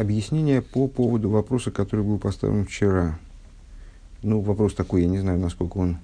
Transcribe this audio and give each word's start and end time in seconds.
Объяснение 0.00 0.62
по 0.62 0.88
поводу 0.88 1.28
вопроса, 1.28 1.70
который 1.70 2.02
был 2.02 2.18
поставлен 2.18 2.64
вчера. 2.64 3.18
Ну, 4.22 4.40
вопрос 4.40 4.72
такой, 4.72 5.02
я 5.02 5.08
не 5.08 5.18
знаю, 5.18 5.38
насколько 5.38 5.76
он 5.76 5.98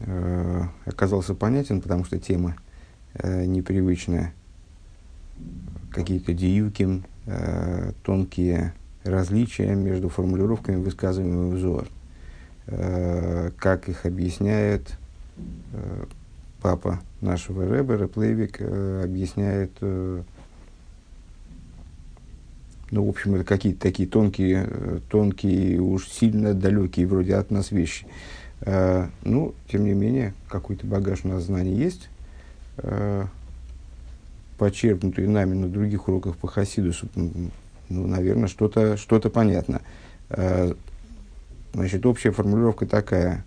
э, 0.00 0.64
оказался 0.84 1.34
понятен, 1.34 1.80
потому 1.80 2.04
что 2.04 2.18
тема 2.18 2.54
э, 3.14 3.46
непривычная. 3.46 4.34
Какие-то 5.90 6.34
диюки, 6.34 7.02
э, 7.24 7.92
тонкие 8.02 8.74
различия 9.04 9.74
между 9.74 10.10
формулировками, 10.10 10.76
высказываемыми 10.76 11.54
в 11.54 11.58
ЗОР. 11.58 11.88
Э, 12.66 13.52
как 13.58 13.88
их 13.88 14.04
объясняет 14.04 14.98
э, 15.72 16.04
папа 16.60 17.00
нашего 17.22 17.66
Рэба, 17.66 17.96
Рэплейвик, 17.96 18.56
э, 18.58 19.00
объясняет 19.02 19.70
э, 19.80 20.22
ну, 22.94 23.04
в 23.04 23.08
общем, 23.08 23.34
это 23.34 23.42
какие-то 23.42 23.80
такие 23.80 24.08
тонкие, 24.08 24.68
э, 24.70 24.98
тонкие, 25.10 25.80
уж 25.80 26.08
сильно 26.08 26.54
далекие 26.54 27.08
вроде 27.08 27.34
от 27.34 27.50
нас 27.50 27.72
вещи. 27.72 28.06
Э, 28.60 29.08
ну, 29.24 29.52
тем 29.68 29.84
не 29.84 29.94
менее, 29.94 30.32
какой-то 30.48 30.86
багаж 30.86 31.24
у 31.24 31.28
нас 31.28 31.42
знаний 31.42 31.74
есть, 31.74 32.08
э, 32.76 33.24
почерпнутый 34.58 35.26
нами 35.26 35.54
на 35.54 35.68
других 35.68 36.06
уроках 36.06 36.36
по 36.36 36.46
Хасидусу, 36.46 37.08
ну, 37.16 38.06
наверное, 38.06 38.46
что-то 38.46 38.96
что 38.96 39.18
понятно. 39.18 39.80
Значит, 41.74 42.06
общая 42.06 42.30
формулировка 42.30 42.86
такая. 42.86 43.44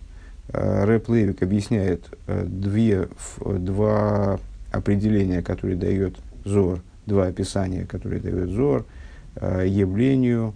Рэп 0.48 1.08
Левик 1.08 1.42
объясняет 1.42 2.04
две, 2.26 3.08
два 3.40 4.38
определения, 4.70 5.42
которые 5.42 5.76
дает 5.76 6.16
Зор, 6.44 6.82
два 7.06 7.26
описания, 7.26 7.86
которые 7.86 8.20
дает 8.20 8.50
Зор– 8.50 8.84
явлению 9.40 10.54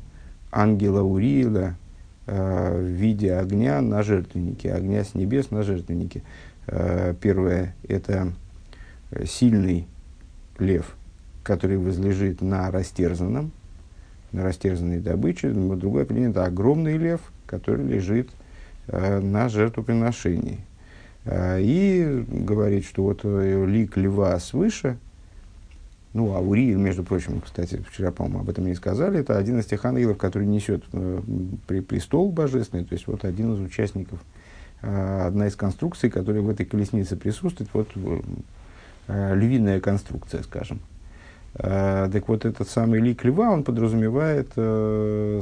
ангела 0.51 1.03
Уриила 1.03 1.75
э, 2.27 2.79
в 2.79 2.85
виде 2.85 3.35
огня 3.35 3.81
на 3.81 4.03
жертвеннике, 4.03 4.73
огня 4.73 5.03
с 5.05 5.15
небес 5.15 5.51
на 5.51 5.63
жертвеннике. 5.63 6.23
Э, 6.67 7.15
первое– 7.21 7.75
это 7.89 8.33
сильный 9.25 9.87
лев, 10.59 10.95
который 11.43 11.79
возлежит 11.79 12.41
на 12.41 12.71
растерзанном, 12.71 13.51
на 14.31 14.45
растерзанной 14.45 15.01
добыче. 15.01 15.51
Другое 15.51 16.05
определение– 16.05 16.31
это 16.33 16.45
огромный 16.45 16.97
лев, 16.97 17.21
который 17.47 17.87
лежит 17.87 18.31
на 18.89 19.49
жертвоприношении. 19.49 20.59
И 21.31 22.25
говорит, 22.29 22.85
что 22.85 23.05
вот 23.05 23.23
лик 23.25 23.97
льва 23.97 24.39
свыше– 24.41 24.97
ну, 26.15 26.35
а 26.35 26.41
Ури, 26.41 26.75
между 26.75 27.05
прочим, 27.05 27.41
кстати, 27.41 27.83
вчера, 27.89 28.11
по-моему, 28.13 28.41
об 28.41 28.51
этом 28.51 28.67
не 28.67 28.75
сказали, 28.75 29.21
это 29.21 29.39
один 29.39 29.59
из 29.61 29.67
тех 29.67 29.85
ангелов, 29.85 30.19
который 30.19 30.47
несет 30.47 30.85
э, 30.93 31.21
при, 31.67 31.81
престол 31.81 32.31
божественный, 32.31 32.85
то 32.85 32.95
есть 32.95 33.07
вот 33.07 33.25
один 33.25 33.55
из 33.55 33.61
участников, 33.61 34.21
э, 34.83 35.23
одна 35.27 35.47
из 35.47 35.57
конструкций, 35.57 36.11
которая 36.11 36.43
в 36.43 36.51
этой 36.51 36.67
колеснице 36.67 37.17
присутствует, 37.17 37.71
вот 37.73 37.89
э, 39.09 39.35
львиная 39.35 39.81
конструкция, 39.81 40.43
скажем. 40.43 40.81
Э, 41.55 42.11
так 42.13 42.29
вот, 42.29 42.45
этот 42.45 42.69
самый 42.69 43.01
лик 43.01 43.25
льва, 43.25 43.51
он 43.51 43.65
подразумевает 43.65 44.51
э, 44.57 45.41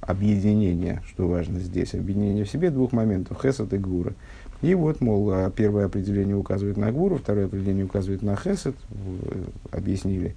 объединение, 0.00 1.02
что 1.06 1.28
важно 1.28 1.60
здесь, 1.60 1.94
объединение 1.94 2.44
в 2.44 2.50
себе 2.50 2.70
двух 2.70 2.92
моментов, 2.92 3.40
хесед 3.40 3.72
и 3.72 3.78
гура. 3.78 4.14
И 4.60 4.74
вот, 4.74 5.00
мол, 5.00 5.30
а, 5.30 5.50
первое 5.50 5.86
определение 5.86 6.34
указывает 6.34 6.76
на 6.76 6.90
Гуру, 6.90 7.18
второе 7.18 7.46
определение 7.46 7.84
указывает 7.84 8.22
на 8.22 8.36
Хесед. 8.36 8.74
Объяснили, 9.70 10.34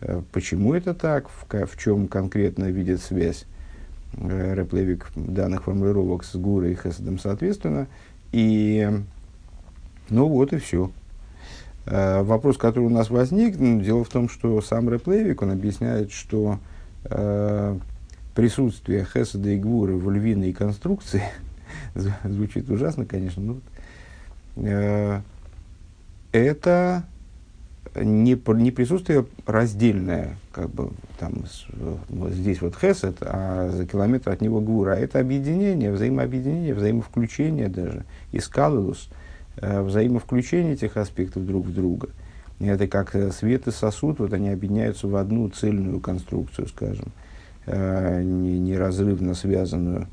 э, 0.00 0.22
почему 0.32 0.72
это 0.72 0.94
так, 0.94 1.28
в, 1.28 1.66
в 1.66 1.78
чем 1.78 2.08
конкретно 2.08 2.70
видит 2.70 3.02
связь 3.02 3.44
э, 4.14 4.54
Реплевик 4.54 5.10
данных 5.14 5.64
формулировок 5.64 6.24
с 6.24 6.34
Гурой 6.36 6.72
и 6.72 6.76
Хеседом 6.76 7.18
соответственно. 7.18 7.88
И, 8.32 8.88
ну 10.08 10.28
вот 10.28 10.54
и 10.54 10.58
все. 10.58 10.90
Э, 11.84 12.22
вопрос, 12.22 12.56
который 12.56 12.84
у 12.84 12.90
нас 12.90 13.10
возник, 13.10 13.58
ну, 13.58 13.82
дело 13.82 14.02
в 14.02 14.08
том, 14.08 14.30
что 14.30 14.62
сам 14.62 14.88
Реплевик, 14.88 15.42
он 15.42 15.50
объясняет, 15.50 16.10
что 16.10 16.58
э, 17.04 17.78
присутствие 18.34 19.04
Хеседа 19.04 19.50
и 19.50 19.58
Гуры 19.58 19.96
в 19.96 20.10
львиной 20.10 20.54
конструкции– 20.54 21.22
звучит 21.94 22.68
ужасно, 22.70 23.04
конечно, 23.04 23.42
но 23.42 23.56
э, 24.56 25.20
это 26.32 27.04
не, 27.94 28.40
не 28.54 28.70
присутствие 28.70 29.26
раздельное, 29.46 30.36
как 30.52 30.70
бы 30.70 30.90
там 31.18 31.44
вот 32.08 32.32
здесь 32.32 32.60
вот 32.60 32.76
Хесед, 32.76 33.16
а 33.20 33.70
за 33.70 33.86
километр 33.86 34.30
от 34.30 34.40
него 34.40 34.60
Гура. 34.60 34.92
Это 34.92 35.20
объединение, 35.20 35.92
взаимообъединение, 35.92 36.74
взаимовключение 36.74 37.68
даже, 37.68 38.04
искалус, 38.32 39.08
э, 39.56 39.82
взаимовключение 39.82 40.74
этих 40.74 40.96
аспектов 40.96 41.46
друг 41.46 41.66
в 41.66 41.74
друга. 41.74 42.08
Это 42.60 42.88
как 42.88 43.14
свет 43.32 43.68
и 43.68 43.70
сосуд, 43.70 44.18
вот 44.18 44.32
они 44.32 44.48
объединяются 44.48 45.06
в 45.06 45.14
одну 45.14 45.48
цельную 45.48 46.00
конструкцию, 46.00 46.66
скажем, 46.66 47.12
э, 47.66 48.22
неразрывно 48.22 49.34
связанную 49.34 50.08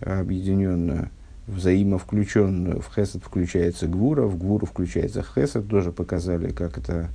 объединенную, 0.00 1.10
взаимовключенную. 1.46 2.80
В 2.80 2.94
Хесед 2.94 3.22
включается 3.22 3.86
Гвура, 3.86 4.22
в 4.22 4.38
Гвуру 4.38 4.66
включается 4.66 5.22
Хесед. 5.22 5.68
Тоже 5.68 5.92
показали, 5.92 6.50
как 6.50 6.78
это 6.78 7.08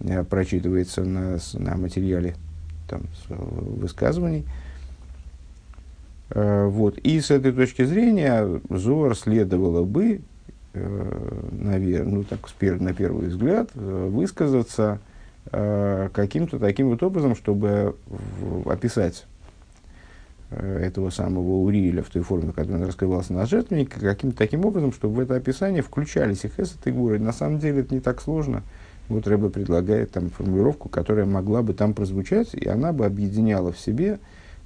э, 0.00 0.24
прочитывается 0.24 1.04
на, 1.04 1.38
на 1.54 1.76
материале 1.76 2.34
там, 2.88 3.02
высказываний. 3.28 4.44
Э, 6.30 6.66
вот. 6.66 6.98
И 6.98 7.20
с 7.20 7.30
этой 7.30 7.52
точки 7.52 7.84
зрения 7.84 8.60
Зор 8.70 9.16
следовало 9.16 9.84
бы, 9.84 10.20
э, 10.72 11.40
наверное, 11.52 12.12
ну, 12.12 12.24
так, 12.24 12.48
на 12.60 12.94
первый 12.94 13.28
взгляд, 13.28 13.70
высказаться 13.74 15.00
каким-то 15.44 16.58
таким 16.58 16.88
вот 16.88 17.02
образом, 17.02 17.36
чтобы 17.36 17.94
описать 18.64 19.26
Э, 19.26 19.33
этого 20.56 21.10
самого 21.10 21.62
Урииля 21.62 22.02
в 22.02 22.10
той 22.10 22.22
форме, 22.22 22.52
в 22.52 22.54
которой 22.54 22.76
он 22.76 22.86
раскрывался 22.86 23.32
на 23.32 23.46
жертвеннике, 23.46 23.98
каким-то 23.98 24.36
таким 24.36 24.64
образом, 24.64 24.92
чтобы 24.92 25.16
в 25.16 25.20
это 25.20 25.36
описание 25.36 25.82
включались 25.82 26.44
и 26.44 26.48
Хесед, 26.48 26.86
и 26.86 26.90
Гуры. 26.90 27.18
На 27.18 27.32
самом 27.32 27.58
деле 27.58 27.80
это 27.80 27.94
не 27.94 28.00
так 28.00 28.20
сложно. 28.20 28.62
Вот 29.08 29.26
Рэба 29.26 29.50
предлагает 29.50 30.12
там 30.12 30.30
формулировку, 30.30 30.88
которая 30.88 31.26
могла 31.26 31.62
бы 31.62 31.74
там 31.74 31.92
прозвучать, 31.92 32.54
и 32.54 32.66
она 32.66 32.92
бы 32.92 33.04
объединяла 33.04 33.72
в 33.72 33.78
себе 33.78 34.18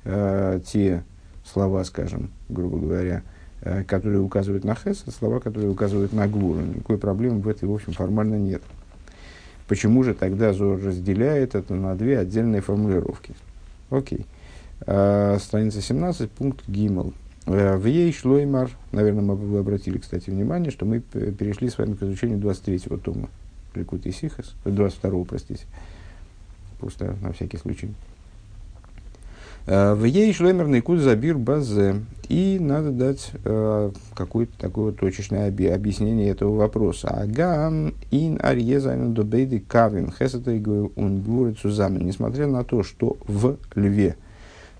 э, 0.04 0.60
те 0.65 1.03
слова, 1.44 1.82
скажем, 1.84 2.31
грубо 2.49 2.78
говоря, 2.78 3.22
э, 3.62 3.82
которые 3.84 4.20
указывают 4.20 4.65
на 4.65 4.75
Хесед, 4.75 5.12
слова, 5.12 5.41
которые 5.41 5.70
указывают 5.70 6.12
на 6.12 6.28
Гуру. 6.28 6.60
Никакой 6.60 6.99
проблемы 6.99 7.41
в 7.41 7.49
этой, 7.49 7.69
в 7.69 7.75
общем, 7.75 7.93
формально 7.93 8.37
нет. 8.37 8.62
Почему 9.66 10.03
же 10.03 10.15
тогда 10.15 10.53
Зор 10.53 10.81
разделяет 10.82 11.55
это 11.55 11.75
на 11.75 11.94
две 11.94 12.19
отдельные 12.19 12.60
формулировки? 12.60 13.34
Окей. 13.91 14.20
Okay. 14.20 14.26
Э, 14.91 15.37
страница 15.38 15.82
17, 15.82 16.31
пункт 16.31 16.66
Гимл. 16.66 17.12
Э, 17.44 17.76
в 17.76 17.84
ей 17.84 18.10
шлоймар, 18.10 18.71
наверное, 18.91 19.21
мы 19.21 19.37
вы 19.37 19.59
обратили, 19.59 19.99
кстати, 19.99 20.31
внимание, 20.31 20.71
что 20.71 20.87
мы 20.87 21.00
перешли 21.00 21.69
с 21.69 21.76
вами 21.76 21.93
к 21.93 22.03
изучению 22.03 22.38
23-го 22.38 22.97
тома 22.97 23.28
Ликут 23.75 24.06
и 24.06 24.12
Сихас, 24.12 24.54
22-го, 24.65 25.25
простите, 25.26 25.66
просто 26.81 27.16
на 27.21 27.34
всякий 27.34 27.59
случай. 27.59 27.91
Э, 29.66 29.93
в 29.93 30.04
ей 30.04 30.32
шлоймер 30.32 30.69
наикуд 30.69 31.00
забир 31.00 31.37
базе. 31.37 31.97
И 32.31 32.56
надо 32.59 32.91
дать 32.91 33.32
э, 33.44 33.91
какое-то 34.15 34.53
такое 34.59 34.87
вот 34.87 34.97
точечное 34.99 35.49
объяснение 35.49 36.31
этого 36.31 36.56
вопроса. 36.56 37.09
Агам 37.09 37.93
ин 38.10 38.38
арьезайна 38.43 39.12
добейды 39.12 39.60
кавим 39.60 40.10
хесета 40.10 40.50
и 40.53 40.65
унгуры 40.65 41.53
цузамен. 41.53 42.06
Несмотря 42.06 42.47
на 42.47 42.65
то, 42.65 42.82
что 42.82 43.19
в 43.26 43.59
льве– 43.75 44.16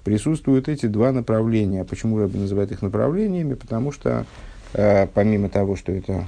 присутствуют 0.09 0.71
эти 0.71 0.87
два 0.87 1.13
направления. 1.13 1.85
Почему 1.85 2.19
Рэбби 2.19 2.39
называет 2.39 2.73
их 2.73 2.81
направлениями? 2.81 3.53
Потому 3.53 3.93
что 3.93 4.25
э, 4.73 5.07
помимо 5.07 5.51
того, 5.51 5.77
что 5.77 5.93
это 5.93 6.25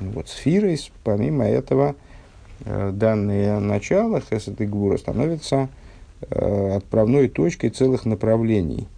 ну, 0.00 0.12
вот, 0.12 0.30
сфера, 0.30 0.74
помимо 1.04 1.44
этого 1.44 1.94
э, 2.64 2.90
данное 2.90 3.60
начало 3.60 4.22
Хесед 4.22 4.58
и 4.62 4.66
Гура 4.66 4.96
становится 4.96 5.68
э, 6.22 6.76
отправной 6.76 7.28
точкой 7.28 7.68
целых 7.68 8.06
направлений. 8.06 8.88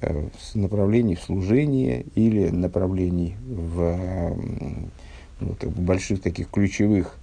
Э, 0.00 0.26
направлений 0.54 1.14
в 1.14 1.22
служении 1.22 2.06
или 2.16 2.48
направлений 2.48 3.36
в 3.46 3.82
э, 3.82 4.34
ну, 5.38 5.54
как 5.60 5.70
бы 5.70 5.82
больших 5.82 6.22
таких 6.22 6.50
ключевых 6.50 7.14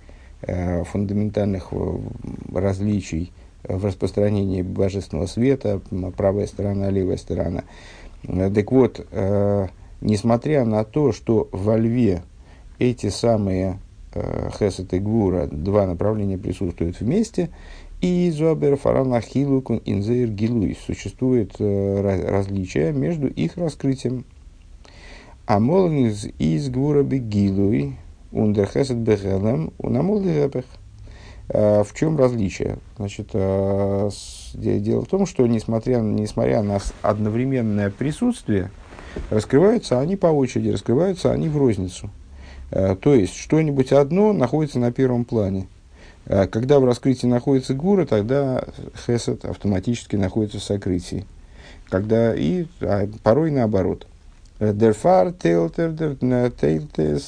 э, 0.43 0.85
фундаментальных 0.85 1.73
э, 1.73 1.97
различий 2.53 3.33
в 3.63 3.85
распространении 3.85 4.61
божественного 4.61 5.27
света, 5.27 5.81
правая 6.17 6.47
сторона, 6.47 6.89
левая 6.89 7.17
сторона. 7.17 7.63
Э, 8.23 8.51
так 8.53 8.71
вот, 8.71 9.05
э, 9.11 9.67
несмотря 10.01 10.65
на 10.65 10.83
то, 10.83 11.11
что 11.11 11.47
во 11.51 11.77
льве 11.77 12.23
эти 12.79 13.09
самые 13.09 13.79
э, 14.13 14.49
Хесед 14.57 14.93
и 14.93 14.99
Гвура, 14.99 15.47
два 15.47 15.87
направления 15.87 16.37
присутствуют 16.37 16.99
вместе, 16.99 17.49
И 18.01 18.29
зобер 18.31 18.75
фаранахилу 18.75 19.63
инзейр 19.85 20.27
гилуй. 20.27 20.75
Существует 20.85 21.55
различие 21.57 22.91
между 22.91 23.27
их 23.27 23.55
раскрытием. 23.55 24.25
А 25.45 25.57
из 25.57 26.69
гвура 26.69 27.03
бегилуй, 27.03 27.95
ундерхесет 28.33 28.97
бегелем, 28.97 29.71
унамолдерепех. 29.77 30.65
В 31.53 31.87
чем 31.93 32.17
различие? 32.17 32.79
Значит, 32.97 33.29
э, 33.33 34.09
дело 34.55 35.05
в 35.05 35.07
том, 35.07 35.27
что 35.27 35.45
несмотря, 35.45 35.97
несмотря 35.99 36.63
на 36.63 36.79
одновременное 37.03 37.91
присутствие, 37.91 38.71
раскрываются 39.29 39.99
они 39.99 40.15
по 40.15 40.25
очереди, 40.27 40.69
раскрываются 40.69 41.31
они 41.31 41.49
в 41.49 41.57
розницу. 41.57 42.09
Э, 42.71 42.95
то 42.99 43.13
есть, 43.13 43.35
что-нибудь 43.35 43.91
одно 43.91 44.33
находится 44.33 44.79
на 44.79 44.91
первом 44.91 45.25
плане. 45.25 45.67
Когда 46.25 46.79
в 46.79 46.85
раскрытии 46.85 47.27
находится 47.27 47.75
гура, 47.75 48.05
тогда 48.05 48.63
хесед 49.05 49.45
автоматически 49.45 50.15
находится 50.15 50.57
в 50.57 50.63
сокрытии. 50.63 51.25
Когда 51.89 52.33
и 52.33 52.65
а 52.81 53.07
порой 53.21 53.51
наоборот. 53.51 54.07
Дерфар 54.59 55.33
тейлтер 55.33 55.91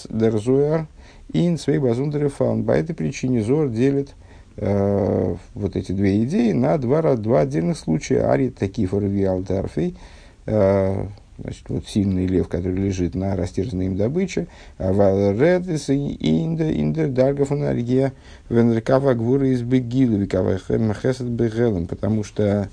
дерзуэр 0.09 0.87
ин 1.33 1.57
свей 1.57 1.79
базундер 1.79 2.29
фаун. 2.29 2.63
По 2.63 2.71
этой 2.71 2.95
причине 2.95 3.41
Зор 3.41 3.69
делит 3.69 4.15
э, 4.57 5.35
вот 5.53 5.75
эти 5.75 5.91
две 5.91 6.23
идеи 6.23 6.51
на 6.51 6.77
два, 6.77 7.15
два 7.15 7.41
отдельных 7.41 7.77
случая. 7.77 8.29
Ари 8.29 8.49
такие 8.49 8.87
форвиал 8.87 9.41
дарфей. 9.41 9.97
Э, 10.45 11.07
Значит, 11.37 11.65
вот 11.67 11.87
сильный 11.87 12.27
лев, 12.27 12.47
который 12.47 12.77
лежит 12.77 13.13
на 13.13 13.35
растерзанной 13.35 13.87
им 13.87 13.97
добыче. 13.97 14.47
А 14.77 14.93
Валредис 14.93 15.89
инда 15.89 16.71
инда 16.71 17.07
даргов 17.07 17.51
энергия 17.51 18.13
венрекава 18.49 19.13
гвура 19.15 19.47
из 19.49 19.61
бегилу 19.61 20.17
викава 20.17 20.57
хесед 20.57 21.27
бегелем. 21.27 21.87
Потому 21.87 22.23
что 22.23 22.69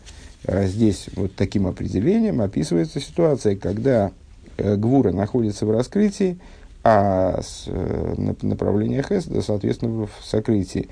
а, 0.47 0.67
здесь 0.67 1.09
вот 1.17 1.35
таким 1.35 1.67
определением 1.67 2.41
описывается 2.41 3.01
ситуация, 3.01 3.57
когда 3.57 4.13
э, 4.59 4.77
гвура 4.77 5.11
находится 5.11 5.67
в 5.67 5.73
раскрытии, 5.73 6.39
а 6.84 7.40
с, 7.43 7.64
э, 7.67 8.14
направление 8.43 9.02
хеседа, 9.02 9.43
соответственно, 9.43 10.06
в 10.06 10.25
сокрытии. 10.25 10.88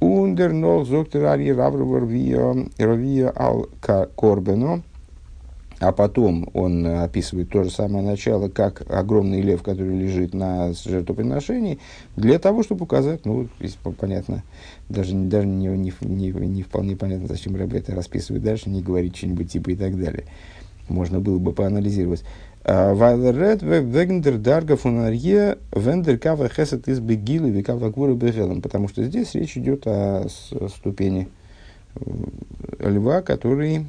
Ундер 0.00 0.52
нол 0.52 0.84
зоктер 0.84 1.26
ари 1.26 1.50
равровар 1.50 2.04
вия 2.04 3.32
ал 3.36 3.68
корбено 4.16 4.82
а 5.80 5.92
потом 5.92 6.48
он 6.52 6.86
описывает 6.86 7.48
то 7.48 7.64
же 7.64 7.70
самое 7.70 8.04
начало, 8.04 8.48
как 8.50 8.82
огромный 8.90 9.40
лев, 9.40 9.62
который 9.62 9.98
лежит 9.98 10.34
на 10.34 10.74
жертвоприношении, 10.74 11.78
для 12.16 12.38
того, 12.38 12.62
чтобы 12.62 12.84
указать, 12.84 13.24
ну, 13.24 13.48
понятно, 13.98 14.42
даже, 14.90 15.14
даже 15.14 15.46
не, 15.46 15.68
не, 15.68 15.92
не, 16.02 16.30
не 16.32 16.62
вполне 16.62 16.96
понятно, 16.96 17.28
зачем 17.28 17.56
Рэбе 17.56 17.78
это 17.78 17.94
расписывает 17.94 18.44
дальше, 18.44 18.68
не 18.68 18.82
говорить 18.82 19.16
что-нибудь 19.16 19.50
типа 19.50 19.70
и 19.70 19.76
так 19.76 19.98
далее. 19.98 20.26
Можно 20.88 21.18
было 21.18 21.38
бы 21.38 21.52
поанализировать. 21.52 22.24
Потому 28.60 28.88
что 28.88 29.04
здесь 29.04 29.34
речь 29.34 29.56
идет 29.56 29.86
о 29.86 30.26
ступени 30.68 31.28
э, 31.96 32.90
льва, 32.90 33.22
который 33.22 33.86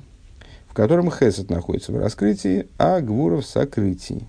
в 0.71 0.73
котором 0.73 1.11
Хесед 1.11 1.49
находится 1.49 1.91
в 1.91 1.99
раскрытии, 1.99 2.65
а 2.77 3.01
Гвура 3.01 3.41
в 3.41 3.45
сокрытии. 3.45 4.25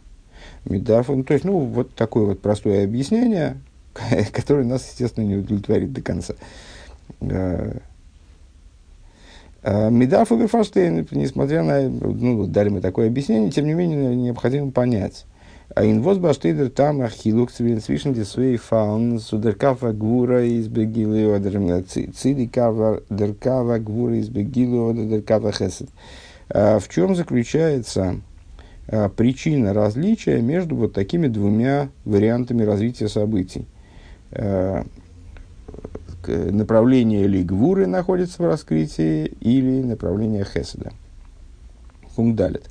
Медафон, 0.65 1.23
то 1.23 1.35
есть, 1.35 1.45
ну, 1.45 1.61
вот 1.61 1.95
такое 1.95 2.27
вот 2.27 2.41
простое 2.41 2.83
объяснение, 2.83 3.61
которое 4.33 4.65
нас, 4.65 4.89
естественно, 4.89 5.25
не 5.25 5.37
удовлетворит 5.37 5.93
до 5.93 6.03
конца. 6.03 6.35
А, 9.63 9.87
а, 9.87 9.91
Медафу 9.91 10.39
Герфаштейн, 10.39 11.07
несмотря 11.13 11.63
на, 11.63 11.89
ну, 11.89 12.47
дали 12.47 12.69
мы 12.69 12.81
такое 12.81 13.09
объяснение, 13.09 13.51
тем 13.51 13.67
не 13.67 13.75
менее, 13.75 14.15
необходимо 14.17 14.71
понять. 14.71 15.25
А 15.75 15.87
инвоз 15.87 16.19
баштейдер 16.19 16.69
там 16.69 17.01
ахилук 17.01 17.51
свischen 17.51 18.13
die 18.13 18.25
zwei 18.25 18.59
Fallen 18.59 19.19
zu 19.19 19.39
der 19.39 19.55
Kava 19.55 19.93
Gvura 19.93 20.45
из 20.45 20.69
Begili 20.69 21.25
oder 21.25 21.83
Цили 21.87 22.47
Kava 22.47 23.01
der 23.09 23.33
Kava 23.33 23.79
Gvura 23.79 24.17
из 24.17 24.29
Begili 24.29 24.77
oder 24.77 25.07
der 25.07 25.23
Kava 25.23 25.51
Chesed. 25.51 25.89
А, 26.51 26.79
в 26.79 26.89
чем 26.91 27.15
заключается 27.15 28.21
а, 28.89 29.09
причина 29.09 29.73
различия 29.73 30.43
между 30.43 30.77
вот 30.77 30.93
такими 30.93 31.29
двумя 31.29 31.89
вариантами 32.05 32.65
развития 32.65 33.09
событий. 33.09 33.67
А, 36.29 36.51
направление 36.51 37.27
Лигвуры 37.27 37.87
находится 37.87 38.43
в 38.43 38.47
раскрытии 38.47 39.27
или 39.41 39.83
направление 39.83 40.45
Хеседа. 40.45 40.93
Пункт 42.15 42.37
далит. 42.37 42.65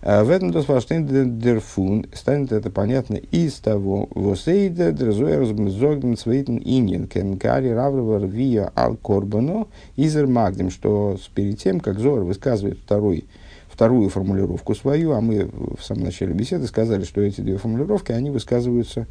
В 0.00 0.30
этом 0.30 0.52
досваштен 0.52 1.40
дерфун 1.40 2.06
станет 2.14 2.52
это 2.52 2.70
понятно 2.70 3.16
из 3.16 3.54
того, 3.54 4.08
восейда 4.14 4.92
дрезуэр 4.92 5.44
зогден 5.44 6.16
цвейтен 6.16 6.62
иньен 6.64 7.08
кенкари 7.08 7.70
раврвар 7.70 8.24
вия 8.24 8.70
ал 8.76 8.96
корбано 8.96 9.66
изер 9.96 10.28
магдем, 10.28 10.70
что 10.70 11.18
перед 11.34 11.58
тем, 11.58 11.80
как 11.80 11.98
Зор 11.98 12.20
высказывает 12.20 12.78
второй, 12.78 13.24
вторую 13.68 14.08
формулировку 14.08 14.76
свою, 14.76 15.12
а 15.12 15.20
мы 15.20 15.50
в 15.76 15.82
самом 15.82 16.04
начале 16.04 16.32
беседы 16.32 16.68
сказали, 16.68 17.02
что 17.02 17.20
эти 17.20 17.40
две 17.40 17.56
формулировки, 17.56 18.12
они 18.12 18.30
высказываются 18.30 19.00
э, 19.00 19.06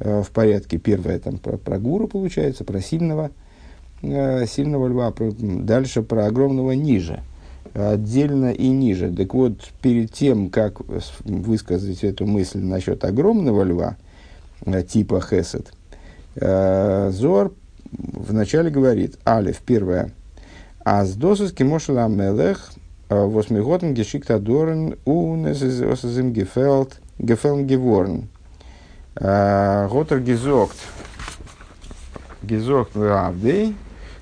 в 0.00 0.26
порядке. 0.32 0.78
Первая 0.78 1.18
там 1.18 1.38
про, 1.38 1.56
про 1.56 1.78
гуру 1.78 2.08
получается, 2.08 2.64
про 2.64 2.80
сильного, 2.80 3.30
э, 4.02 4.46
сильного 4.46 4.88
льва, 4.88 5.10
про, 5.10 5.30
дальше 5.32 6.02
про 6.02 6.26
огромного 6.26 6.72
ниже– 6.72 7.22
отдельно 7.74 8.52
и 8.52 8.68
ниже. 8.68 9.10
Так 9.10 9.34
вот, 9.34 9.70
перед 9.82 10.12
тем, 10.12 10.50
как 10.50 10.80
высказать 11.24 12.04
эту 12.04 12.26
мысль 12.26 12.60
насчет 12.60 13.04
огромного 13.04 13.62
льва, 13.62 13.96
э, 14.64 14.82
типа 14.82 15.20
Хесед, 15.20 15.72
э, 16.36 17.10
Зор 17.12 17.52
вначале 17.92 18.70
говорит, 18.70 19.18
Алиф, 19.26 19.58
первое, 19.58 20.12
Аздосус 20.84 21.52
кимошела 21.52 22.08
мелех, 22.08 22.72
э, 23.08 23.24
восьмиготен 23.24 23.94
гешикта 23.94 24.38
дорен 24.38 24.96
унесизим 25.04 26.32
гефелд, 26.32 27.00
гефелн 27.18 27.66
геворн. 27.66 28.28
Готер 29.16 30.20
гизокт, 30.20 30.76
гизокт 32.42 32.96
вавдей, 32.96 33.76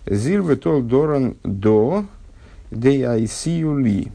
зир 0.07 0.57
тол 0.57 0.83
дорен 0.83 1.37
до, 1.45 2.05
DICULI. 2.71 4.11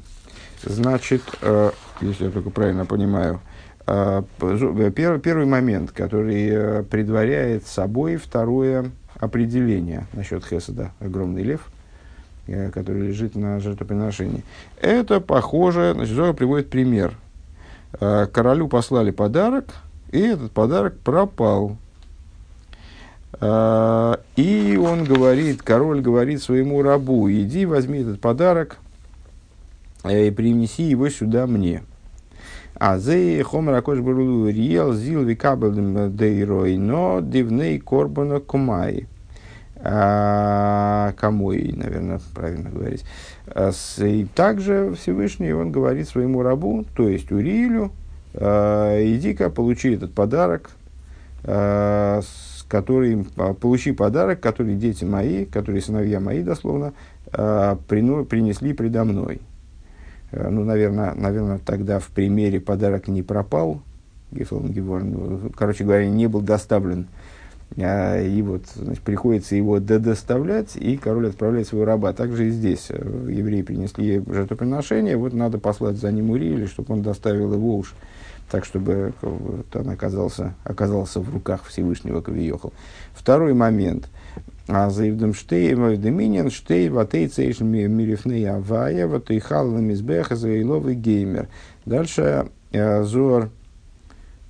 Значит, 0.64 1.22
э, 1.42 1.72
если 2.02 2.26
я 2.26 2.32
только 2.32 2.50
правильно 2.50 2.86
понимаю, 2.86 3.40
э, 3.86 4.24
первый, 4.40 5.20
первый 5.20 5.46
момент, 5.46 5.92
который 5.92 6.50
э, 6.50 6.84
предваряет 6.84 7.66
собой 7.66 8.18
второе 8.18 8.92
определение 9.20 10.08
насчет 10.14 10.46
Хеседа, 10.46 10.92
огромный 11.00 11.44
лев, 11.44 11.68
который 12.46 13.08
лежит 13.08 13.36
на 13.36 13.60
жертвоприношении. 13.60 14.44
Это 14.82 15.20
похоже, 15.22 15.94
значит, 15.96 16.16
Зора 16.16 16.34
приводит 16.34 16.70
пример. 16.70 17.14
Королю 18.00 18.68
послали 18.68 19.12
подарок, 19.12 19.74
и 20.12 20.20
этот 20.20 20.52
подарок 20.52 20.98
пропал. 21.00 21.78
А, 23.40 24.20
и 24.36 24.80
он 24.82 25.04
говорит, 25.04 25.62
король 25.62 26.02
говорит 26.02 26.42
своему 26.42 26.82
рабу, 26.82 27.30
иди 27.30 27.66
возьми 27.66 28.00
этот 28.00 28.20
подарок 28.20 28.78
э, 30.04 30.28
и 30.28 30.32
принеси 30.32 30.84
его 30.84 31.10
сюда 31.10 31.46
мне. 31.46 31.84
А 32.80 33.00
зе 33.00 33.44
хомер 33.44 33.74
акош 33.74 34.00
риел 34.00 34.94
зил 34.94 35.24
викабелем 35.24 36.16
дейрой, 36.16 36.78
но 36.78 37.20
дивней 37.22 37.80
корбана 37.80 38.40
кумай. 38.40 39.08
А, 39.80 41.14
Камой, 41.18 41.72
наверное, 41.76 42.20
правильно 42.34 42.70
говорить. 42.70 43.04
А, 43.48 43.72
и 44.00 44.26
также 44.26 44.96
Всевышний, 45.00 45.54
он 45.54 45.72
говорит 45.72 46.08
своему 46.08 46.42
рабу, 46.42 46.86
то 46.96 47.08
есть 47.08 47.32
Уриилю, 47.32 47.92
иди-ка, 48.38 49.50
получи 49.50 49.94
этот 49.94 50.14
подарок, 50.14 50.70
который, 51.44 53.26
а, 53.38 53.54
получи 53.54 53.92
подарок, 53.92 54.40
который 54.40 54.76
дети 54.76 55.06
мои, 55.06 55.46
которые 55.46 55.82
сыновья 55.82 56.20
мои, 56.20 56.44
дословно, 56.44 56.94
прину, 57.32 58.26
принесли 58.26 58.74
предо 58.74 59.04
мной. 59.04 59.42
Ну, 60.32 60.64
наверное, 60.66 61.14
наверное, 61.14 61.60
тогда 61.60 62.00
в 62.00 62.08
примере 62.08 62.60
подарок 62.60 63.08
не 63.08 63.24
пропал, 63.24 63.82
Гефелн 64.32 65.52
короче 65.56 65.86
говоря, 65.86 66.08
не 66.08 66.28
был 66.28 66.42
доставлен. 66.42 67.08
И 67.76 68.44
вот 68.46 68.64
значит, 68.76 69.04
приходится 69.04 69.56
его 69.56 69.80
додоставлять, 69.80 70.76
и 70.76 70.96
король 70.98 71.30
отправляет 71.30 71.68
своего 71.68 71.86
раба. 71.86 72.14
Также 72.14 72.48
и 72.48 72.50
здесь 72.50 72.90
евреи 72.90 73.62
принесли 73.62 74.24
жертвоприношение, 74.26 75.18
вот 75.18 75.34
надо 75.34 75.58
послать 75.60 75.98
за 75.98 76.12
ним 76.12 76.30
Урили, 76.30 76.66
чтобы 76.66 76.94
он 76.94 77.02
доставил 77.02 77.54
его 77.54 77.78
уж 77.78 77.94
так, 78.50 78.66
чтобы 78.66 79.14
он 79.22 79.90
оказался, 79.90 80.56
оказался 80.64 81.20
в 81.20 81.34
руках 81.34 81.66
Всевышнего 81.66 82.22
Кавиехал. 82.22 82.74
Второй 83.14 83.54
момент. 83.54 84.10
А 84.70 84.90
за 84.90 85.08
Ивдом 85.10 85.34
Штей, 85.34 85.74
Доминин, 85.76 86.52
Штей, 86.52 86.90
Ватей, 86.90 87.28
Цейш, 87.28 87.62
Мирифней, 87.62 88.50
Авая, 88.50 89.08
Ватей, 89.08 89.40
Халла, 89.40 89.78
Мизбеха, 89.78 90.36
Заиловый, 90.36 90.96
Геймер. 90.96 91.48
Дальше 91.86 92.50
э, 92.72 93.04
Зор 93.04 93.50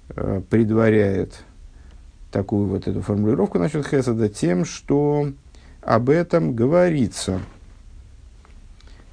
э, 0.10 0.42
предваряет 0.50 1.44
такую 2.32 2.68
вот 2.68 2.88
эту 2.88 3.01
формулировку 3.01 3.60
насчет 3.60 3.88
Хесада 3.88 4.27
тем, 4.27 4.66
что 4.66 5.32
об 5.82 6.10
этом 6.10 6.56
говорится 6.56 7.39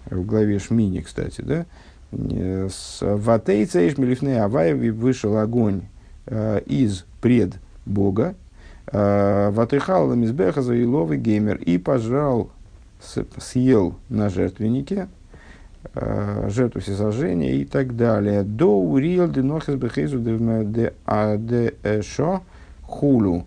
в 0.06 0.24
главе 0.24 0.58
Шмини, 0.58 1.00
кстати, 1.00 1.40
да, 1.40 1.66
с 2.68 2.98
Ватейца 3.00 3.86
Ишмелифней 3.86 4.40
Аваеви 4.40 4.90
вышел 4.90 5.36
огонь 5.36 5.82
э, 6.26 6.60
из 6.66 7.04
пред 7.20 7.54
Бога, 7.86 8.34
э, 8.86 9.50
Ватыхал 9.50 10.14
Мизбеха 10.14 10.62
Заиловый 10.62 11.18
геймер 11.18 11.56
и 11.56 11.78
пожрал, 11.78 12.50
съел 13.38 13.94
на 14.08 14.28
жертвеннике 14.30 15.08
э, 15.94 16.48
жертву 16.50 16.80
всесожжения 16.80 17.52
и 17.52 17.64
так 17.64 17.96
далее. 17.96 18.42
До 18.42 18.78
урил 18.78 19.28
де 19.28 19.42
нохес 19.42 19.76
бехезу 19.76 20.18
де 20.18 20.92
шо 22.02 22.42
хулу. 22.82 23.46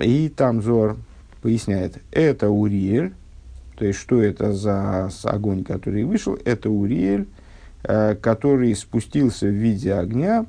И 0.00 0.28
там 0.28 0.60
Зор 0.60 0.96
поясняет, 1.40 1.98
это 2.10 2.50
Уриэль, 2.50 3.12
то 3.76 3.84
есть, 3.84 3.98
что 3.98 4.22
это 4.22 4.52
за 4.52 5.10
огонь, 5.24 5.62
который 5.62 6.04
вышел, 6.04 6.38
это 6.44 6.70
Уриэль, 6.70 7.26
который 7.84 8.74
спустился 8.74 9.46
в 9.46 9.50
виде 9.50 9.94
огня, 9.94 10.46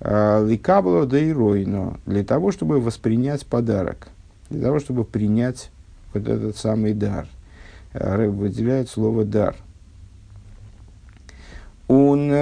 э, 0.00 0.46
ликабло 0.46 1.06
да 1.06 1.22
иройно, 1.28 1.98
для 2.04 2.24
того, 2.24 2.50
чтобы 2.50 2.80
воспринять 2.80 3.46
подарок, 3.46 4.08
для 4.50 4.62
того, 4.62 4.80
чтобы 4.80 5.04
принять 5.04 5.70
вот 6.12 6.28
этот 6.28 6.56
самый 6.56 6.92
дар. 6.94 7.26
Э, 7.92 8.16
Рэб 8.16 8.32
выделяет 8.32 8.88
слово 8.88 9.24
«дар». 9.24 9.54
Он 11.86 12.32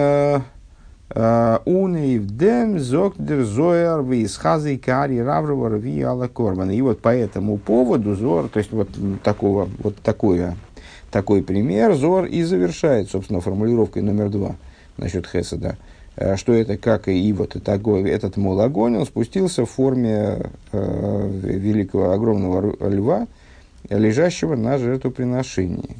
Унейвдем 1.14 2.78
зокдер 2.78 3.44
зояр 3.44 4.02
висхазы 4.02 4.78
кари 4.78 5.20
раврова 5.20 5.68
рви 5.68 6.00
ала 6.00 6.26
корбан. 6.26 6.70
И 6.70 6.80
вот 6.80 7.00
по 7.00 7.14
этому 7.14 7.58
поводу 7.58 8.14
Зор, 8.14 8.48
то 8.48 8.58
есть 8.58 8.72
вот 8.72 8.88
такого, 9.22 9.68
вот 9.80 9.96
такое 9.96 10.56
такой 11.12 11.42
пример. 11.42 11.94
Зор 11.94 12.24
и 12.24 12.42
завершает, 12.42 13.10
собственно, 13.10 13.40
формулировкой 13.40 14.02
номер 14.02 14.30
два 14.30 14.56
насчет 14.96 15.26
Хеседа, 15.26 15.76
э, 16.16 16.36
что 16.36 16.52
это 16.52 16.76
как 16.76 17.06
и 17.06 17.32
вот 17.32 17.54
это, 17.54 17.80
этот 18.06 18.36
мол 18.36 18.60
огонь, 18.60 18.96
он 18.96 19.06
спустился 19.06 19.64
в 19.64 19.70
форме 19.70 20.50
э, 20.72 21.30
великого 21.44 22.10
огромного 22.10 22.74
льва, 22.88 23.28
лежащего 23.88 24.56
на 24.56 24.78
жертвоприношении. 24.78 25.96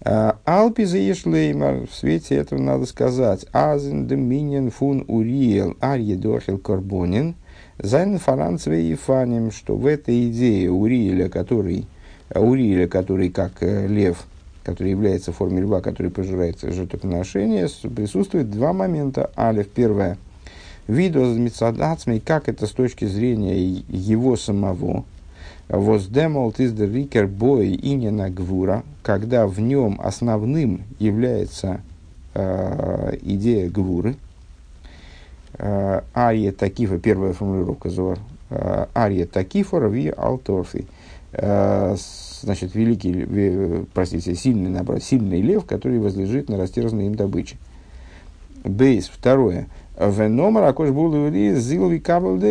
Э, 0.00 0.32
Алпи 0.44 0.84
заешлеймар, 0.84 1.86
в 1.86 1.94
свете 1.94 2.36
этого 2.36 2.60
надо 2.60 2.86
сказать, 2.86 3.46
азен 3.52 4.06
доминин 4.06 4.70
фун 4.70 5.04
уриел 5.08 5.76
арье 5.80 6.16
дохил 6.16 6.58
карбонин, 6.58 7.34
зайн 7.78 8.18
фаранцве 8.18 8.90
и 8.90 8.94
фаним, 8.94 9.50
что 9.50 9.76
в 9.76 9.86
этой 9.86 10.28
идее 10.28 10.70
Уриеля, 10.70 11.28
который 11.28 11.86
Уриля, 12.34 12.86
который 12.88 13.30
как 13.30 13.62
э, 13.62 13.86
лев, 13.86 14.24
который 14.64 14.90
является 14.90 15.32
в 15.32 15.40
льва, 15.40 15.80
который 15.80 16.10
пожирает 16.10 16.60
жертвоприношение, 16.60 17.68
присутствует 17.94 18.50
два 18.50 18.72
момента. 18.72 19.30
Алиф, 19.36 19.68
первое. 19.68 20.18
Видос 20.86 21.36
мецадацмей, 21.36 22.20
как 22.20 22.48
это 22.48 22.66
с 22.66 22.70
точки 22.72 23.06
зрения 23.06 23.82
его 23.88 24.36
самого. 24.36 25.04
Воздемол 25.68 26.52
тиздер 26.52 26.90
рикер 26.90 27.26
бой 27.26 27.68
и 27.68 27.94
не 27.94 28.10
гвура, 28.30 28.84
когда 29.02 29.46
в 29.46 29.60
нем 29.60 30.00
основным 30.02 30.82
является 30.98 31.82
э, 32.34 33.18
идея 33.20 33.68
гвуры. 33.68 34.16
Э, 35.58 36.02
ария 36.14 36.52
такифа, 36.52 36.98
первая 36.98 37.34
формулировка 37.34 37.90
зор. 37.90 38.18
Э, 38.48 38.86
ария 38.94 39.26
такифа 39.26 39.78
рави 39.78 40.08
алторфи. 40.08 40.86
Э, 40.86 40.97
значит, 41.40 42.74
великий, 42.74 43.86
простите, 43.94 44.34
сильный, 44.34 44.70
наоборот, 44.70 45.02
сильный 45.02 45.40
лев, 45.40 45.64
который 45.64 45.98
возлежит 45.98 46.48
на 46.48 46.56
растерзанной 46.56 47.06
им 47.06 47.14
добыче. 47.14 47.56
Бейс, 48.64 49.08
второе. 49.08 49.68
Веномар 49.98 50.64
акош 50.64 50.90
булури 50.90 51.54
зилви 51.54 52.02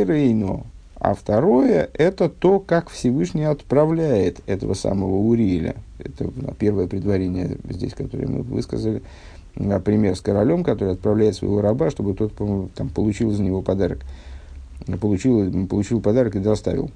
рейно. 0.03 0.63
А 0.99 1.13
второе, 1.13 1.89
это 1.93 2.27
то, 2.27 2.59
как 2.59 2.89
Всевышний 2.89 3.43
отправляет 3.43 4.39
этого 4.47 4.73
самого 4.73 5.17
Уриэля. 5.17 5.75
Это 5.99 6.31
первое 6.57 6.87
предварение 6.87 7.57
здесь, 7.69 7.93
которое 7.93 8.27
мы 8.27 8.41
высказали. 8.41 9.03
Пример 9.85 10.15
с 10.15 10.21
королем, 10.21 10.63
который 10.63 10.93
отправляет 10.93 11.35
своего 11.35 11.61
раба, 11.61 11.91
чтобы 11.91 12.13
тот 12.15 12.33
там, 12.73 12.89
получил 12.89 13.31
за 13.31 13.43
него 13.43 13.61
подарок. 13.61 13.99
Получил, 14.99 15.67
получил 15.67 16.01
подарок 16.01 16.35
и 16.35 16.39
доставил. 16.39 16.89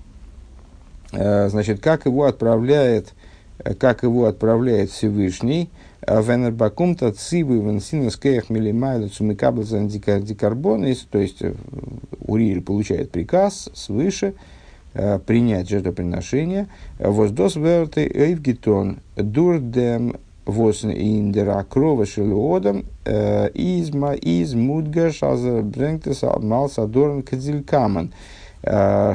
Э, 1.12 1.50
значит, 1.50 1.82
как 1.82 2.06
его 2.06 2.26
отправляет, 2.26 3.14
э, 3.60 3.74
как 3.74 4.04
его 4.04 4.26
отправляет 4.26 4.92
Всевышний, 4.92 5.70
э, 6.02 6.22
Венербакумта 6.22 7.12
цивы 7.12 7.58
венсинускеях 7.58 8.50
милимайла 8.50 9.10
цумикаблзан 9.10 9.88
дикарбонис, 9.88 11.08
то 11.10 11.20
есть 11.20 11.42
Уриэль 12.26 12.62
получает 12.62 13.12
приказ 13.12 13.70
свыше 13.74 14.34
принять 15.26 15.70
жертвоприношение, 15.70 16.68
воздос 17.00 17.56
верты 17.56 18.12
эйвгитон 18.14 19.00
дурдем 19.16 20.18
вос 20.46 20.84
индера 20.84 21.64
крова 21.64 22.06
шелуодом 22.06 22.84
изма 23.06 24.16
из 24.16 24.54
мудгаш 24.54 25.24
азер 25.24 25.62
брэнгтес 25.62 26.24
малсадорн 26.42 27.24
кадзилькаман, 27.24 28.12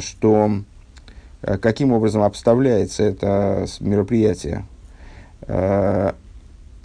что 0.00 0.50
каким 1.60 1.92
образом 1.92 2.22
обставляется 2.22 3.04
это 3.04 3.66
мероприятие 3.78 4.64
э, 5.42 6.12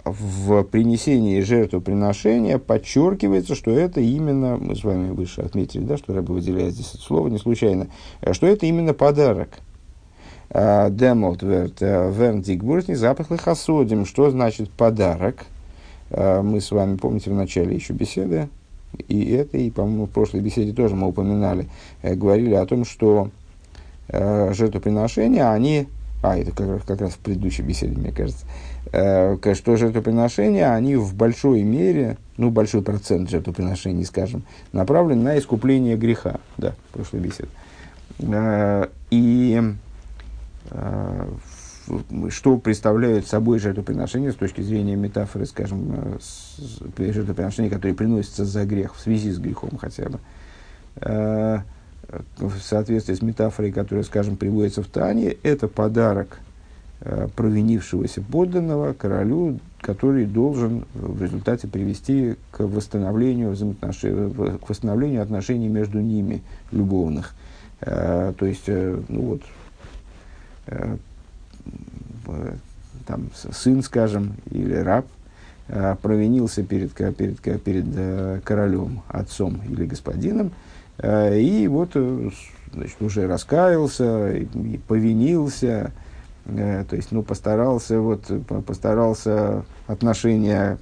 в 0.04 0.62
принесении 0.64 1.40
жертвоприношения 1.40 2.58
подчеркивается, 2.58 3.54
что 3.56 3.72
это 3.72 4.00
именно, 4.00 4.56
мы 4.56 4.76
с 4.76 4.84
вами 4.84 5.10
выше 5.10 5.40
отметили, 5.40 5.84
да, 5.84 5.96
что 5.96 6.14
Рэбе 6.14 6.32
выделяет 6.32 6.74
здесь 6.74 6.94
это 6.94 7.02
слово 7.02 7.28
не 7.28 7.38
случайно, 7.38 7.88
э, 8.20 8.32
что 8.32 8.46
это 8.46 8.66
именно 8.66 8.94
подарок. 8.94 9.50
Демолт 10.54 11.42
верндикбуртни 11.42 12.92
запах 12.92 13.30
лихасодим. 13.30 14.04
Что 14.04 14.30
значит 14.30 14.68
подарок? 14.70 15.46
Мы 16.10 16.60
с 16.60 16.70
вами, 16.70 16.96
помните, 16.96 17.30
в 17.30 17.34
начале 17.34 17.74
еще 17.74 17.94
беседы, 17.94 18.50
и 19.08 19.30
это, 19.30 19.56
и, 19.56 19.70
по-моему, 19.70 20.04
в 20.04 20.10
прошлой 20.10 20.40
беседе 20.40 20.74
тоже 20.74 20.94
мы 20.94 21.08
упоминали, 21.08 21.70
говорили 22.02 22.52
о 22.52 22.66
том, 22.66 22.84
что 22.84 23.30
э, 24.08 24.52
жертвоприношения, 24.52 25.50
они, 25.50 25.88
а 26.22 26.38
это 26.38 26.52
как, 26.52 26.68
раз 26.68 26.82
как 26.86 27.00
раз 27.00 27.12
в 27.12 27.18
предыдущей 27.18 27.62
беседе, 27.62 27.96
мне 27.96 28.12
кажется, 28.12 28.46
э, 28.92 29.54
что 29.54 29.76
жертвоприношения, 29.76 30.72
они 30.72 30.96
в 30.96 31.14
большой 31.14 31.62
мере, 31.62 32.16
ну, 32.36 32.50
большой 32.50 32.82
процент 32.82 33.30
жертвоприношений, 33.30 34.04
скажем, 34.04 34.44
направлены 34.72 35.22
на 35.22 35.38
искупление 35.38 35.96
греха, 35.96 36.40
да, 36.58 36.74
в 36.90 36.94
прошлой 36.94 37.20
беседе. 37.20 37.48
Э, 38.18 38.88
и 39.10 39.60
э, 40.70 41.28
что 42.30 42.58
представляют 42.58 43.26
собой 43.26 43.58
жертвоприношения 43.58 44.30
с 44.32 44.36
точки 44.36 44.60
зрения 44.60 44.94
метафоры, 44.94 45.46
скажем, 45.46 46.18
э, 46.98 47.12
жертвоприношения, 47.12 47.70
которые 47.70 47.94
приносятся 47.94 48.44
за 48.44 48.64
грех, 48.64 48.94
в 48.94 49.00
связи 49.00 49.30
с 49.30 49.38
грехом 49.38 49.78
хотя 49.78 50.08
бы. 50.08 50.20
Э, 52.08 52.20
в 52.38 52.58
соответствии 52.60 53.14
с 53.14 53.22
метафорой, 53.22 53.72
которая, 53.72 54.04
скажем, 54.04 54.36
приводится 54.36 54.82
в 54.82 54.86
Тане, 54.86 55.36
это 55.42 55.68
подарок 55.68 56.38
э, 57.00 57.28
провинившегося 57.34 58.22
подданного 58.22 58.92
королю, 58.92 59.58
который 59.80 60.26
должен 60.26 60.84
в 60.94 61.22
результате 61.22 61.68
привести 61.68 62.36
к 62.50 62.60
восстановлению, 62.60 63.50
взаимоотнош... 63.50 64.00
к 64.00 64.68
восстановлению 64.68 65.22
отношений 65.22 65.68
между 65.68 66.00
ними 66.00 66.42
любовных. 66.70 67.34
Э, 67.80 68.32
то 68.36 68.46
есть, 68.46 68.68
ну 68.68 69.20
вот, 69.22 69.42
там, 73.06 73.30
сын, 73.52 73.82
скажем, 73.82 74.34
или 74.50 74.74
раб 74.74 75.06
провинился 76.02 76.62
перед, 76.62 76.92
перед, 76.92 77.40
перед 77.62 78.42
королем, 78.44 79.02
отцом 79.08 79.60
или 79.68 79.86
господином, 79.86 80.52
и 81.00 81.66
вот 81.68 81.90
э, 81.94 82.30
значит, 82.72 83.00
уже 83.00 83.26
раскаялся, 83.26 84.32
и 84.32 84.78
повинился, 84.86 85.92
э, 86.46 86.84
то 86.88 86.96
есть, 86.96 87.12
ну, 87.12 87.22
постарался, 87.22 88.00
вот, 88.00 88.30
постарался 88.66 89.64
отношения 89.86 90.78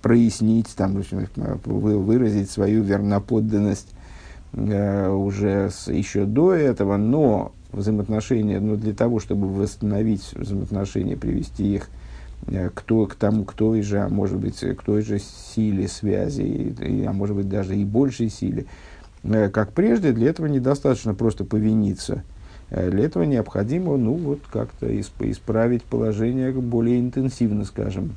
прояснить, 0.00 0.74
там, 0.74 1.02
выразить 1.64 2.50
свою 2.50 2.82
верноподданность 2.82 3.88
уже 4.52 5.70
с, 5.70 5.90
еще 5.90 6.24
до 6.24 6.52
этого, 6.52 6.96
но 6.96 7.52
взаимоотношения, 7.72 8.60
но 8.60 8.76
для 8.76 8.92
того, 8.92 9.18
чтобы 9.18 9.48
восстановить 9.48 10.32
взаимоотношения, 10.34 11.16
привести 11.16 11.76
их 11.76 11.88
э, 12.46 12.68
к, 12.70 12.82
то, 12.82 13.06
к 13.06 13.14
тому, 13.14 13.44
к 13.44 13.54
той 13.54 13.82
же, 13.82 14.00
а 14.00 14.08
может 14.08 14.38
быть, 14.38 14.60
к 14.60 14.82
той 14.82 15.02
же 15.02 15.18
силе 15.18 15.88
связи, 15.88 16.42
и, 16.42 17.04
а 17.04 17.12
может 17.12 17.36
быть, 17.36 17.48
даже 17.48 17.76
и 17.76 17.84
большей 17.84 18.28
силе, 18.28 18.62
э, 18.62 18.66
как 19.22 19.72
прежде, 19.72 20.12
для 20.12 20.30
этого 20.30 20.46
недостаточно 20.46 21.14
просто 21.14 21.44
повиниться. 21.44 22.24
Э, 22.70 22.90
для 22.90 23.04
этого 23.04 23.22
необходимо, 23.24 23.96
ну, 23.96 24.14
вот 24.14 24.40
как-то 24.50 24.88
исправить 24.98 25.82
положение 25.84 26.52
более 26.52 27.00
интенсивно, 27.00 27.64
скажем, 27.64 28.14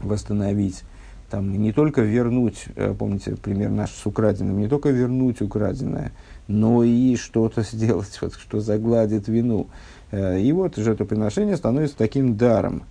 восстановить 0.00 0.82
там, 1.30 1.50
не 1.60 1.72
только 1.72 2.02
вернуть, 2.02 2.66
помните 3.00 3.34
пример 3.34 3.70
наш 3.70 3.90
с 3.90 4.06
украденным, 4.06 4.60
не 4.60 4.68
только 4.68 4.90
вернуть 4.90 5.40
украденное, 5.42 6.12
но 6.48 6.84
и 6.84 7.16
что-то 7.16 7.62
сделать, 7.72 8.18
вот, 8.20 8.34
что 8.34 8.60
загладит 8.60 9.28
вину. 9.28 9.66
Э, 10.10 10.40
и 10.40 10.52
вот 10.52 10.76
жертвоприношение 10.76 11.56
становится 11.56 11.96
таким 11.96 12.36
даром. 12.36 12.82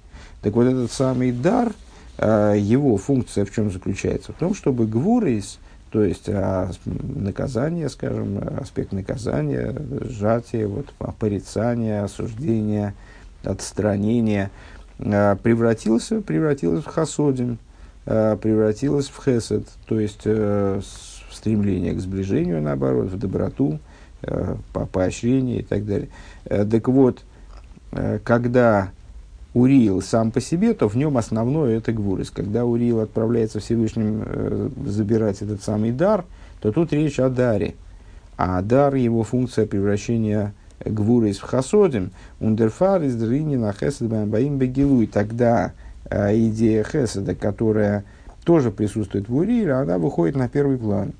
Так 0.41 0.53
вот 0.53 0.65
этот 0.65 0.91
самый 0.91 1.31
дар, 1.31 1.73
э, 2.17 2.55
его 2.57 2.97
функция 2.97 3.45
в 3.45 3.51
чем 3.51 3.71
заключается? 3.71 4.33
В 4.33 4.35
том, 4.35 4.53
чтобы 4.53 4.85
гвурейс, 4.85 5.59
то 5.95 6.03
есть 6.03 6.27
а, 6.27 6.71
наказание, 6.85 7.87
скажем, 7.87 8.41
аспект 8.59 8.91
наказания, 8.91 9.73
сжатие, 10.01 10.67
вот, 10.67 10.87
порицание, 11.17 12.01
осуждение, 12.01 12.93
отстранение, 13.45 14.51
э, 14.99 15.37
превратился, 15.41 16.19
превратилось 16.19 16.83
в 16.83 16.87
хасодим, 16.87 17.59
превратилось 18.03 19.07
в 19.07 19.23
хесед, 19.23 19.69
то 19.87 19.97
есть 19.97 20.27
стремление 21.31 21.93
к 21.93 22.01
сближению, 22.01 22.61
наоборот, 22.61 23.07
в 23.07 23.17
доброту, 23.17 23.79
э, 24.23 24.57
по 24.73 24.85
поощрение 24.85 25.59
и 25.59 25.63
так 25.63 25.85
далее. 25.85 26.09
Э, 26.43 26.65
так 26.65 26.89
вот, 26.89 27.23
э, 27.93 28.19
когда 28.21 28.91
Уриил 29.55 30.01
сам 30.01 30.31
по 30.31 30.41
себе, 30.41 30.73
то 30.73 30.89
в 30.89 30.95
нем 30.95 31.17
основное 31.17 31.77
это 31.77 31.93
гвурис. 31.93 32.29
Когда 32.29 32.65
Уриил 32.65 32.99
отправляется 32.99 33.61
Всевышним 33.61 34.23
э, 34.25 34.69
забирать 34.85 35.41
этот 35.41 35.63
самый 35.63 35.93
дар, 35.93 36.25
то 36.59 36.73
тут 36.73 36.91
речь 36.91 37.21
о 37.21 37.29
даре. 37.29 37.75
А 38.35 38.61
дар, 38.61 38.95
его 38.95 39.23
функция 39.23 39.65
превращения 39.65 40.53
гвурис 40.83 41.37
в 41.37 41.43
хасодим, 41.43 42.11
ундерфар 42.41 43.03
из 43.03 43.15
дрини 43.15 43.55
на 43.55 43.71
хесед 43.71 44.09
баим 44.27 44.57
бегилуй. 44.57 45.07
Тогда 45.07 45.71
э, 46.09 46.37
идея 46.37 46.83
хеседа, 46.83 47.33
которая 47.33 48.03
тоже 48.43 48.71
присутствует 48.71 49.29
в 49.29 49.35
Урииле, 49.37 49.71
она 49.71 49.99
выходит 49.99 50.35
на 50.35 50.49
первый 50.49 50.77
план 50.77 51.13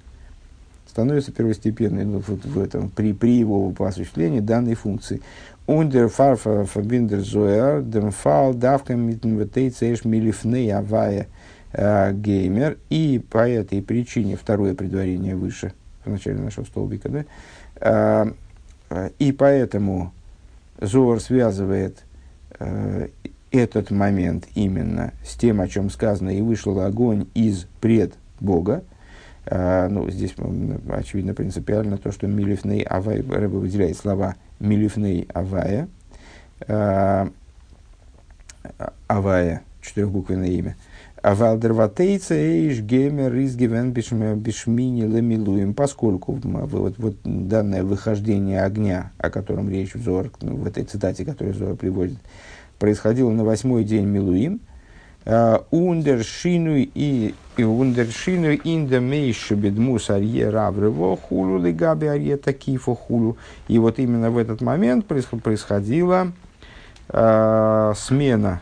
становится 0.96 1.34
первостепенной 1.34 2.06
ну, 2.06 2.24
вот 2.26 2.46
в 2.46 2.58
этом, 2.58 2.90
при, 2.90 3.12
при 3.12 3.38
его 3.38 3.74
осуществлении 3.80 4.40
данной 4.40 4.76
функции. 4.76 5.22
Under 5.68 6.10
farfa 6.10 6.64
verbinder 6.64 7.22
zoer, 7.22 7.82
dem 7.82 8.12
fall 8.12 8.54
davka 8.54 8.96
mit 8.96 9.26
инвертейцеш 9.26 10.06
милифней 10.06 10.72
авая 10.72 11.28
геймер. 11.74 12.78
И 12.90 13.24
по 13.32 13.48
этой 13.50 13.82
причине, 13.82 14.36
второе 14.36 14.76
предварение 14.76 15.36
выше, 15.36 15.74
в 16.06 16.10
начале 16.10 16.38
нашего 16.38 16.66
столбика, 16.66 17.10
да, 17.10 17.26
а, 17.82 18.28
и 19.20 19.32
поэтому 19.32 20.14
Зор 20.80 21.20
связывает 21.20 22.04
э, 22.60 23.08
этот 23.52 23.92
момент 23.92 24.48
именно 24.56 25.14
с 25.26 25.36
тем, 25.36 25.62
о 25.62 25.68
чем 25.68 25.90
сказано, 25.90 26.30
и 26.30 26.42
вышел 26.42 26.80
огонь 26.80 27.28
из 27.34 27.66
пред 27.82 28.14
Бога, 28.40 28.84
а, 29.46 29.88
ну, 29.90 30.10
здесь 30.10 30.36
очевидно 30.90 31.34
принципиально 31.34 31.98
то, 31.98 32.12
что 32.12 32.28
милифней 32.28 32.82
авай, 32.82 33.22
Рэбе 33.22 33.58
выделяет 33.58 33.98
слова 33.98 34.36
милифней 34.60 35.28
авая, 35.34 35.88
а, 36.68 37.30
авая, 39.08 39.64
четырехбуквенное 39.82 40.50
имя, 40.50 40.76
а 41.22 41.34
Валдерватейца 41.34 42.36
эйш 42.36 42.82
гемер 42.82 43.34
из 43.34 43.56
гивен 43.56 43.92
бишмини 43.92 45.06
ламилуем, 45.06 45.74
поскольку 45.74 46.34
вот, 46.34 47.00
вот 47.00 47.16
данное 47.24 47.84
выхождение 47.84 48.62
огня, 48.62 49.12
о 49.18 49.32
котором 49.32 49.70
речь 49.70 49.96
в, 49.96 50.04
Зор, 50.04 50.32
в 50.40 50.68
этой 50.68 50.84
цитате, 50.84 51.26
которую 51.26 51.56
Зор 51.56 51.76
приводит, 51.76 52.20
происходило 52.78 53.32
на 53.32 53.44
восьмой 53.44 53.84
день 53.84 54.06
Милуим, 54.06 54.62
Ундершину 55.26 56.76
и 56.78 57.34
ундершину 57.58 58.54
инда 58.64 59.00
мейшу 59.00 59.56
бедмус 59.56 60.12
арье 60.12 60.52
раврево 60.52 61.18
хулу 61.18 61.58
лигаби 61.58 62.06
арье 62.06 62.38
такифо 62.38 62.94
хулу. 62.94 63.36
И 63.68 63.80
вот 63.80 63.98
именно 63.98 64.30
в 64.30 64.38
этот 64.38 64.62
момент 64.62 65.08
происходила 65.08 66.32
э, 67.10 67.94
смена 67.96 68.62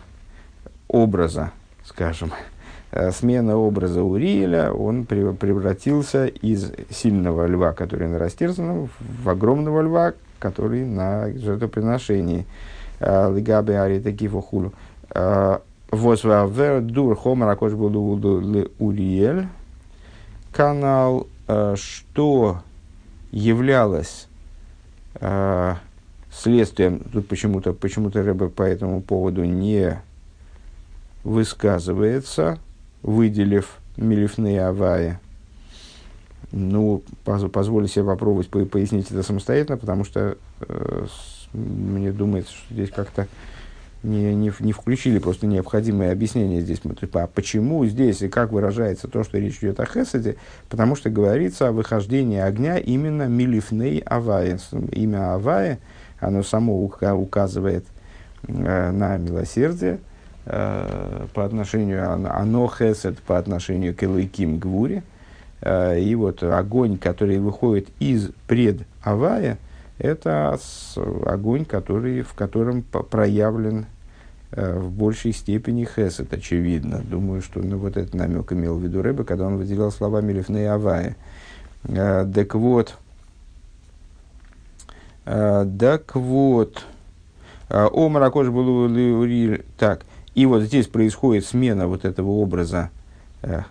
образа, 0.88 1.52
скажем, 1.84 2.32
э, 2.92 3.12
смена 3.12 3.58
образа 3.58 4.02
Уриэля, 4.02 4.72
он 4.72 5.06
превратился 5.06 6.28
из 6.28 6.72
сильного 6.90 7.46
льва, 7.46 7.74
который 7.74 8.08
на 8.08 8.20
растерзанном, 8.20 8.90
в 9.00 9.30
огромного 9.30 9.82
льва, 9.82 10.14
который 10.40 10.86
на 10.86 11.30
жертвоприношении. 11.30 12.46
Лигаби 13.02 13.74
арье 13.74 14.00
такифо 14.00 14.42
хулу. 14.42 14.72
Возвавер 15.94 16.82
дур 16.82 17.16
хомер 17.16 17.50
акош 17.50 17.74
был 17.74 17.96
Уриэль. 18.80 19.48
Канал, 20.52 21.28
э, 21.48 21.76
что 21.78 22.62
являлось 23.32 24.28
э, 25.16 25.76
следствием, 26.32 27.00
тут 27.00 27.28
почему-то 27.28 27.74
почему 27.74 28.10
Рэбе 28.10 28.50
по 28.50 28.64
этому 28.64 29.02
поводу 29.02 29.44
не 29.44 30.02
высказывается, 31.24 32.58
выделив 33.04 33.78
Милифные 33.96 34.66
Авая. 34.66 35.20
Ну, 36.52 37.04
поз, 37.24 37.44
позволю 37.52 37.88
себе 37.88 38.06
попробовать 38.06 38.50
пояснить 38.50 39.12
это 39.12 39.22
самостоятельно, 39.22 39.78
потому 39.78 40.04
что 40.04 40.38
э, 40.62 41.06
мне 41.54 42.12
думается, 42.12 42.52
что 42.52 42.74
здесь 42.74 42.90
как-то 42.90 43.28
не, 44.04 44.36
не, 44.36 44.52
не 44.60 44.74
включили 44.74 45.18
просто 45.18 45.48
необходимое 45.48 46.12
объяснение 46.12 46.62
здесь. 46.62 46.82
Типа, 47.00 47.24
а 47.24 47.28
почему 47.28 47.86
здесь 47.86 48.22
и 48.22 48.28
как 48.28 48.52
выражается 48.52 49.08
то, 49.08 49.24
что 49.24 49.38
речь 49.40 49.60
идет 49.60 49.80
о 49.80 49.86
Хесаде? 49.86 50.36
Потому 50.70 50.96
что 50.96 51.10
говорится 51.10 51.70
о 51.70 51.72
выхождении 51.72 52.40
огня 52.40 52.78
именно 52.78 53.28
Милифней 53.28 54.00
Авая. 54.00 54.60
Имя 54.92 55.34
Авая, 55.36 55.80
оно 56.20 56.44
само 56.44 56.84
указывает 56.84 57.86
э, 58.48 58.92
на 58.92 59.18
милосердие 59.18 60.00
э, 60.46 61.28
по 61.34 61.46
отношению, 61.46 62.12
оно 62.12 62.68
Хесед 62.68 63.20
по 63.20 63.38
отношению 63.38 63.96
к 63.96 64.04
Элайким 64.04 64.60
Гвуре. 64.60 65.04
Э, 65.62 65.98
и 65.98 66.14
вот 66.16 66.44
огонь, 66.44 66.98
который 66.98 67.40
выходит 67.40 67.88
из 68.00 68.32
пред 68.48 68.82
Авая, 69.02 69.58
это 69.98 70.60
огонь, 71.26 71.64
который, 71.64 72.24
в 72.24 72.34
котором 72.34 72.82
проявлен 72.82 73.86
в 74.56 74.92
большей 74.92 75.34
степени 75.34 75.86
хесед, 75.86 76.32
очевидно. 76.32 77.02
Думаю, 77.04 77.42
что 77.42 77.60
ну, 77.60 77.78
вот 77.78 77.98
этот 77.98 78.14
намек 78.14 78.52
имел 78.52 78.78
в 78.78 78.84
виду 78.84 79.02
Рэбе, 79.02 79.24
когда 79.24 79.48
он 79.48 79.58
выделял 79.58 79.92
слова 79.92 80.22
Мелифны 80.22 80.68
Авая. 80.68 81.16
Э, 81.86 82.26
так 82.34 82.54
вот, 82.56 82.96
э, 85.26 85.68
так 85.80 86.16
вот, 86.16 86.86
Омар 87.70 88.24
Акош 88.24 88.50
был 88.50 88.88
так, 89.78 90.06
и 90.36 90.46
вот 90.46 90.62
здесь 90.62 90.88
происходит 90.88 91.46
смена 91.46 91.88
вот 91.88 92.06
этого 92.06 92.30
образа, 92.30 92.92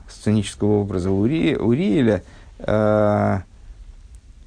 сценического 0.09 0.81
образа 0.81 1.12
Ури, 1.12 1.55
Уриэля, 1.55 2.23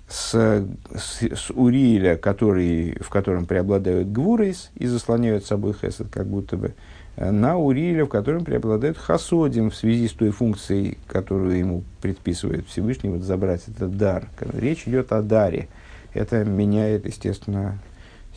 с, 0.08 0.64
с, 0.96 1.22
с 1.24 1.50
Урииля, 1.52 2.16
который, 2.16 2.98
в 3.02 3.10
котором 3.10 3.46
преобладают 3.46 4.12
гвурейс 4.12 4.72
и 4.76 4.86
заслоняют 4.86 5.46
собой 5.46 5.74
хесед, 5.74 6.08
как 6.12 6.28
будто 6.28 6.58
бы, 6.58 6.74
э, 7.16 7.32
на 7.32 7.58
Урииля, 7.58 8.06
в 8.06 8.10
котором 8.10 8.46
преобладает 8.46 8.98
хасодим 8.98 9.72
в 9.72 9.76
связи 9.76 10.08
с 10.08 10.12
той 10.12 10.30
функцией, 10.30 10.98
которую 11.08 11.58
ему 11.58 11.84
предписывает 12.02 12.68
Всевышний, 12.68 13.10
вот 13.10 13.24
забрать 13.24 13.64
этот 13.68 13.98
дар. 13.98 14.28
Речь 14.54 14.88
идет 14.88 15.12
о 15.12 15.22
даре. 15.22 15.68
Это 16.14 16.46
меняет, 16.46 17.08
естественно, 17.08 17.80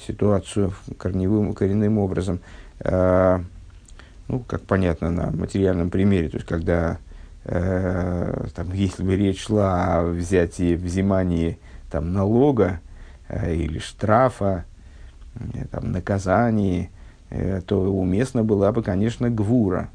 ситуацию 0.06 0.72
корневым, 0.96 1.52
коренным 1.52 1.98
образом. 1.98 2.40
А, 2.80 3.42
ну, 4.26 4.40
как 4.40 4.62
понятно 4.62 5.10
на 5.10 5.30
материальном 5.30 5.90
примере, 5.90 6.28
то 6.28 6.36
есть, 6.36 6.46
когда 6.46 6.98
э, 7.48 8.46
там, 8.54 8.72
если 8.72 9.02
бы 9.02 9.16
речь 9.16 9.44
шла 9.44 9.98
о 9.98 10.04
взятии, 10.04 10.74
взимании 10.74 11.58
там, 11.90 12.12
налога 12.12 12.80
э, 13.28 13.54
или 13.54 13.78
штрафа, 13.78 14.64
э, 15.34 15.64
там, 15.70 15.92
наказании, 15.92 16.90
э, 17.30 17.60
то 17.66 17.80
уместно 17.92 18.44
была 18.44 18.72
бы, 18.72 18.82
конечно, 18.82 19.30
гвура. 19.30 19.90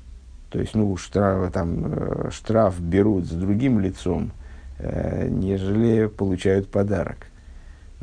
То 0.50 0.60
есть, 0.60 0.76
ну, 0.76 0.96
штраф, 0.98 1.52
там, 1.52 1.86
э, 1.86 2.30
штраф 2.32 2.80
берут 2.80 3.26
с 3.26 3.32
другим 3.32 3.80
лицом, 3.80 4.32
э, 4.80 5.28
нежели 5.30 6.08
получают 6.08 6.70
подарок. 6.70 7.28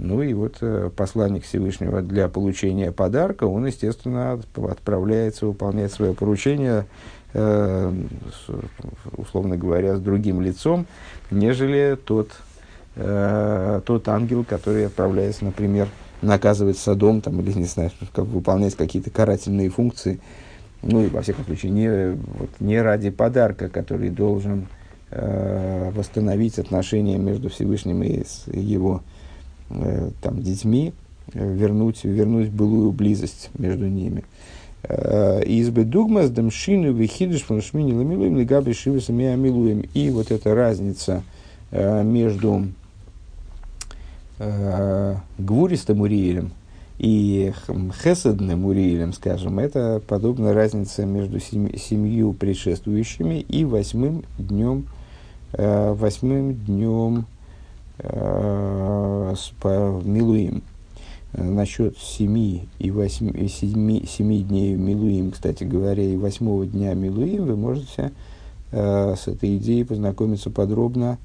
Ну 0.00 0.22
и 0.22 0.32
вот 0.32 0.56
э, 0.62 0.90
посланник 0.96 1.44
Всевышнего 1.44 2.00
для 2.00 2.28
получения 2.28 2.90
подарка, 2.90 3.44
он, 3.44 3.66
естественно, 3.66 4.40
отправляется 4.56 5.46
выполнять 5.46 5.92
свое 5.92 6.14
поручение, 6.14 6.86
э, 7.32 7.92
условно 9.16 9.56
говоря, 9.56 9.96
с 9.96 10.00
другим 10.00 10.40
лицом, 10.40 10.86
нежели 11.30 11.98
тот, 12.04 12.30
э, 12.96 13.80
тот 13.84 14.08
ангел, 14.08 14.44
который 14.44 14.86
отправляется, 14.86 15.44
например, 15.44 15.88
наказывать 16.22 16.78
садом 16.78 17.20
там, 17.20 17.40
или, 17.40 17.52
не 17.52 17.64
знаю, 17.64 17.90
как, 18.12 18.26
выполнять 18.26 18.74
какие-то 18.74 19.10
карательные 19.10 19.70
функции. 19.70 20.20
Ну 20.82 21.02
и, 21.02 21.08
во 21.08 21.22
всяком 21.22 21.44
случае, 21.44 21.72
не, 21.72 22.10
вот, 22.38 22.50
не 22.60 22.80
ради 22.80 23.10
подарка, 23.10 23.68
который 23.68 24.10
должен 24.10 24.66
э, 25.10 25.90
восстановить 25.94 26.58
отношения 26.58 27.18
между 27.18 27.48
Всевышним 27.48 28.02
и 28.02 28.24
с 28.24 28.46
его 28.46 29.02
Э, 29.70 30.10
там, 30.20 30.42
детьми, 30.42 30.92
вернуть, 31.32 32.02
вернуть 32.02 32.50
былую 32.50 32.90
близость 32.90 33.50
между 33.56 33.86
ними. 33.86 34.24
Избы 34.84 35.84
дугма 35.84 36.22
с 36.24 36.30
дамшину 36.30 36.92
вихидыш 36.92 37.42
фаншмини 37.42 37.92
ламилуем 37.92 38.38
лигаби 38.38 38.72
шивасами 38.72 39.26
амилуем. 39.26 39.84
И 39.94 40.10
вот 40.10 40.30
эта 40.30 40.54
разница 40.54 41.22
между 41.70 42.68
гвуристым 45.38 46.00
Уриелем 46.00 46.52
и 47.00 47.52
хеседным 48.02 48.66
Уриелем, 48.66 49.12
скажем, 49.14 49.58
это 49.58 50.02
подобная 50.06 50.52
разница 50.52 51.06
между 51.06 51.40
семью 51.40 52.34
предшествующими 52.34 53.40
и 53.40 53.64
восьмым 53.64 54.22
днем, 54.38 54.84
восьмым 55.52 56.54
днем 56.54 57.24
э, 57.98 59.34
Милуим. 60.04 60.62
Насчет 61.32 61.96
семи 61.96 62.68
и 62.80 62.90
восьми, 62.90 63.48
семи, 63.48 64.04
семи 64.04 64.42
дней 64.42 64.74
Милуим, 64.74 65.30
кстати 65.30 65.62
говоря, 65.62 66.02
и 66.02 66.16
восьмого 66.16 66.66
дня 66.66 66.92
Милуим, 66.94 67.44
вы 67.44 67.56
можете 67.56 68.10
э, 68.72 69.14
с 69.16 69.28
этой 69.28 69.56
идеей 69.56 69.84
познакомиться 69.84 70.50
подробно 70.50 71.18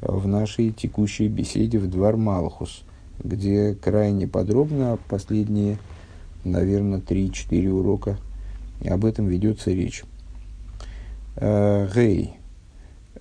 в 0.00 0.26
нашей 0.26 0.72
текущей 0.72 1.28
беседе 1.28 1.78
в 1.78 1.88
Двор 1.88 2.16
Малхус, 2.16 2.82
где 3.22 3.76
крайне 3.76 4.26
подробно 4.26 4.98
последние, 5.08 5.78
наверное, 6.44 6.98
3-4 6.98 7.68
урока 7.68 8.18
об 8.84 9.04
этом 9.04 9.28
ведется 9.28 9.70
речь. 9.70 10.02
Э, 11.36 11.88
Гей, 11.94 12.34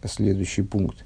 следующий 0.06 0.64
пункт. 0.64 1.06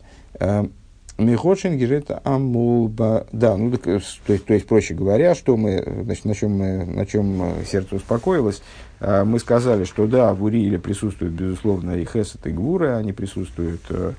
Э, 1.17 1.23
Михочин 1.23 1.77
герет 1.77 2.11
амулба. 2.23 3.27
Да, 3.31 3.57
ну, 3.57 3.71
так, 3.71 3.83
то, 3.83 3.91
есть, 3.91 4.21
то 4.25 4.53
есть, 4.53 4.67
проще 4.67 4.93
говоря, 4.93 5.35
что 5.35 5.57
мы, 5.57 5.83
значит, 6.03 6.25
на 6.25 6.35
чем, 6.35 6.51
мы, 6.51 6.85
на 6.85 7.05
чем 7.05 7.53
сердце 7.65 7.95
успокоилось, 7.95 8.61
а, 8.99 9.25
мы 9.25 9.39
сказали, 9.39 9.83
что 9.83 10.07
да, 10.07 10.33
в 10.33 10.43
Урииле 10.43 10.79
присутствуют, 10.79 11.33
безусловно, 11.33 11.91
и 11.91 12.05
Хесет, 12.05 12.45
и 12.47 12.51
Гвуры, 12.51 12.93
они 12.93 13.13
присутствуют, 13.13 13.81
э, 13.89 14.13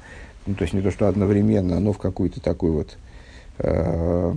ну, 0.47 0.55
то 0.55 0.63
есть 0.63 0.75
не 0.75 0.81
то, 0.81 0.91
что 0.91 1.09
одновременно, 1.09 1.81
но 1.81 1.93
в 1.93 1.99
какой-то 1.99 2.41
такой 2.41 2.71
вот 2.71 2.97
э, 3.59 4.35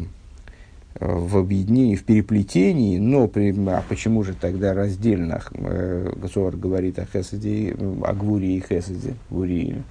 в 1.00 1.38
объединении, 1.38 1.96
в 1.96 2.04
переплетении, 2.04 2.98
но 2.98 3.28
при, 3.28 3.56
а 3.70 3.84
почему 3.88 4.24
же 4.24 4.34
тогда 4.34 4.74
раздельно 4.74 5.42
э, 5.54 6.12
Гасуар 6.16 6.58
говорит 6.58 7.00
о 7.00 7.06
Хеседе, 7.06 7.76
о 8.04 8.14
Гвуре 8.14 8.58
и 8.58 8.60
Хеседе 8.62 9.16
в 9.30 9.40
Урииле? 9.40 9.84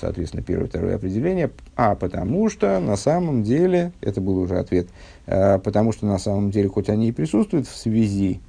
Соответственно, 0.00 0.42
первое 0.42 0.66
второе 0.66 0.96
определение, 0.96 1.50
а 1.76 1.94
потому 1.94 2.48
что 2.48 2.80
на 2.80 2.96
самом 2.96 3.42
деле, 3.42 3.92
это 4.00 4.20
был 4.20 4.38
уже 4.38 4.58
ответ, 4.58 4.88
э, 5.26 5.58
потому 5.58 5.92
что 5.92 6.06
на 6.06 6.18
самом 6.18 6.50
деле, 6.50 6.68
хоть 6.68 6.88
они 6.88 7.08
и 7.08 7.12
присутствуют 7.12 7.68
в 7.68 7.76
связи, 7.76 8.40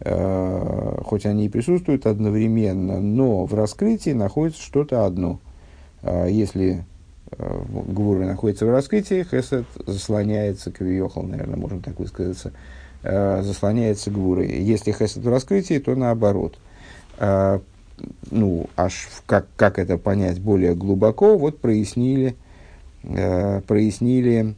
э, 0.00 0.98
хоть 1.04 1.26
они 1.26 1.46
и 1.46 1.48
присутствуют 1.48 2.06
одновременно, 2.06 3.00
но 3.00 3.44
в 3.44 3.54
раскрытии 3.54 4.10
находится 4.10 4.62
что-то 4.62 5.04
одно. 5.04 5.40
Э, 6.02 6.26
если 6.30 6.84
Гвура 7.38 8.26
находится 8.26 8.66
в 8.66 8.70
раскрытии, 8.70 9.22
Хесед 9.22 9.64
заслоняется, 9.86 10.70
Кавиохал, 10.70 11.22
наверное, 11.22 11.56
можно 11.56 11.80
так 11.80 11.98
высказаться, 11.98 12.52
заслоняется 13.02 14.10
Гвурой. 14.10 14.48
Если 14.48 14.92
Хесед 14.92 15.24
в 15.24 15.28
раскрытии, 15.30 15.78
то 15.78 15.94
наоборот. 15.94 16.58
Ну, 18.30 18.66
аж 18.76 19.08
как, 19.26 19.46
как 19.56 19.78
это 19.78 19.98
понять 19.98 20.40
более 20.40 20.74
глубоко, 20.74 21.36
вот 21.36 21.60
прояснили, 21.60 22.36
э, 23.02 23.60
прояснили 23.66 24.54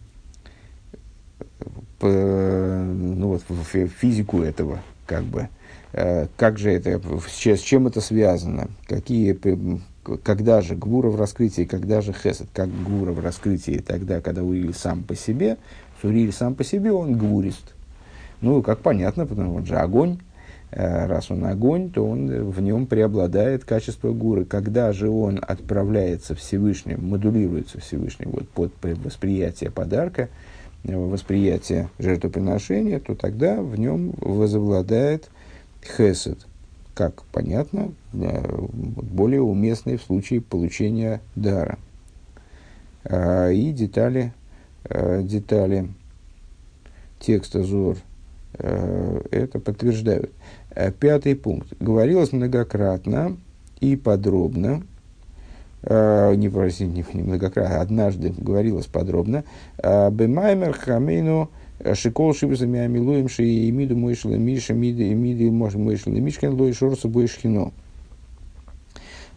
э, 2.00 2.83
ну, 2.83 3.28
вот, 3.28 3.42
физику 4.00 4.42
этого, 4.42 4.80
как 5.07 5.24
бы, 5.24 5.48
э, 5.92 6.26
как 6.37 6.59
же 6.59 6.70
это, 6.70 7.00
с, 7.28 7.61
чем 7.61 7.87
это 7.87 8.00
связано, 8.00 8.68
какие, 8.87 9.38
когда 10.22 10.61
же 10.61 10.76
Гвура 10.76 11.09
в 11.09 11.16
раскрытии, 11.16 11.64
когда 11.64 12.00
же 12.00 12.12
Хесед, 12.12 12.48
как 12.52 12.68
Гвура 12.68 13.12
в 13.12 13.20
раскрытии, 13.20 13.83
тогда, 13.85 14.20
когда 14.20 14.42
Уриль 14.42 14.74
сам 14.74 15.02
по 15.02 15.16
себе, 15.16 15.57
Суриль 16.00 16.33
сам 16.33 16.54
по 16.54 16.64
себе, 16.64 16.92
он 16.92 17.16
гвурист. 17.16 17.74
Ну, 18.40 18.62
как 18.62 18.80
понятно, 18.80 19.26
потому 19.26 19.48
что 19.48 19.57
он 19.59 19.66
же 19.66 19.76
огонь, 19.76 20.18
раз 20.76 21.30
он 21.30 21.44
огонь, 21.44 21.90
то 21.90 22.04
он, 22.04 22.28
э, 22.28 22.42
в 22.42 22.60
нем 22.60 22.87
преобладает 22.87 23.64
качество 23.64 24.12
гуры. 24.12 24.44
Когда 24.44 24.92
же 24.92 25.08
он 25.08 25.38
отправляется 25.40 26.34
Всевышним, 26.34 27.06
модулируется 27.08 27.80
Всевышним 27.80 28.30
вот, 28.32 28.48
под 28.48 28.98
восприятие 28.98 29.70
подарка, 29.70 30.28
э, 30.82 30.96
восприятие 30.96 31.90
жертвоприношения, 32.00 32.98
то 32.98 33.14
тогда 33.14 33.62
в 33.62 33.78
нем 33.78 34.14
возобладает 34.18 35.30
хесед, 35.96 36.38
как 36.94 37.22
понятно, 37.24 37.92
более 38.12 39.42
уместный 39.42 39.96
в 39.96 40.02
случае 40.02 40.40
получения 40.40 41.20
дара. 41.37 41.78
И 43.04 43.74
детали, 43.76 44.32
детали 44.88 45.88
текста 47.20 47.62
Зор 47.62 47.98
это 48.54 49.60
подтверждают. 49.62 50.30
Э, 50.74 50.90
пятый 50.90 51.37
пункт. 51.37 51.68
Говорилось 51.78 52.32
многократно 52.32 53.37
и 53.80 53.96
подробно, 53.96 54.82
э, 55.82 56.34
не, 56.34 56.48
простите, 56.48 56.87
не, 56.87 57.04
не 57.12 57.22
многократно, 57.22 57.80
однажды 57.80 58.34
говорилось 58.37 58.87
подробно, 58.87 59.44
э, 59.78 60.10
Бемаймер 60.10 60.72
Хамейну 60.72 61.50
Шикол 61.94 62.34
Шибусами 62.34 62.80
Амилуем 62.80 63.28
Ши 63.28 63.70
Миду 63.70 63.96
Мойшла 63.96 64.37
Миша 64.37 64.74
Миды 64.74 65.14
Миды 65.14 65.50
Мойшла 65.50 66.12
Мишкен 66.12 66.54
Лой 66.54 66.72
Шорса 66.72 67.08
Бойшхино. 67.08 67.72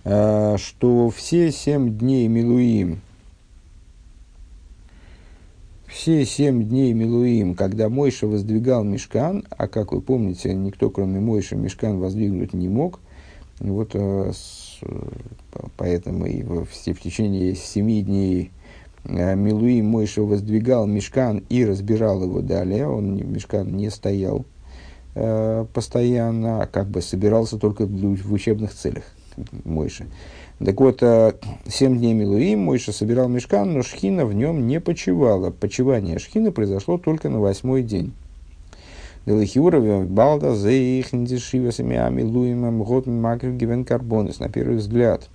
Что 0.03 1.11
все 1.13 1.51
семь 1.51 1.97
дней 1.97 2.29
Милуим, 2.29 3.01
все 5.87 6.25
семь 6.25 6.63
дней 6.63 6.93
Милуим, 6.93 7.55
когда 7.55 7.89
Мойша 7.89 8.27
воздвигал 8.27 8.83
мешкан, 8.83 9.45
а 9.49 9.67
как 9.67 9.93
вы 9.93 10.01
помните, 10.01 10.53
никто 10.53 10.89
кроме 10.89 11.19
Мойша 11.19 11.55
мешкан 11.55 11.99
воздвигнуть 11.99 12.53
не 12.53 12.67
мог, 12.67 12.99
вот 13.59 13.91
э, 13.93 14.31
с, 14.33 14.79
поэтому 15.77 16.25
и 16.25 16.43
в, 16.43 16.65
в, 16.65 17.01
течение 17.01 17.55
семи 17.55 18.01
дней 18.01 18.51
э, 19.05 19.35
Милуим 19.35 19.87
Мойша 19.87 20.21
воздвигал 20.23 20.85
мешкан 20.87 21.43
и 21.49 21.65
разбирал 21.65 22.21
его 22.21 22.41
далее, 22.41 22.87
он 22.87 23.15
мешкан 23.15 23.75
не 23.75 23.89
стоял 23.89 24.45
э, 25.15 25.65
постоянно, 25.73 26.63
а 26.63 26.67
как 26.67 26.89
бы 26.89 27.01
собирался 27.01 27.57
только 27.57 27.85
в 27.85 28.33
учебных 28.33 28.73
целях 28.73 29.05
Мойша. 29.63 30.05
Так 30.63 30.79
вот, 30.81 31.03
э, 31.03 31.33
семь 31.67 31.99
дней 31.99 32.13
Милуим 32.13 32.61
Мойша 32.61 32.91
собирал 32.91 33.27
мешкан, 33.27 33.73
но 33.73 33.83
шхина 33.83 34.25
в 34.25 34.33
нем 34.33 34.65
не 34.65 34.79
почивала. 34.79 35.51
Почивание 35.51 36.17
шхины 36.17 36.51
произошло 36.51 36.97
только 36.97 37.29
на 37.29 37.39
восьмой 37.39 37.83
день. 37.83 38.13
Балда 40.07 40.55
Милуимом 42.09 42.81
год 42.81 43.05
гивен 43.05 43.85
карбонес. 43.85 44.39
На 44.39 44.49
первый 44.49 44.77
взгляд, 44.77 45.29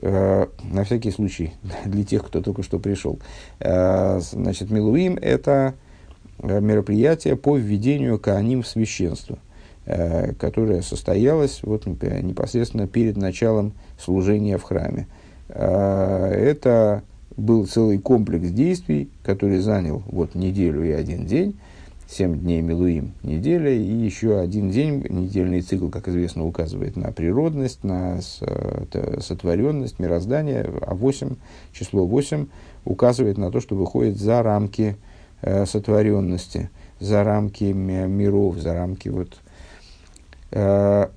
э, 0.00 0.46
на 0.62 0.84
всякий 0.84 1.10
случай, 1.10 1.54
для 1.84 2.04
тех, 2.04 2.24
кто 2.24 2.40
только 2.40 2.62
что 2.62 2.78
пришел. 2.78 3.18
Э, 3.58 4.20
значит, 4.20 4.70
Милуим– 4.70 5.18
это 5.20 5.74
мероприятие 6.38 7.34
по 7.34 7.56
введению 7.56 8.20
Кааним 8.20 8.62
в 8.62 8.68
священство– 8.68 9.38
которая 9.84 10.82
состоялась 10.82 11.60
вот, 11.62 11.86
непосредственно 11.86 12.86
перед 12.86 13.16
началом 13.16 13.72
служения 13.98 14.56
в 14.58 14.62
храме. 14.62 15.06
Э, 15.48 16.32
это 16.32 17.02
был 17.36 17.66
целый 17.66 17.98
комплекс 17.98 18.48
действий, 18.50 19.08
который 19.22 19.58
занял 19.58 20.02
вот 20.06 20.34
неделю 20.34 20.84
и 20.84 20.90
один 20.90 21.26
день, 21.26 21.56
семь 22.08 22.38
дней 22.38 22.60
Милуим 22.60 23.12
неделя, 23.22 23.70
и 23.70 23.82
еще 23.82 24.38
один 24.38 24.70
день, 24.70 25.04
недельный 25.08 25.62
цикл, 25.62 25.88
как 25.88 26.08
известно, 26.08 26.46
указывает 26.46 26.96
на 26.96 27.10
природность, 27.10 27.84
на 27.84 28.20
сотворенность, 28.20 29.98
мироздание, 29.98 30.70
а 30.82 30.94
8, 30.94 31.36
число 31.72 32.06
8 32.06 32.46
указывает 32.84 33.38
на 33.38 33.50
то, 33.50 33.60
что 33.60 33.76
выходит 33.76 34.18
за 34.18 34.42
рамки 34.42 34.96
э, 35.40 35.64
сотворенности, 35.64 36.70
за 37.00 37.24
рамки 37.24 37.64
миров, 37.64 38.58
за 38.58 38.74
рамки 38.74 39.08
вот... 39.08 39.38
Э, 40.52 41.08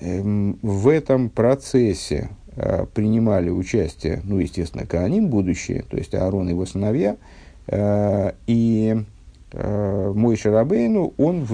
э, 0.00 0.22
в 0.62 0.88
этом 0.88 1.28
процессе 1.28 2.30
э, 2.54 2.86
принимали 2.94 3.50
участие, 3.50 4.20
ну, 4.24 4.38
естественно, 4.38 4.86
Кааним 4.86 5.28
будущее, 5.28 5.84
то 5.88 5.96
есть 5.96 6.14
Аарон 6.14 6.48
и 6.48 6.52
его 6.52 6.64
сыновья, 6.66 7.16
э, 7.66 8.32
и 8.46 9.04
мой 9.52 10.36
Шарабейну, 10.36 11.12
он 11.16 11.44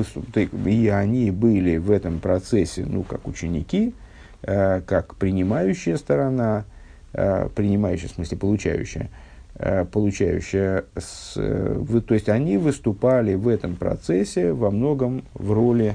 и 0.66 0.88
они 0.88 1.30
были 1.30 1.78
в 1.78 1.90
этом 1.90 2.20
процессе, 2.20 2.84
ну, 2.84 3.02
как 3.04 3.26
ученики, 3.26 3.94
как 4.42 5.14
принимающая 5.14 5.96
сторона, 5.96 6.66
принимающая, 7.12 8.10
в 8.10 8.12
смысле, 8.12 8.36
получающая, 8.36 9.08
получающая, 9.92 10.84
с, 10.94 11.32
то 11.36 12.14
есть 12.14 12.28
они 12.28 12.58
выступали 12.58 13.32
в 13.34 13.48
этом 13.48 13.76
процессе 13.76 14.52
во 14.52 14.70
многом 14.70 15.24
в 15.32 15.52
роли, 15.52 15.94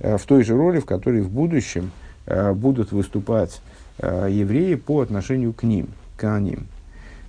в 0.00 0.20
той 0.26 0.44
же 0.44 0.56
роли, 0.56 0.80
в 0.80 0.86
которой 0.86 1.20
в 1.20 1.30
будущем 1.30 1.90
э, 2.26 2.52
будут 2.52 2.92
выступать 2.92 3.60
э, 3.98 4.28
евреи 4.30 4.74
по 4.74 5.00
отношению 5.00 5.52
к 5.52 5.62
ним, 5.62 5.88
к 6.16 6.38
ним. 6.38 6.66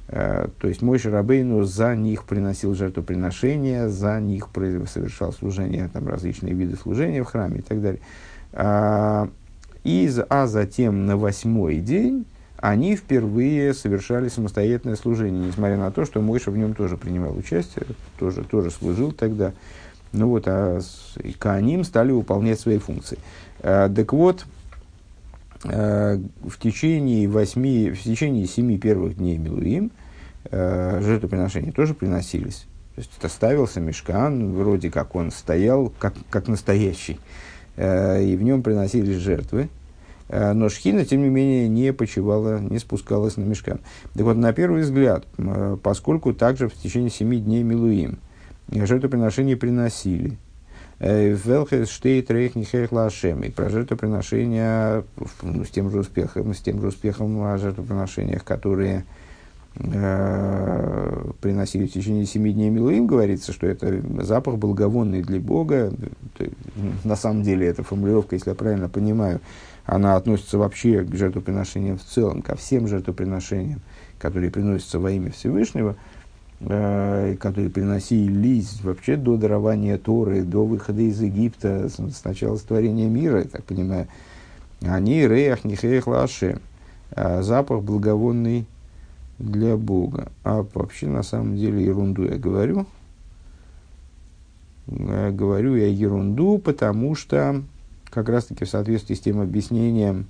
Э, 0.07 0.47
то 0.59 0.67
есть 0.67 0.81
мой 0.81 0.97
Шарабейну 0.97 1.63
за 1.63 1.95
них 1.95 2.25
приносил 2.25 2.73
жертвоприношения, 2.73 3.87
за 3.87 4.19
них 4.19 4.49
совершал 4.91 5.33
служение, 5.33 5.89
там, 5.91 6.07
различные 6.07 6.53
виды 6.53 6.75
служения 6.75 7.23
в 7.23 7.27
храме 7.27 7.59
и 7.59 7.61
так 7.61 7.81
далее. 7.81 8.01
А, 8.51 9.29
и, 9.83 10.11
а 10.29 10.47
затем 10.47 11.05
на 11.05 11.15
восьмой 11.15 11.77
день 11.77 12.25
они 12.57 12.95
впервые 12.95 13.73
совершали 13.73 14.27
самостоятельное 14.27 14.95
служение, 14.95 15.47
несмотря 15.47 15.77
на 15.77 15.91
то, 15.91 16.05
что 16.05 16.21
Мойша 16.21 16.51
в 16.51 16.57
нем 16.57 16.73
тоже 16.73 16.97
принимал 16.97 17.37
участие, 17.37 17.85
тоже, 18.17 18.43
тоже 18.43 18.71
служил 18.71 19.11
тогда. 19.11 19.53
Ну 20.11 20.29
вот, 20.29 20.43
а 20.47 20.79
Кааним 21.37 21.83
стали 21.83 22.11
выполнять 22.11 22.59
свои 22.59 22.77
функции. 22.77 23.19
А, 23.61 23.89
так 23.89 24.11
вот, 24.13 24.45
Э, 25.65 26.17
в 26.41 26.57
течение 26.57 27.27
восьми, 27.27 27.91
в 27.91 28.01
течение 28.01 28.47
семи 28.47 28.77
первых 28.77 29.17
дней 29.17 29.37
Милуим 29.37 29.91
э, 30.45 31.01
жертвоприношения 31.01 31.73
тоже 31.73 31.93
приносились. 31.93 32.65
То 32.95 33.01
есть 33.01 33.11
это 33.17 33.27
ставился 33.27 33.81
мешкан, 33.81 34.53
вроде 34.53 34.89
как 34.89 35.15
он 35.15 35.31
стоял, 35.31 35.91
как, 35.99 36.13
как 36.29 36.47
настоящий, 36.47 37.17
и 37.77 38.35
в 38.37 38.43
нем 38.43 38.61
приносились 38.61 39.15
жертвы. 39.17 39.69
Но 40.27 40.67
шхина, 40.67 41.05
тем 41.05 41.21
не 41.21 41.29
менее, 41.29 41.69
не 41.69 41.93
почивала, 41.93 42.59
не 42.59 42.77
спускалась 42.77 43.37
на 43.37 43.43
мешкан. 43.43 43.79
Так 44.13 44.23
вот, 44.23 44.35
на 44.35 44.51
первый 44.51 44.81
взгляд, 44.81 45.25
поскольку 45.81 46.33
также 46.33 46.67
в 46.67 46.73
течение 46.73 47.09
семи 47.09 47.39
дней 47.39 47.63
Милуим 47.63 48.19
жертвоприношения 48.71 49.57
приносили– 49.57 50.37
Велхес 50.99 51.89
штейт 51.89 52.29
рейхнихех 52.29 52.91
лашем. 52.91 53.43
И 53.43 53.49
про 53.49 53.69
жертвоприношения 53.69 55.03
ну, 55.41 55.63
с 55.63 55.69
тем 55.69 55.89
же 55.89 55.99
успехом, 55.99 56.53
с 56.53 56.59
тем 56.59 56.81
же 56.81 56.87
успехом 56.87 57.41
о 57.41 57.57
жертвоприношениях, 57.57 58.43
которые 58.43 59.05
э, 59.75 61.31
приносили 61.39 61.85
в 61.85 61.93
течение 61.93 62.25
семи 62.25 62.51
дней 62.51 62.69
Милуим, 62.69 63.07
говорится, 63.07 63.53
что 63.53 63.65
это 63.65 64.01
запах 64.21 64.57
благовонный 64.57 65.23
для 65.23 65.39
Бога. 65.39 65.93
На 67.05 67.15
самом 67.15 67.43
деле, 67.43 67.67
эта 67.67 67.81
формулировка, 67.81 68.35
если 68.35 68.49
я 68.49 68.55
правильно 68.55 68.89
понимаю, 68.89 69.39
она 69.85 70.17
относится 70.17 70.57
вообще 70.57 71.05
к 71.05 71.15
жертвоприношениям 71.15 71.97
в 71.97 72.03
целом, 72.03 72.41
ко 72.41 72.57
всем 72.57 72.89
жертвоприношениям, 72.89 73.79
которые 74.19 74.51
приносятся 74.51 74.99
во 74.99 75.11
имя 75.11 75.31
Всевышнего– 75.31 75.95
э, 76.05 76.18
которые 76.65 77.69
приносились 77.69 78.81
вообще 78.83 79.15
до 79.15 79.37
дарования 79.37 79.97
Торы, 79.97 80.43
до 80.43 80.65
выхода 80.65 81.01
из 81.01 81.21
Египта, 81.21 81.87
с, 81.87 82.25
начала 82.25 82.57
створения 82.57 83.07
мира, 83.07 83.39
я 83.39 83.45
так 83.45 83.63
понимаю, 83.63 84.07
они 84.81 85.25
реях 85.25 85.63
нихеях 85.63 86.07
лаше, 86.07 86.59
а 87.11 87.41
запах 87.43 87.83
благовонный 87.83 88.65
для 89.37 89.77
Бога. 89.77 90.31
А 90.43 90.65
вообще, 90.73 91.07
на 91.07 91.23
самом 91.23 91.55
деле, 91.55 91.83
ерунду 91.83 92.25
я 92.25 92.37
говорю. 92.37 92.85
Говорю 94.85 95.75
я 95.75 95.87
ерунду, 95.87 96.57
потому 96.57 97.15
что 97.15 97.61
как 98.09 98.27
раз-таки 98.27 98.65
в 98.65 98.69
соответствии 98.69 99.15
с 99.15 99.19
тем 99.21 99.39
объяснением, 99.39 100.25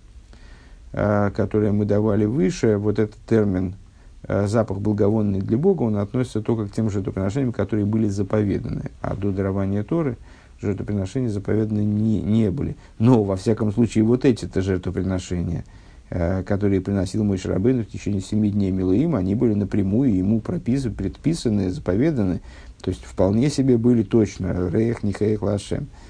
э, 0.92 1.32
которое 1.34 1.72
мы 1.72 1.86
давали 1.86 2.26
выше, 2.26 2.78
вот 2.78 3.00
этот 3.00 3.18
термин– 3.26 3.74
Э, 3.89 3.89
запах 4.30 4.80
благовонный 4.80 5.42
для 5.42 5.58
Бога, 5.58 5.84
он 5.84 5.98
относится 5.98 6.42
только 6.42 6.68
к 6.68 6.72
тем 6.72 6.90
жертвоприношениям, 6.90 7.52
которые 7.52 7.86
были 7.86 8.08
заповеданы. 8.08 8.92
А 9.02 9.16
до 9.16 9.32
дарования 9.32 9.84
Торы 9.84 10.18
жертвоприношения 10.62 11.30
заповеданы 11.30 11.82
не, 11.82 12.22
не 12.22 12.52
были. 12.52 12.76
Но, 13.00 13.24
во 13.24 13.36
всяком 13.36 13.72
случае, 13.72 14.04
вот 14.04 14.26
эти-то 14.26 14.62
жертвоприношения, 14.62 15.64
э, 16.10 16.44
которые 16.44 16.82
приносил 16.82 17.24
мой 17.24 17.38
Шарабейн 17.38 17.84
в 17.84 17.88
течение 17.88 18.22
семи 18.22 18.52
дней 18.52 18.72
Милуим, 18.72 19.16
они 19.16 19.36
были 19.36 19.54
напрямую 19.54 20.16
ему 20.16 20.42
прописаны, 20.42 20.94
предписаны, 20.94 21.70
заповеданы. 21.70 22.42
То 22.82 22.92
есть, 22.92 23.04
вполне 23.04 23.50
себе 23.50 23.78
были 23.78 24.04
точно. 24.04 24.70
Рех, 24.70 25.04
Нихех, 25.04 25.42
Лашем. 25.42 25.84
Э, 25.84 26.09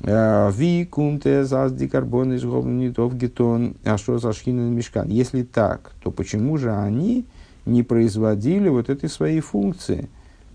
Ви 0.00 0.84
кумте 0.84 1.44
заз 1.44 1.72
дикарбон 1.72 2.32
из 2.32 2.44
говнитов 2.44 3.16
гетон, 3.16 3.74
а 3.84 3.98
что 3.98 4.18
за 4.18 4.32
шхина 4.32 4.70
мешкан? 4.70 5.08
Если 5.08 5.42
так, 5.42 5.92
то 6.02 6.12
почему 6.12 6.56
же 6.56 6.72
они 6.72 7.26
не 7.66 7.82
производили 7.82 8.68
вот 8.68 8.90
этой 8.90 9.08
своей 9.08 9.40
функции? 9.40 10.08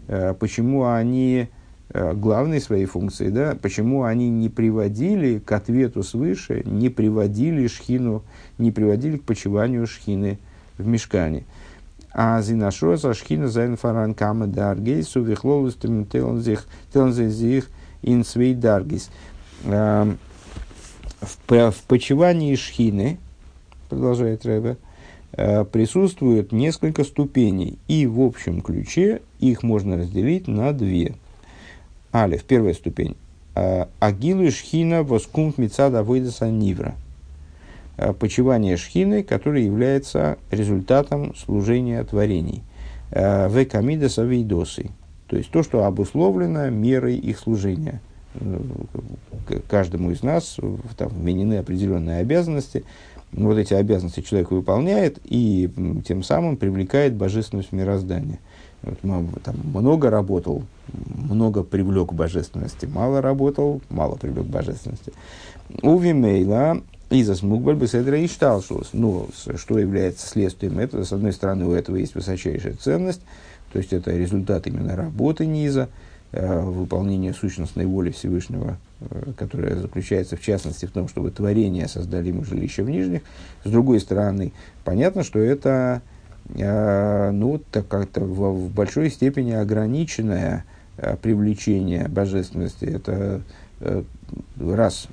Э, 0.07 0.33
почему 0.33 0.85
они 0.85 1.49
э, 1.89 2.13
главной 2.13 2.61
своей 2.61 2.85
функции, 2.85 3.29
да, 3.29 3.57
почему 3.61 4.03
они 4.03 4.29
не 4.29 4.47
приводили 4.47 5.39
к 5.39 5.51
ответу 5.51 6.03
свыше, 6.03 6.63
не 6.65 6.89
приводили 6.89 7.67
шхину, 7.67 8.23
не 8.57 8.71
приводили 8.71 9.17
к 9.17 9.23
почиванию 9.23 9.87
шхины 9.87 10.39
в 10.77 10.87
мешкане. 10.87 11.43
А 12.13 12.41
зинашо 12.41 12.95
за 12.95 13.13
шхина 13.13 13.47
за 13.47 13.65
инфаран 13.65 14.13
кама 14.13 14.47
даргейсу 14.47 15.21
вихлолустым 15.21 16.05
теланзих 16.05 16.65
теланзих 16.93 17.69
инсвей 18.03 18.53
даргис. 18.53 19.09
Эм, 19.63 20.17
в, 21.21 21.71
в 21.71 21.83
почивании 21.87 22.55
шхины, 22.55 23.17
продолжает 23.89 24.45
Рэбе, 24.45 24.77
э, 25.33 25.63
присутствует 25.63 26.51
несколько 26.51 27.03
ступеней, 27.03 27.77
и 27.87 28.05
в 28.05 28.19
общем 28.21 28.61
ключе 28.61 29.21
их 29.39 29.63
можно 29.63 29.97
разделить 29.97 30.47
на 30.47 30.73
две. 30.73 31.15
Алиф, 32.13 32.43
первая 32.43 32.73
ступень. 32.73 33.15
Э, 33.55 33.85
Агилу 33.99 34.51
шхина 34.51 35.03
воскумт 35.03 35.57
мецада 35.57 36.03
выйдаса 36.03 36.49
нивра. 36.49 36.95
Э, 37.97 38.13
почивание 38.13 38.75
шхины, 38.75 39.23
которое 39.23 39.63
является 39.63 40.37
результатом 40.51 41.35
служения 41.35 42.03
творений. 42.03 42.63
В 43.11 43.65
камидаса 43.65 44.23
вейдосы. 44.23 44.89
То 45.27 45.37
есть 45.37 45.51
то, 45.51 45.61
что 45.61 45.83
обусловлено 45.83 46.71
мерой 46.71 47.15
их 47.15 47.37
служения– 47.37 48.01
каждому 49.67 50.11
из 50.11 50.23
нас 50.23 50.57
там, 50.97 51.09
вменены 51.09 51.55
определенные 51.55 52.19
обязанности. 52.19 52.83
Вот 53.31 53.57
эти 53.57 53.73
обязанности 53.73 54.21
человек 54.21 54.51
выполняет 54.51 55.19
и 55.23 55.69
тем 56.07 56.23
самым 56.23 56.55
привлекает 56.55 57.15
божественность 57.15 57.69
в 57.69 57.73
мироздание. 57.73 58.39
Вот, 58.83 58.99
там, 59.43 59.55
много 59.63 60.09
работал, 60.09 60.63
много 60.91 61.63
привлек 61.63 62.13
божественности, 62.13 62.85
мало 62.85 63.21
работал, 63.21 63.81
мало 63.89 64.15
привлек 64.17 64.45
божественности. 64.45 65.13
У 65.81 65.97
Вимейла 65.97 66.81
Изас 67.09 67.43
Мукбаль 67.43 67.75
Беседра 67.75 68.19
и 68.19 68.27
Шталшус. 68.27 68.89
Ну, 68.93 69.29
что 69.55 69.79
является 69.79 70.27
следствием 70.27 70.79
этого? 70.79 71.03
С 71.03 71.13
одной 71.13 71.31
стороны, 71.31 71.65
у 71.65 71.71
этого 71.71 71.95
есть 71.95 72.13
высочайшая 72.13 72.73
ценность, 72.73 73.21
то 73.71 73.79
есть 73.79 73.93
это 73.93 74.11
результат 74.11 74.67
именно 74.67 74.95
работы 74.95 75.45
Низа, 75.45 75.89
выполнение 76.41 77.33
сущностной 77.33 77.85
воли 77.85 78.11
Всевышнего, 78.11 78.77
э, 79.01 79.31
которая 79.37 79.75
заключается 79.75 80.35
в 80.35 80.41
частности 80.41 80.85
в 80.85 80.91
том, 80.91 81.07
чтобы 81.07 81.31
творение 81.31 81.87
создали 81.87 82.29
ему 82.29 82.43
жилище 82.43 82.83
в 82.83 82.89
нижних. 82.89 83.21
С 83.63 83.69
другой 83.69 83.99
стороны, 83.99 84.51
понятно, 84.83 85.23
что 85.23 85.39
это 85.39 86.01
э, 86.55 87.31
ну, 87.31 87.61
так 87.71 87.87
как-то 87.87 88.21
в, 88.21 88.67
в 88.67 88.73
большой 88.73 89.09
степени 89.09 89.51
ограниченное 89.51 90.65
привлечение 91.23 92.07
божественности. 92.07 92.85
Это 92.85 93.41
раз 94.59 95.07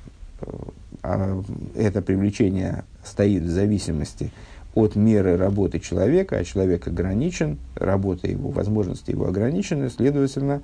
а 1.03 1.41
это 1.75 2.01
привлечение 2.01 2.83
стоит 3.03 3.43
в 3.43 3.49
зависимости 3.49 4.31
от 4.75 4.95
меры 4.95 5.35
работы 5.35 5.79
человека, 5.79 6.37
а 6.37 6.43
человек 6.43 6.87
ограничен, 6.87 7.57
работа 7.75 8.27
его, 8.27 8.51
возможности 8.51 9.11
его 9.11 9.27
ограничены, 9.27 9.89
следовательно, 9.89 10.61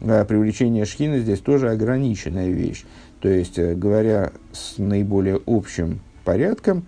привлечение 0.00 0.84
шхины 0.84 1.20
здесь 1.20 1.40
тоже 1.40 1.70
ограниченная 1.70 2.48
вещь. 2.48 2.84
То 3.20 3.28
есть, 3.28 3.58
э, 3.58 3.74
говоря 3.74 4.32
с 4.52 4.78
наиболее 4.78 5.40
общим 5.46 6.00
порядком, 6.24 6.84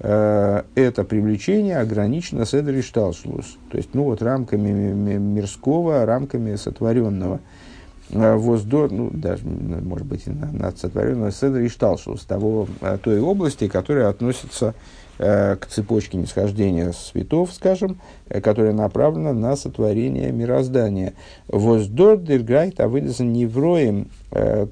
это 0.00 1.04
привлечение 1.08 1.78
ограничено 1.78 2.44
седри 2.44 2.82
шталшлус, 2.82 3.56
то 3.70 3.76
есть, 3.76 3.90
ну 3.94 4.02
вот, 4.02 4.22
рамками 4.22 4.70
мирского, 5.18 6.04
рамками 6.04 6.56
сотворенного. 6.56 7.40
Воздор, 8.10 8.90
ну, 8.90 9.08
даже, 9.10 9.46
может 9.46 10.06
быть, 10.06 10.26
над 10.26 10.78
сотворенного 10.78 11.30
седри 11.30 11.68
шталшлус, 11.68 12.24
того, 12.24 12.66
той 13.02 13.20
области, 13.20 13.68
которая 13.68 14.08
относится 14.08 14.66
Э, 14.66 14.72
к 15.16 15.66
цепочке 15.68 16.16
нисхождения 16.16 16.92
светов, 16.92 17.52
скажем, 17.52 18.00
э, 18.28 18.40
которая 18.40 18.72
направлена 18.72 19.32
на 19.32 19.56
сотворение 19.56 20.32
мироздания. 20.32 21.14
Воздор 21.48 22.18
дергайт 22.18 22.80
авыдасан 22.80 23.32
невроем, 23.32 24.08
э, 24.32 24.66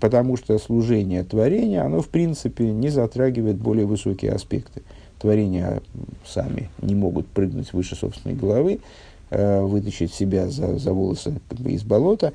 потому 0.00 0.36
что 0.36 0.58
служение 0.58 1.22
творения, 1.22 1.84
оно 1.84 2.00
в 2.00 2.08
принципе 2.08 2.70
не 2.70 2.88
затрагивает 2.88 3.56
более 3.56 3.86
высокие 3.86 4.32
аспекты. 4.32 4.82
Творения 5.20 5.80
сами 6.26 6.70
не 6.82 6.94
могут 6.94 7.26
прыгнуть 7.28 7.72
выше 7.72 7.94
собственной 7.96 8.34
головы, 8.34 8.80
вытащить 9.30 10.12
себя 10.12 10.48
за, 10.48 10.78
за 10.78 10.92
волосы 10.92 11.40
из 11.64 11.82
болота. 11.82 12.32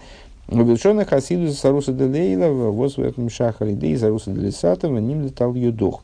Увелшона 0.47 1.05
хасиду 1.05 1.51
саруса 1.51 1.93
делейла, 1.93 2.47
воз 2.47 2.97
в 2.97 3.01
этом 3.01 3.29
шахалидей, 3.29 3.95
заруса 3.95 4.31
делисатова, 4.31 4.97
ним 4.97 5.23
летал 5.23 5.53
юдох. 5.53 6.01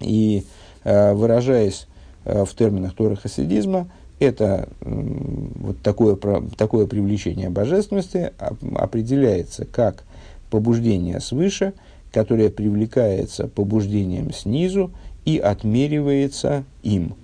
И 0.00 0.44
э, 0.84 1.12
выражаясь 1.12 1.86
э, 2.24 2.44
в 2.44 2.54
терминах 2.54 2.94
Торы 2.94 3.16
хасидизма, 3.16 3.88
это 4.18 4.68
вот 4.80 5.82
такое, 5.82 6.16
такое 6.56 6.86
привлечение 6.86 7.50
божественности 7.50 8.32
определяется 8.74 9.66
как 9.66 10.04
побуждение 10.50 11.20
свыше, 11.20 11.74
которое 12.12 12.48
привлекается 12.48 13.46
побуждением 13.46 14.32
снизу 14.32 14.90
и 15.26 15.36
отмеривается 15.36 16.64
им. 16.82 17.14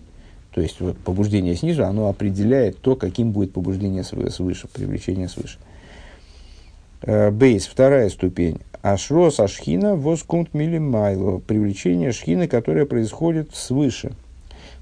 То 0.55 0.61
есть 0.61 0.81
вот, 0.81 0.99
побуждение 0.99 1.57
снизу, 1.57 1.85
оно 1.85 2.09
определяет 2.09 2.79
то, 2.79 2.95
каким 2.95 3.33
будет 3.33 3.53
побуждение 3.53 4.05
свыше, 4.05 4.69
привлечение 4.69 5.29
свыше. 5.29 5.59
Э, 7.01 7.31
бейс, 7.31 7.67
вторая 7.67 8.11
ступень. 8.11 8.59
Ашрос 8.83 9.39
Ашхина 9.39 9.95
воскунт 9.95 10.55
милимайло. 10.55 11.39
Привлечение 11.39 12.11
шхины, 12.11 12.49
которое 12.49 12.85
происходит 12.85 13.55
свыше. 13.55 14.13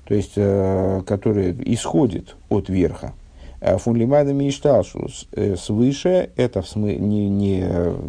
То 0.06 0.14
есть, 0.14 0.32
э, 0.36 1.02
которое 1.06 1.54
исходит 1.66 2.34
от 2.48 2.70
верха. 2.70 3.12
Э, 3.60 3.76
Фунлимада 3.76 4.32
Мишталшус. 4.32 5.28
Э, 5.32 5.54
свыше 5.56 6.30
это 6.36 6.62
в 6.62 6.68
смы, 6.68 6.94
не, 6.94 7.28
не 7.28 7.60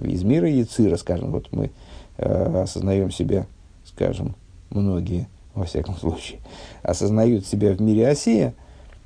из 0.09 0.23
мира 0.23 0.49
Яцира, 0.49 0.95
скажем. 0.95 1.31
Вот 1.31 1.49
мы 1.51 1.69
осознаем 2.17 3.09
себя, 3.09 3.47
скажем, 3.83 4.35
многие, 4.69 5.27
во 5.55 5.65
всяком 5.65 5.95
случае, 5.95 6.39
осознают 6.83 7.47
себя 7.47 7.73
в 7.73 7.81
мире 7.81 8.07
Осия– 8.07 8.53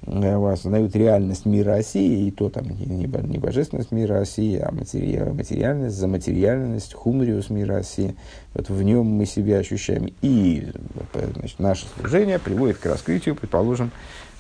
осознают 0.08 0.96
реальность 0.96 1.46
мира 1.46 1.74
России, 1.74 2.28
и 2.28 2.32
то 2.32 2.50
там 2.50 2.70
не, 2.70 2.86
не 2.86 3.38
божественность 3.38 3.92
мира 3.92 4.20
России, 4.20 4.58
а 4.58 4.72
матери, 4.72 5.18
материальность, 5.32 5.96
за 5.96 6.08
материальность, 6.08 6.94
хумриус 6.94 7.50
мира 7.50 7.76
России. 7.76 8.16
Вот 8.54 8.70
в 8.70 8.84
нем 8.84 9.06
мы 9.06 9.26
себя 9.26 9.58
ощущаем. 9.58 10.14
И 10.22 10.68
значит, 11.14 11.60
наше 11.60 11.88
служение 11.98 12.40
приводит 12.40 12.78
к 12.78 12.86
раскрытию, 12.86 13.36
предположим, 13.36 13.92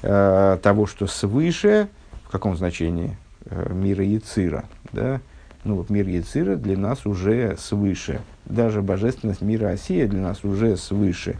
э, 0.03 0.57
того, 0.61 0.85
что 0.85 1.07
свыше, 1.07 1.87
в 2.23 2.31
каком 2.31 2.55
значении, 2.55 3.17
э, 3.45 3.73
мира 3.73 4.03
Яцира, 4.03 4.65
да, 4.91 5.19
ну 5.63 5.77
вот 5.77 5.89
мир 5.89 6.07
Яцира 6.07 6.55
для 6.55 6.77
нас 6.77 7.07
уже 7.07 7.57
свыше. 7.57 8.21
Даже 8.45 8.83
божественность 8.83 9.41
мира 9.41 9.69
России 9.69 10.05
для 10.05 10.21
нас 10.21 10.43
уже 10.43 10.77
свыше. 10.77 11.37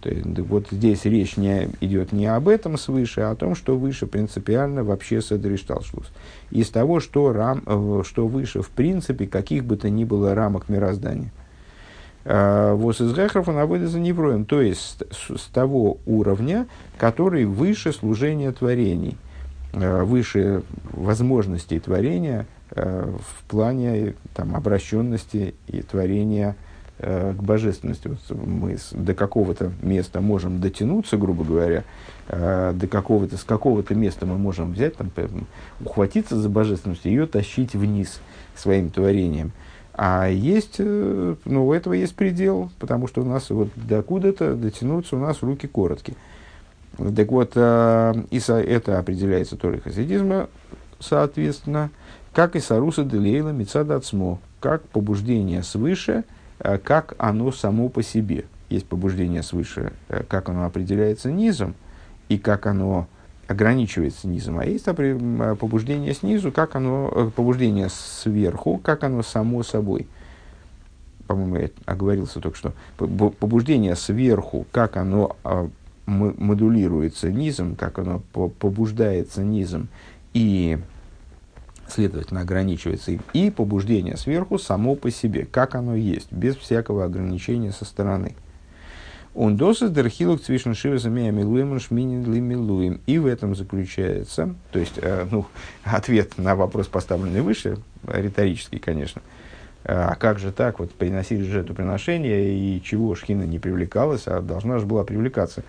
То 0.00 0.10
есть, 0.10 0.26
вот 0.38 0.68
здесь 0.70 1.04
речь 1.04 1.36
не, 1.36 1.68
идет 1.80 2.12
не 2.12 2.26
об 2.26 2.48
этом 2.48 2.76
свыше, 2.76 3.22
а 3.22 3.30
о 3.30 3.36
том, 3.36 3.54
что 3.54 3.76
выше 3.76 4.06
принципиально 4.06 4.84
вообще 4.84 5.20
Седришталшлус. 5.20 6.12
Из 6.50 6.68
того, 6.70 7.00
что, 7.00 7.32
рам, 7.32 7.62
э, 7.66 8.02
что 8.04 8.26
выше 8.26 8.62
в 8.62 8.70
принципе 8.70 9.26
каких 9.26 9.64
бы 9.64 9.76
то 9.76 9.90
ни 9.90 10.04
было 10.04 10.34
рамок 10.34 10.68
мироздания. 10.68 11.32
А, 12.28 12.74
Вос 12.74 13.00
из 13.00 13.14
Гехров 13.14 13.48
он 13.48 13.86
за 13.86 14.00
невроем, 14.00 14.44
то 14.46 14.60
есть 14.60 15.02
с, 15.12 15.38
с 15.38 15.44
того 15.46 15.98
уровня, 16.06 16.66
который 16.98 17.44
выше 17.44 17.92
служения 17.92 18.50
творений, 18.50 19.16
э, 19.72 20.02
выше 20.02 20.64
возможностей 20.90 21.78
творения 21.78 22.46
э, 22.72 23.08
в 23.16 23.44
плане 23.44 24.14
там, 24.34 24.56
обращенности 24.56 25.54
и 25.68 25.82
творения 25.82 26.56
Э, 26.98 27.34
к 27.36 27.42
божественности. 27.42 28.08
Вот 28.08 28.38
мы 28.38 28.78
до 28.92 29.12
какого-то 29.12 29.70
места 29.82 30.22
можем 30.22 30.62
дотянуться, 30.62 31.18
грубо 31.18 31.44
говоря, 31.44 31.84
э, 32.28 32.72
до 32.74 32.86
какого-то, 32.86 33.36
с 33.36 33.44
какого-то 33.44 33.94
места 33.94 34.24
мы 34.24 34.38
можем 34.38 34.72
взять, 34.72 34.96
там, 34.96 35.10
ухватиться 35.84 36.40
за 36.40 36.48
божественность, 36.48 37.04
ее 37.04 37.26
тащить 37.26 37.74
вниз 37.74 38.22
своим 38.54 38.88
творением. 38.88 39.52
А 39.92 40.30
есть, 40.30 40.76
э, 40.78 41.34
ну, 41.44 41.66
у 41.66 41.74
этого 41.74 41.92
есть 41.92 42.14
предел, 42.14 42.70
потому 42.78 43.08
что 43.08 43.20
у 43.20 43.26
нас 43.26 43.50
вот 43.50 43.68
докуда-то 43.76 44.54
дотянуться 44.54 45.16
у 45.16 45.18
нас 45.18 45.42
руки 45.42 45.66
короткие. 45.66 46.16
Так 46.96 47.30
вот, 47.30 47.50
и 47.50 48.40
это 48.48 48.98
определяется 48.98 49.58
Торой 49.58 49.80
хасидизма, 49.80 50.48
соответственно, 50.98 51.90
как 52.32 52.56
и 52.56 52.60
Саруса 52.60 53.04
Делейла 53.04 53.50
Мицадацмо, 53.50 54.38
как 54.60 54.80
побуждение 54.88 55.62
свыше– 55.62 56.24
Э, 56.34 56.35
как 56.58 57.14
оно 57.18 57.52
само 57.52 57.88
по 57.88 58.02
себе. 58.02 58.44
Есть 58.68 58.86
побуждение 58.86 59.42
свыше, 59.42 59.92
э, 60.08 60.22
как 60.28 60.48
оно 60.48 60.64
определяется 60.64 61.30
низом, 61.30 61.74
и 62.28 62.38
как 62.38 62.66
оно 62.66 63.06
ограничивается 63.46 64.26
низом, 64.26 64.58
а 64.58 64.64
есть 64.64 64.86
э, 64.88 65.56
побуждение 65.58 66.14
снизу, 66.14 66.50
как 66.50 66.74
оно, 66.74 67.30
побуждение 67.36 67.88
сверху, 67.90 68.78
как 68.78 69.04
оно 69.04 69.22
само 69.22 69.62
собой. 69.62 70.08
По-моему, 71.28 71.56
я 71.56 71.70
оговорился 71.86 72.40
только 72.40 72.56
что. 72.56 72.72
Побуждение 72.96 73.96
сверху, 73.96 74.66
как 74.70 74.96
оно 74.96 75.36
модулируется 76.06 77.32
низом, 77.32 77.74
как 77.74 77.98
оно 77.98 78.20
побуждается 78.30 79.42
низом, 79.42 79.88
и 80.34 80.78
следовательно, 81.88 82.40
ограничивается 82.40 83.12
им. 83.12 83.20
И 83.32 83.50
побуждение 83.50 84.16
сверху 84.16 84.58
само 84.58 84.94
по 84.94 85.10
себе, 85.10 85.46
как 85.46 85.74
оно 85.74 85.94
есть, 85.94 86.32
без 86.32 86.56
всякого 86.56 87.04
ограничения 87.04 87.72
со 87.72 87.84
стороны. 87.84 88.34
Он 89.34 89.58
досыс 89.58 89.90
дерхилок 89.90 90.40
цвишн 90.40 90.72
шиваса 90.72 91.10
мея 91.10 91.30
милуем 91.30 91.78
шминин 91.78 92.32
ли 92.32 92.40
милуем. 92.40 93.02
И 93.06 93.18
в 93.18 93.26
этом 93.26 93.54
заключается, 93.54 94.54
то 94.72 94.78
есть, 94.78 94.94
э, 94.96 95.26
ну, 95.30 95.44
ответ 95.84 96.38
на 96.38 96.56
вопрос, 96.56 96.86
поставленный 96.86 97.42
выше, 97.42 97.78
риторический, 98.06 98.78
конечно. 98.78 99.20
А 99.84 100.16
как 100.16 100.40
же 100.40 100.50
так, 100.50 100.80
вот 100.80 100.92
приносили 100.92 101.42
жертвоприношение, 101.42 102.58
и 102.58 102.82
чего 102.82 103.14
Шхина 103.14 103.44
не 103.44 103.60
привлекалась, 103.60 104.26
а 104.26 104.40
должна 104.40 104.78
же 104.78 104.86
была 104.86 105.04
привлекаться. 105.04 105.62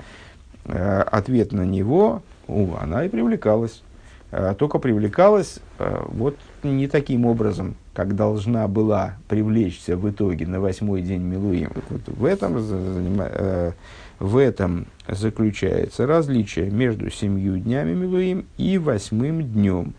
Э, 0.65 1.01
ответ 1.01 1.51
на 1.51 1.63
него, 1.63 2.23
у, 2.47 2.73
она 2.75 3.05
и 3.05 3.09
привлекалась. 3.09 3.83
Э, 4.29 4.53
только 4.57 4.79
привлекалась 4.79 5.59
э, 5.79 6.05
вот 6.09 6.37
не 6.63 6.87
таким 6.87 7.25
образом, 7.25 7.75
как 7.93 8.15
должна 8.15 8.67
была 8.67 9.15
привлечься 9.29 9.95
в 9.95 10.09
итоге 10.09 10.45
на 10.45 10.59
восьмой 10.59 11.01
день 11.01 11.21
Милуим. 11.21 11.71
Вот 11.89 12.01
в, 12.07 12.25
этом, 12.25 12.57
э, 12.59 13.71
в 14.19 14.37
этом 14.37 14.87
заключается 15.07 16.05
различие 16.05 16.69
между 16.69 17.09
семью 17.09 17.57
днями 17.57 17.93
Милуим 17.93 18.45
и 18.57 18.77
восьмым 18.77 19.43
днем. 19.43 19.93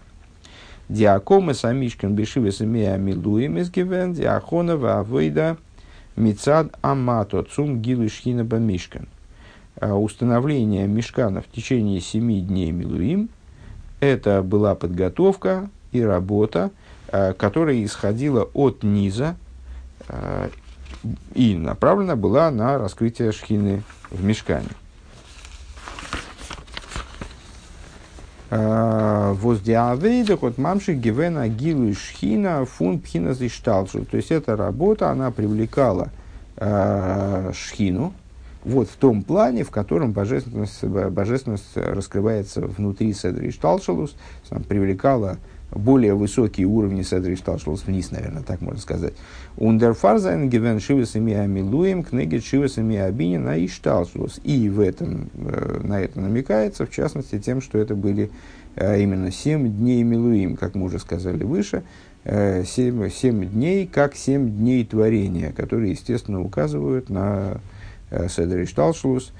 Диакома 0.90 1.54
самишкан 1.54 2.14
бешивы 2.14 2.52
самия 2.52 2.98
Милуим 2.98 3.56
из 3.56 3.70
гивен, 3.70 4.12
диахонова 4.12 4.98
авойда 4.98 5.56
мицад 6.16 6.76
амато 6.82 7.44
цум 7.44 7.80
гилышхина 7.80 8.44
бамишкан. 8.44 9.08
Установление 9.80 10.86
мешкана 10.86 11.40
в 11.40 11.46
течение 11.46 12.00
семи 12.00 12.42
дней 12.42 12.72
Милуим– 12.72 13.30
это 14.00 14.42
была 14.42 14.74
подготовка 14.74 15.68
и 15.92 16.02
работа, 16.02 16.70
э, 17.08 17.32
которая 17.32 17.82
исходила 17.84 18.48
от 18.54 18.82
низа 18.82 19.36
э, 20.08 20.48
и 21.34 21.56
направлена 21.56 22.16
была 22.16 22.50
на 22.50 22.78
раскрытие 22.78 23.32
шхины 23.32 23.82
в 24.10 24.22
мешкане. 24.22 24.68
Э, 28.50 29.32
Воздиавейда, 29.32 30.36
вот 30.36 30.58
мамши 30.58 30.94
гивена 30.94 31.48
гилу 31.48 31.92
шхина 31.94 32.64
фун 32.64 33.00
пхина 33.00 33.34
зишталшу. 33.34 34.04
То 34.04 34.16
есть 34.16 34.30
эта 34.30 34.56
работа, 34.56 35.10
она 35.10 35.30
привлекала 35.30 36.10
шхину, 37.52 38.12
вот 38.64 38.88
в 38.88 38.96
том 38.96 39.22
плане, 39.22 39.64
в 39.64 39.70
котором 39.70 40.12
божественность, 40.12 40.84
божественность 40.84 41.76
раскрывается 41.76 42.62
внутри 42.62 43.12
Седри 43.12 43.50
Шталшалус, 43.50 44.16
привлекала 44.68 45.38
более 45.70 46.14
высокие 46.14 46.66
уровни 46.66 47.02
Седри 47.02 47.36
Шталшлус 47.36 47.84
вниз, 47.86 48.10
наверное, 48.10 48.42
так 48.42 48.60
можно 48.60 48.80
сказать. 48.80 49.14
Ундерфарзайн 49.56 50.48
гивен 50.48 50.80
шивасами 50.80 51.34
амилуем 51.34 52.02
книги 52.02 52.38
шивасами 52.38 52.96
абинин 52.96 53.44
на 53.44 53.64
Ишталшлус. 53.64 54.40
И 54.44 54.68
в 54.68 54.80
этом, 54.80 55.28
э, 55.34 55.80
на 55.82 56.00
это 56.00 56.20
намекается, 56.20 56.86
в 56.86 56.90
частности, 56.90 57.38
тем, 57.38 57.60
что 57.60 57.78
это 57.78 57.94
были 57.94 58.30
э, 58.76 59.02
именно 59.02 59.30
семь 59.30 59.70
дней 59.70 60.02
Милуим, 60.02 60.56
как 60.56 60.74
мы 60.74 60.86
уже 60.86 60.98
сказали 60.98 61.44
выше, 61.44 61.82
э, 62.24 62.64
семь, 62.64 63.10
семь 63.10 63.46
дней, 63.46 63.86
как 63.86 64.16
семь 64.16 64.50
дней 64.50 64.84
творения, 64.84 65.52
которые, 65.52 65.92
естественно, 65.92 66.40
указывают 66.40 67.10
на 67.10 67.60
Седри 68.10 68.66
Шталшлус, 68.66 69.32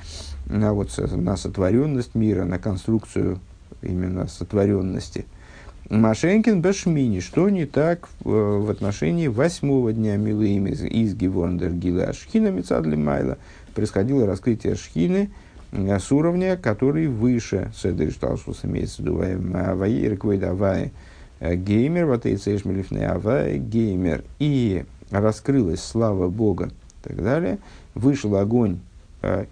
на, 0.47 0.73
вот, 0.73 0.91
на 0.99 1.37
сотворенность 1.37 2.15
мира, 2.15 2.45
на 2.45 2.59
конструкцию 2.59 3.41
именно 3.83 4.27
сотворенности– 4.27 5.25
Машенькин 5.91 6.61
Башмини, 6.61 7.21
что 7.21 7.49
не 7.49 7.65
так 7.65 8.11
в, 8.21 8.69
э, 8.69 8.71
отношении 8.71 9.27
восьмого 9.27 9.91
дня 9.95 10.19
Милуим 10.19 10.67
из, 10.67 10.83
из 10.83 11.15
Гивондер 11.15 11.73
Гила 11.73 12.13
Шхина 12.13 12.49
Мецадли 12.49 12.95
Майла 12.95 13.39
происходило 13.75 14.27
раскрытие 14.27 14.75
Шхины 14.75 15.31
э, 15.73 15.99
с 15.99 16.13
уровня, 16.13 16.59
который 16.59 17.07
выше 17.07 17.73
Седри 17.75 18.11
Шталшус 18.11 18.67
имеется 18.67 18.97
в 19.01 19.07
виду 19.07 19.23
Авай 19.55 19.95
Реквейд 19.95 20.45
Авай 20.45 20.93
э, 21.41 21.57
Геймер, 21.57 22.05
Ватейцеш 22.05 22.67
Милифне 22.67 23.07
Авай 23.07 23.57
Геймер. 23.57 24.25
И 24.39 24.85
раскрылась 25.11 25.83
слава 25.83 26.29
Бога 26.29 26.67
и 26.67 27.09
так 27.09 27.23
далее. 27.23 27.61
Вышел 27.99 28.37
огонь 28.37 28.79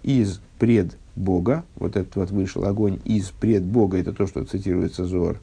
из 0.03 0.39
пред 0.57 0.95
Бога. 1.17 1.63
Вот 1.75 1.97
этот 1.97 2.15
вот 2.15 2.31
вышел 2.31 2.65
огонь 2.65 2.99
из 3.03 3.29
пред 3.29 3.63
Бога. 3.63 3.97
Это 3.97 4.13
то, 4.13 4.27
что 4.27 4.43
цитируется 4.45 5.05
Зор 5.05 5.37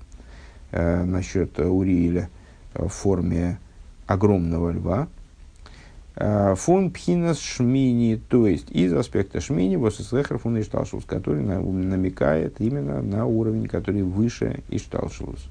э, 0.71 1.05
насчет 1.05 1.59
Урииля 1.59 2.31
в 2.75 2.89
форме 2.89 3.59
огромного 4.07 4.71
льва. 4.71 5.09
Э, 6.17 6.55
фон 6.57 6.91
пхинас 6.91 7.41
шмини, 7.41 8.21
то 8.29 8.47
есть 8.47 8.71
из 8.71 8.93
аспекта 8.93 9.41
шмини, 9.41 9.77
восэсэхэр 9.77 10.39
фон 10.39 10.61
ишталшус, 10.61 11.05
который 11.05 11.43
на, 11.43 11.61
намекает 11.61 12.61
именно 12.61 13.03
на 13.03 13.27
уровень, 13.27 13.67
который 13.67 14.03
выше 14.03 14.63
ишталшус. 14.71 15.49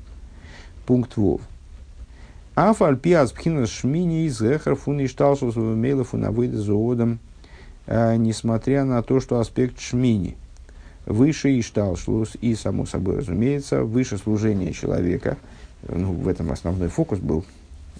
Пункт 0.86 1.18
вов. 1.18 1.42
Афаль 2.56 2.98
пиас 2.98 3.32
пхинас 3.32 3.70
шмини 3.70 4.26
из 4.26 4.42
эхэр 4.42 4.76
фун 4.76 5.04
ишталшус 5.04 5.56
мейлов 5.56 6.10
фун 6.10 6.24
авыда 6.24 6.58
зоодом, 6.58 7.14
э, 7.14 7.33
несмотря 7.88 8.86
на 8.86 9.04
то, 9.04 9.20
что 9.20 9.40
аспект 9.40 9.80
шмини– 9.80 10.38
выше 11.06 11.60
Ишталшлус 11.60 12.36
и, 12.42 12.56
само 12.56 12.86
собой 12.86 13.18
разумеется, 13.18 13.84
выше 13.84 14.18
служения 14.18 14.72
человека. 14.74 15.38
Ну, 15.88 16.14
в 16.14 16.28
этом 16.28 16.52
основной 16.52 16.88
фокус 16.88 17.20
был 17.20 17.44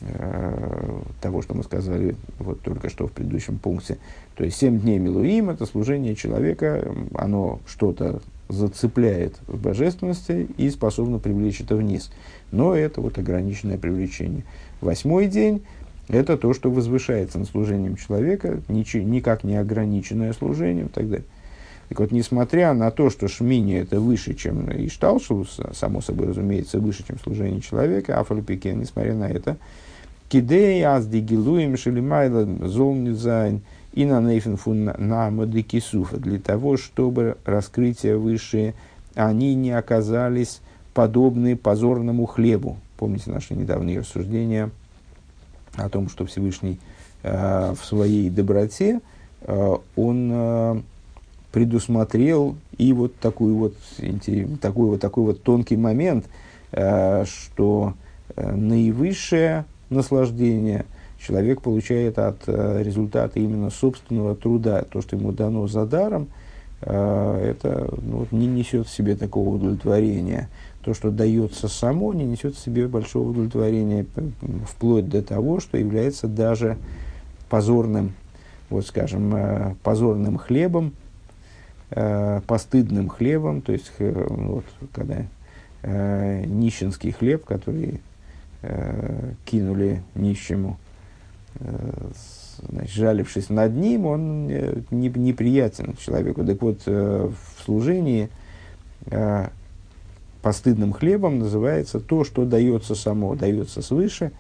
э, 0.02 1.00
того, 1.22 1.42
что 1.42 1.54
мы 1.54 1.64
сказали 1.64 2.16
вот 2.40 2.62
только 2.62 2.90
что 2.90 3.08
в 3.08 3.12
предыдущем 3.12 3.58
пункте. 3.58 3.98
То 4.36 4.46
есть 4.46 4.58
семь 4.58 4.80
дней 4.80 5.00
Милуим– 5.00 5.50
это 5.50 5.66
служение 5.66 6.16
человека, 6.16 6.94
оно 7.14 7.60
что-то 7.68 8.22
зацепляет 8.48 9.36
в 9.48 9.62
божественности 9.62 10.48
и 10.58 10.70
способно 10.70 11.20
привлечь 11.20 11.62
это 11.62 11.76
вниз. 11.76 12.12
Но 12.52 12.76
это 12.76 13.02
вот 13.02 13.18
ограниченное 13.18 13.78
привлечение. 13.78 14.44
Восьмой 14.80 15.28
день– 15.28 15.64
это 16.08 16.38
то, 16.38 16.54
что 16.54 16.70
возвышается 16.70 17.40
над 17.40 17.48
служением 17.48 17.96
человека, 17.96 18.60
ничего, 18.68 19.04
никак 19.04 19.44
не 19.44 19.56
ограниченное 19.56 20.34
служением 20.34 20.88
и 20.88 20.90
так 20.90 21.10
далее. 21.10 21.26
Так 21.90 22.00
вот, 22.00 22.12
несмотря 22.12 22.74
на 22.74 22.92
то, 22.92 23.10
что 23.10 23.28
шмини 23.28 23.76
это 23.76 24.00
выше, 24.00 24.34
чем 24.34 24.70
Ишталшус, 24.72 25.60
само 25.74 26.02
собой 26.02 26.28
разумеется, 26.28 26.80
выше, 26.80 27.06
чем 27.06 27.20
служение 27.20 27.62
человека, 27.62 28.20
Афалипике, 28.20 28.74
несмотря 28.74 29.14
на 29.14 29.30
это, 29.30 29.58
Кидей 30.30 30.84
азди 30.84 31.18
гилуем 31.18 31.78
шелимайла 31.78 32.48
золнизайн 32.68 33.62
и 33.94 34.06
на 34.06 34.20
нейфенфун 34.20 34.86
на 34.98 35.30
мадыкисуфа, 35.30 36.18
для 36.18 36.40
того, 36.40 36.78
чтобы 36.78 37.38
раскрытия 37.46 38.18
высшие, 38.18 38.74
они 39.14 39.54
не 39.54 39.72
оказались 39.72 40.62
подобны 40.96 41.56
позорному 41.56 42.26
хлебу. 42.26 42.78
Помните 42.98 43.30
наши 43.30 43.54
недавние 43.54 44.00
рассуждения 44.00 44.72
о 45.76 45.90
том, 45.90 46.10
что 46.10 46.26
Всевышний 46.26 46.80
э, 47.24 47.74
в 47.80 47.86
своей 47.86 48.30
доброте, 48.30 49.00
э, 49.42 49.76
он 49.96 50.30
э, 50.32 50.82
предусмотрел 51.52 52.56
и 52.78 52.94
вот 52.94 53.16
такой 53.18 53.54
вот, 53.54 53.76
такой 54.62 54.86
вот, 54.88 55.02
такой 55.02 55.24
вот 55.26 55.44
тонкий 55.44 55.78
момент, 55.78 56.26
что 56.72 57.94
наивысшее 58.36 59.66
наслаждение 59.92 60.86
человек 61.20 61.62
получает 61.62 62.18
от 62.18 62.48
результата 62.48 63.40
именно 63.40 63.70
собственного 63.70 64.36
труда. 64.36 64.84
То, 64.90 65.04
что 65.04 65.16
ему 65.16 65.32
дано 65.32 65.68
за 65.68 65.86
даром, 65.86 66.30
это 66.82 67.94
ну, 68.02 68.26
не 68.32 68.48
несет 68.48 68.88
в 68.88 68.92
себе 68.92 69.16
такого 69.16 69.50
удовлетворения. 69.50 70.50
То, 70.84 70.94
что 70.94 71.12
дается 71.12 71.68
само, 71.68 72.14
не 72.14 72.26
несет 72.26 72.56
в 72.56 72.60
себе 72.60 72.88
большого 72.88 73.30
удовлетворения, 73.30 74.06
вплоть 74.68 75.08
до 75.08 75.22
того, 75.22 75.60
что 75.60 75.78
является 75.78 76.28
даже 76.28 76.78
позорным, 77.50 78.14
вот 78.70 78.86
скажем, 78.86 79.78
позорным 79.84 80.38
хлебом, 80.38 80.94
э, 81.92 82.42
постыдным 82.48 83.10
хлебом, 83.10 83.62
то 83.62 83.72
есть 83.72 83.92
э, 84.00 84.12
вот, 84.30 84.66
когда 84.92 85.26
э, 85.84 86.44
нищенский 86.46 87.12
хлеб, 87.12 87.46
который 87.46 88.02
э, 88.62 89.34
кинули 89.46 90.02
нищему, 90.16 90.78
э, 91.56 92.12
значит, 92.70 92.94
жалившись 92.94 93.50
над 93.50 93.76
ним, 93.76 94.06
он 94.06 94.50
э, 94.50 94.82
не, 94.92 95.10
неприятен 95.10 95.96
человеку. 95.98 96.44
Так 96.44 96.62
вот, 96.62 96.82
э, 96.88 97.30
в 97.30 97.64
служении 97.64 98.30
э, 99.06 99.48
постыдным 100.44 100.92
хлебом 100.92 101.40
называется 101.40 102.00
то, 102.00 102.24
что 102.26 102.46
дается 102.46 102.94
само, 102.94 103.34
дается 103.34 103.82
свыше, 103.82 104.32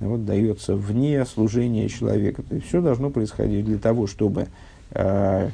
вот, 0.00 0.24
дается 0.24 0.74
вне 0.74 1.24
служения 1.26 1.88
человека. 1.88 2.42
То 2.42 2.56
есть 2.56 2.66
все 2.66 2.80
должно 2.80 3.10
происходить 3.10 3.66
для 3.66 3.78
того, 3.78 4.06
чтобы 4.06 4.48
э, 4.90 5.50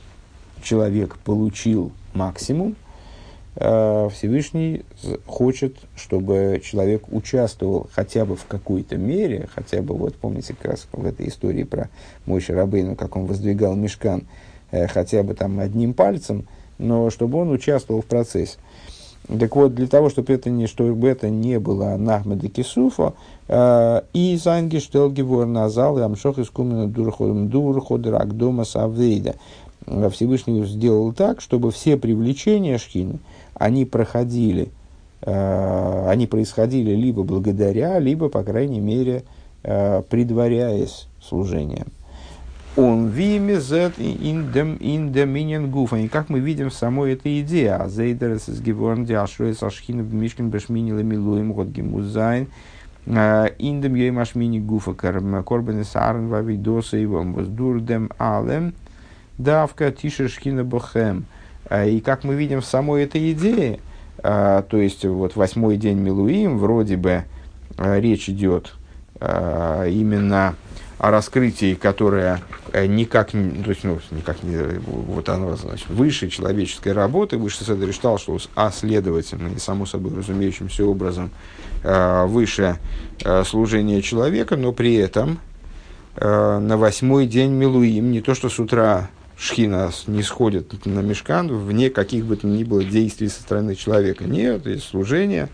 человек 0.62 1.18
получил 1.18 1.92
максимум, 2.14 2.76
э, 3.57 4.09
Всевышний 4.14 4.84
хочет, 5.26 5.76
чтобы 5.96 6.62
человек 6.64 7.12
участвовал 7.12 7.90
хотя 7.92 8.24
бы 8.24 8.36
в 8.36 8.46
какой-то 8.46 8.96
мере, 8.96 9.49
хотя 9.53 9.82
бы, 9.82 9.96
вот 9.96 10.14
помните 10.14 10.55
как 10.55 10.72
раз 10.72 10.86
в 10.92 11.05
этой 11.05 11.28
истории 11.28 11.64
про 11.64 11.90
мой 12.24 12.40
Шарабейну, 12.40 12.94
как 12.94 13.16
он 13.16 13.26
воздвигал 13.26 13.74
мешкан, 13.74 14.28
э, 14.70 14.86
хотя 14.86 15.24
бы 15.24 15.34
там 15.34 15.59
одним 15.59 15.92
пальцем, 15.92 16.46
но 16.78 17.11
чтобы 17.11 17.38
он 17.38 17.51
участвовал 17.51 18.03
в 18.03 18.07
процессе. 18.07 18.59
Так 19.27 19.57
вот, 19.57 19.75
для 19.75 19.87
того, 19.87 20.09
чтобы 20.09 20.33
это 20.33 20.49
не, 20.49 20.66
чтобы 20.66 21.09
это 21.09 21.29
не 21.29 21.59
было 21.59 21.97
Нахмеда 21.97 22.49
Кисуфа, 22.49 23.12
э, 23.47 24.01
и 24.14 24.37
Зангештел 24.37 25.11
Гевор 25.11 25.47
Назал 25.47 25.99
и 25.99 26.03
Амшох 26.03 26.39
из 26.39 26.49
Кумена 26.49 26.87
Дурходер 26.87 28.14
Агдома 28.14 28.64
Савейда. 28.64 29.35
Всевышний 30.11 30.64
сделал 30.64 31.12
так, 31.12 31.41
чтобы 31.41 31.71
все 31.71 31.97
привлечения 31.97 32.79
шхины, 32.79 33.19
они 33.55 33.85
проходили, 33.85 34.69
э, 35.23 36.09
они 36.09 36.27
происходили 36.27 36.93
либо 36.93 37.23
благодаря, 37.23 37.99
либо, 37.99 38.29
по 38.29 38.43
крайней 38.43 38.81
мере, 38.81 39.25
э, 39.62 40.03
предваряясь 40.09 41.07
служением. 41.23 41.89
Он 42.79 43.09
вимезет 43.09 43.99
индеминен 43.99 45.68
гуф. 45.68 45.95
И 45.95 46.07
как 46.07 46.29
мы 46.29 46.39
видим 46.39 46.70
в 46.70 46.74
самой 46.74 47.14
этой 47.14 47.41
идее, 47.41 47.74
а 47.74 47.89
зейдерес 47.89 48.49
из 48.49 48.61
геворн 48.61 49.05
диашруэс 49.05 49.64
ашхина 49.64 50.05
бмишкин 50.05 50.49
бешмини 50.49 50.93
ламилуем 50.93 51.53
год 51.53 51.70
гимузайн, 51.70 52.47
индем 53.05 53.95
еймашмини 53.97 54.61
гуфа 54.61 54.95
корбенес 54.95 55.97
арн 55.97 56.29
вавидоса 56.29 56.99
вам 57.09 57.33
воздурдем 57.33 58.12
алем, 58.16 58.74
давка 59.39 59.91
тишешкина 59.91 60.62
бохем. 60.62 61.26
А, 61.68 61.85
и 61.85 61.99
как 61.99 62.22
мы 62.22 62.37
видим 62.37 62.61
в 62.61 62.64
самой 62.64 63.03
этой 63.03 63.33
идее, 63.33 63.81
а, 64.18 64.62
то 64.62 64.76
есть 64.76 65.05
вот 65.05 65.35
восьмой 65.35 65.79
день 65.79 65.99
Милуим, 65.99 66.59
вроде 66.59 66.97
бы 66.97 67.24
а, 67.76 67.99
речь 67.99 68.29
идет 68.29 68.74
именно 69.20 70.55
о 70.99 71.11
раскрытии, 71.11 71.74
которое 71.74 72.42
э, 72.72 72.86
никак, 72.86 73.30
то 73.30 73.38
есть, 73.38 73.84
ну, 73.84 73.99
никак 74.11 74.42
не, 74.42 74.80
вот 74.86 75.28
оно, 75.28 75.57
значит, 75.57 75.88
выше 75.88 76.28
человеческой 76.28 76.92
работы, 76.92 77.38
выше 77.38 77.64
Седри 77.64 77.92
что 77.92 78.18
а 78.55 78.70
следовательно, 78.70 79.49
и 79.55 79.59
само 79.59 79.86
собой 79.86 80.16
разумеющимся 80.16 80.84
образом, 80.84 81.30
выше 81.82 82.78
служения 83.44 84.03
человека, 84.03 84.57
но 84.57 84.72
при 84.72 84.94
этом 84.94 85.38
на 86.20 86.76
восьмой 86.76 87.28
день 87.28 87.53
Милуим, 87.53 88.11
не 88.11 88.20
то 88.20 88.34
что 88.34 88.49
с 88.49 88.59
утра 88.59 89.11
шхина 89.38 89.92
не 90.09 90.24
сходит 90.24 90.84
на 90.84 90.99
мешкан 90.99 91.46
вне 91.46 91.90
каких 91.90 92.24
бы 92.26 92.36
то 92.36 92.49
ни 92.49 92.64
было 92.64 92.82
действий 92.82 93.28
со 93.28 93.40
стороны 93.42 93.76
человека. 93.76 94.24
Нет, 94.24 94.66
есть 94.66 94.88
служение, 94.88 95.49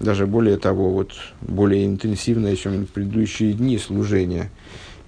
даже 0.00 0.26
более 0.26 0.56
того, 0.56 0.90
вот 0.90 1.12
более 1.42 1.86
интенсивное, 1.86 2.56
чем 2.56 2.86
предыдущие 2.86 3.52
дни 3.52 3.78
служения, 3.78 4.50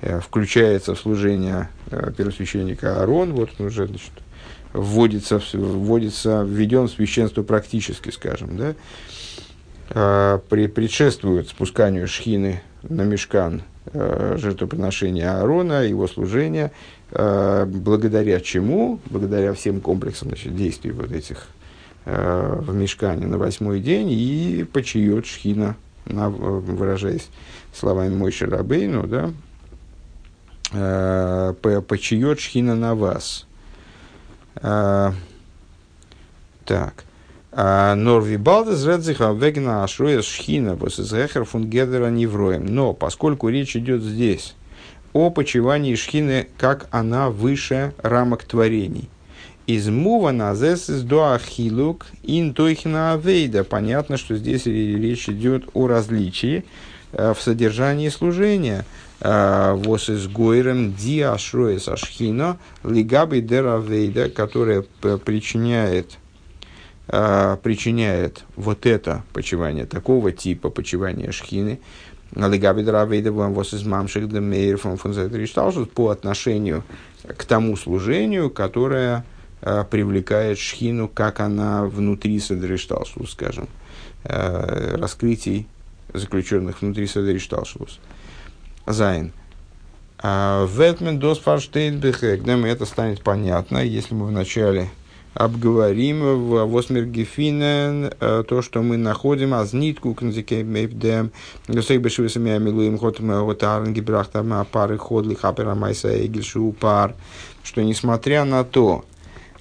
э, 0.03 0.21
включается 0.21 0.95
в 0.95 1.01
служение 1.01 1.71
э, 1.91 2.13
первосвященника 2.17 3.01
Аарон, 3.01 3.33
вот 3.33 3.51
он 3.59 3.67
уже 3.67 3.87
значит, 3.87 4.13
вводится, 4.75 5.43
вводится, 5.55 6.45
введен 6.47 6.89
в 6.89 6.91
священство 6.91 7.43
практически, 7.43 8.11
скажем, 8.11 8.57
да, 8.59 8.75
э, 9.89 10.39
при, 10.51 10.67
предшествует 10.67 11.49
спусканию 11.49 12.07
шхины 12.07 12.63
на 12.83 13.03
мешкан 13.03 13.63
жертвоприношения 13.95 15.41
Аарона, 15.41 15.83
его 15.83 16.07
служения, 16.07 16.71
благодаря 17.11 18.39
чему, 18.41 19.01
благодаря 19.11 19.55
всем 19.55 19.81
комплексам 19.81 20.29
значит, 20.29 20.55
действий 20.55 20.93
вот 20.93 21.11
этих 21.11 21.49
в 22.05 22.75
мешкане 22.75 23.27
на 23.27 23.39
восьмой 23.39 23.81
день 23.81 24.11
и 24.11 24.65
почиет 24.65 25.27
шхина, 25.27 25.77
на, 26.05 26.31
выражаясь 26.31 27.29
словами 27.73 28.15
Мойши 28.15 28.47
Рабейну, 28.47 29.07
да, 29.07 29.31
э, 30.73 31.55
почиет 31.87 32.41
шхина 32.41 32.75
на 32.75 32.95
вас. 32.95 33.47
Э, 34.57 35.13
так. 36.65 37.05
Норви 37.55 38.39
Балдес 38.39 38.87
Редзиха 38.87 39.31
Вегна 39.33 39.85
Ашруя 39.85 40.23
Шхина 40.23 40.75
Босизгехер 40.75 41.45
фун 41.45 41.69
Гедера 41.69 42.09
Невроем. 42.09 42.65
Но 42.65 42.95
поскольку 42.95 43.51
речь 43.51 43.77
идет 43.77 44.03
здесь 44.03 44.55
о 45.13 45.29
почивании 45.29 45.95
Шхины, 45.95 46.49
как 46.57 46.89
она 46.91 47.29
выше 47.29 47.93
рамок 47.99 48.45
творений– 48.45 49.11
из 49.67 49.89
мува 49.89 50.33
назес 50.33 50.91
из 50.91 51.03
дуахилук 51.03 52.07
ин 52.23 52.55
тойхина 52.55 53.13
авейда. 53.13 53.65
Понятно, 53.65 54.17
что 54.17 54.37
здесь 54.37 54.67
речь 54.67 55.29
идет 55.29 55.65
о 55.75 55.87
различии 55.87 56.65
э, 57.13 57.33
в 57.35 57.41
содержании 57.41 58.09
служения. 58.09 58.85
Э, 59.21 59.75
Вос 59.75 60.09
из 60.09 60.27
гойрем 60.27 60.95
диашроес 60.95 61.89
ашхино 61.89 62.59
лигаби 62.83 63.41
деравейда, 63.41 64.31
которая 64.31 64.85
причиняет 65.25 66.19
э, 67.09 67.57
причиняет 67.63 68.45
вот 68.57 68.85
это 68.87 69.23
почивание, 69.33 69.87
такого 69.87 70.33
типа 70.33 70.71
почивания 70.71 71.31
шхины, 71.31 71.79
по 75.93 76.09
отношению 76.09 76.83
к 77.37 77.45
тому 77.45 77.77
служению, 77.77 78.51
которое 78.51 79.25
привлекает 79.63 80.59
шхину, 80.59 81.09
как 81.09 81.41
она 81.41 81.85
внутри 81.85 82.41
Седришталшус, 82.41 83.33
скажем, 83.33 83.69
э, 84.25 84.97
раскрытий, 84.97 85.69
заключенных 86.13 86.83
внутри 86.83 87.07
Седришталшус. 87.07 88.01
Зайн. 88.87 89.33
А 90.19 90.67
Ветмен 90.67 91.19
дос 91.19 91.39
фарштейнбехэгдем, 91.39 92.65
это 92.65 92.87
станет 92.87 93.23
понятно, 93.23 93.79
если 93.79 94.15
мы 94.15 94.27
вначале 94.27 94.89
обговорим 95.35 96.21
в 96.21 96.67
Восмергефинен 96.67 98.13
э, 98.21 98.45
то, 98.47 98.63
что 98.63 98.83
мы 98.83 98.97
находим, 98.97 99.55
а 99.55 99.65
знитку 99.65 100.15
кнзикейбдем, 100.15 101.31
гасейбешивисами 101.69 102.53
амилуем 102.53 102.99
хотм 102.99 103.47
готарн 103.47 103.95
гибрахтам 103.95 104.67
пары 104.71 104.99
ходли 104.99 105.35
хапера 105.35 105.75
майса 105.75 106.27
эгельшу 106.27 106.75
пар, 106.79 107.15
что 107.63 107.83
несмотря 107.83 108.45
на 108.45 108.63
то, 108.63 109.05
Э, 109.05 109.12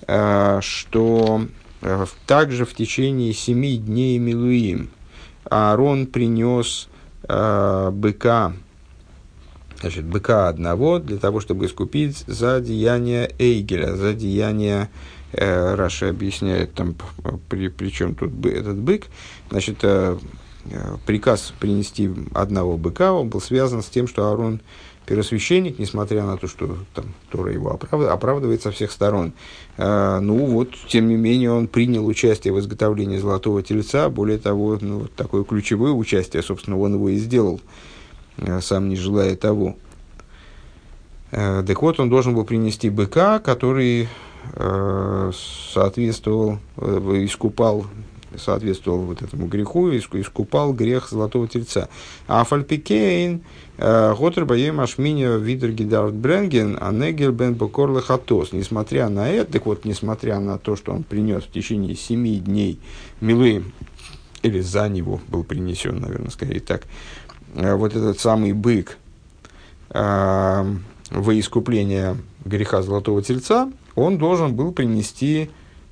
что 0.06 1.46
э, 1.82 2.06
также 2.28 2.66
в 2.66 2.74
течение 2.74 3.34
семи 3.34 3.78
дней 3.78 4.18
Милуим 4.18 4.90
Аарон 5.50 6.08
принес 6.08 6.88
э, 7.28 7.90
быка, 7.92 8.54
значит, 9.82 10.06
быка 10.06 10.48
одного 10.48 11.00
для 11.00 11.18
того, 11.18 11.40
чтобы 11.40 11.66
искупить 11.66 12.24
за 12.28 12.62
деяние 12.62 13.32
Эйгеля, 13.38 13.96
за 13.96 14.14
деяние 14.14 14.90
э, 15.34 15.76
Раша 15.76 16.10
объясняет 16.10 16.74
там, 16.74 16.96
при, 17.50 17.68
при 17.68 17.90
чем 17.90 18.16
тут 18.16 18.46
этот 18.46 18.78
бык. 18.78 19.08
Значит, 19.50 19.80
э, 19.84 20.18
приказ 21.06 21.54
принести 21.60 22.10
одного 22.34 22.78
быка, 22.78 23.14
он 23.14 23.30
был 23.30 23.42
связан 23.42 23.82
с 23.82 23.88
тем, 23.88 24.08
что 24.08 24.30
Аарон 24.30 24.62
первосвященник, 25.06 25.80
несмотря 25.80 26.24
на 26.24 26.38
то, 26.38 26.48
что 26.48 26.78
там 26.94 27.06
Тора 27.30 27.52
его 27.52 27.72
оправдывает 27.72 28.62
со 28.62 28.72
всех 28.72 28.92
сторон, 28.92 29.34
э, 29.78 30.20
ну 30.20 30.46
вот, 30.46 30.70
тем 30.88 31.08
не 31.08 31.16
менее, 31.16 31.52
он 31.52 31.68
принял 31.68 32.06
участие 32.06 32.54
в 32.54 32.60
изготовлении 32.60 33.18
золотого 33.18 33.62
тельца, 33.64 34.10
более 34.10 34.38
того, 34.38 34.78
ну, 34.80 35.08
такое 35.16 35.44
ключевое 35.44 35.92
участие, 35.92 36.44
собственно, 36.44 36.78
он 36.78 36.94
его 36.96 37.10
и 37.10 37.18
сделал, 37.18 37.62
э, 38.38 38.62
сам 38.62 38.90
не 38.90 38.96
желая 38.96 39.36
того. 39.36 39.76
Э, 41.32 41.64
так 41.66 41.82
вот, 41.82 42.00
он 42.00 42.10
должен 42.10 42.36
был 42.36 42.46
принести 42.46 42.90
быка, 42.90 43.40
который 43.40 44.08
соответствовал, 45.74 46.58
э, 46.78 47.22
искупал 47.24 47.86
соответствовал 48.38 49.00
вот 49.00 49.22
этому 49.22 49.48
греху, 49.48 49.90
искупал 49.92 50.74
грех 50.74 51.10
золотого 51.10 51.48
тельца. 51.48 51.90
А 52.28 52.44
фальпикейн, 52.44 53.42
э, 53.78 54.16
Готер 54.18 54.46
Баем 54.46 54.80
Ашминя 54.80 55.36
Видер 55.38 55.72
Гидард 55.72 56.14
Бренген, 56.14 56.78
а 56.80 56.92
Негель 56.92 57.32
Бен 57.32 57.56
Бокор 57.56 57.92
Лехатос. 57.92 58.54
Несмотря 58.54 59.10
на 59.10 59.30
это, 59.30 59.54
так 59.54 59.66
вот, 59.66 59.86
несмотря 59.86 60.40
на 60.40 60.58
то, 60.58 60.76
что 60.76 60.94
он 60.94 61.04
принес 61.04 61.44
в 61.44 61.52
течение 61.52 61.96
семи 61.96 62.38
дней 62.38 62.80
Милуим, 63.20 63.74
или 64.44 64.60
за 64.62 64.90
него 64.90 65.22
был 65.28 65.44
принесен, 65.44 66.00
наверное, 66.00 66.32
скорее 66.32 66.60
так, 66.60 66.84
э, 67.56 67.76
вот 67.76 67.96
этот 67.96 68.20
самый 68.20 68.54
бык 68.54 68.98
э, 69.90 70.76
во 71.12 71.40
искупление 71.40 72.18
греха 72.46 72.82
золотого 72.82 73.22
тельца, 73.22 73.72
он 73.96 74.18
должен 74.18 74.56
был 74.56 74.72
принести 74.72 75.50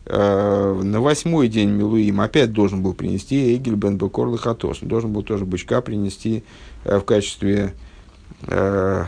на 0.09 1.01
восьмой 1.01 1.49
день 1.49 1.69
Милуим 1.69 2.21
опять 2.21 2.51
должен 2.51 2.81
был 2.81 2.93
принести 2.93 3.55
Эгель 3.55 3.75
бен 3.75 3.97
Бекор 3.97 4.27
Лахатос. 4.27 4.79
должен 4.81 5.13
был 5.13 5.21
тоже 5.21 5.45
бычка 5.45 5.81
принести 5.81 6.43
э, 6.83 6.97
в 6.97 7.03
качестве, 7.03 7.75
э, 8.47 9.05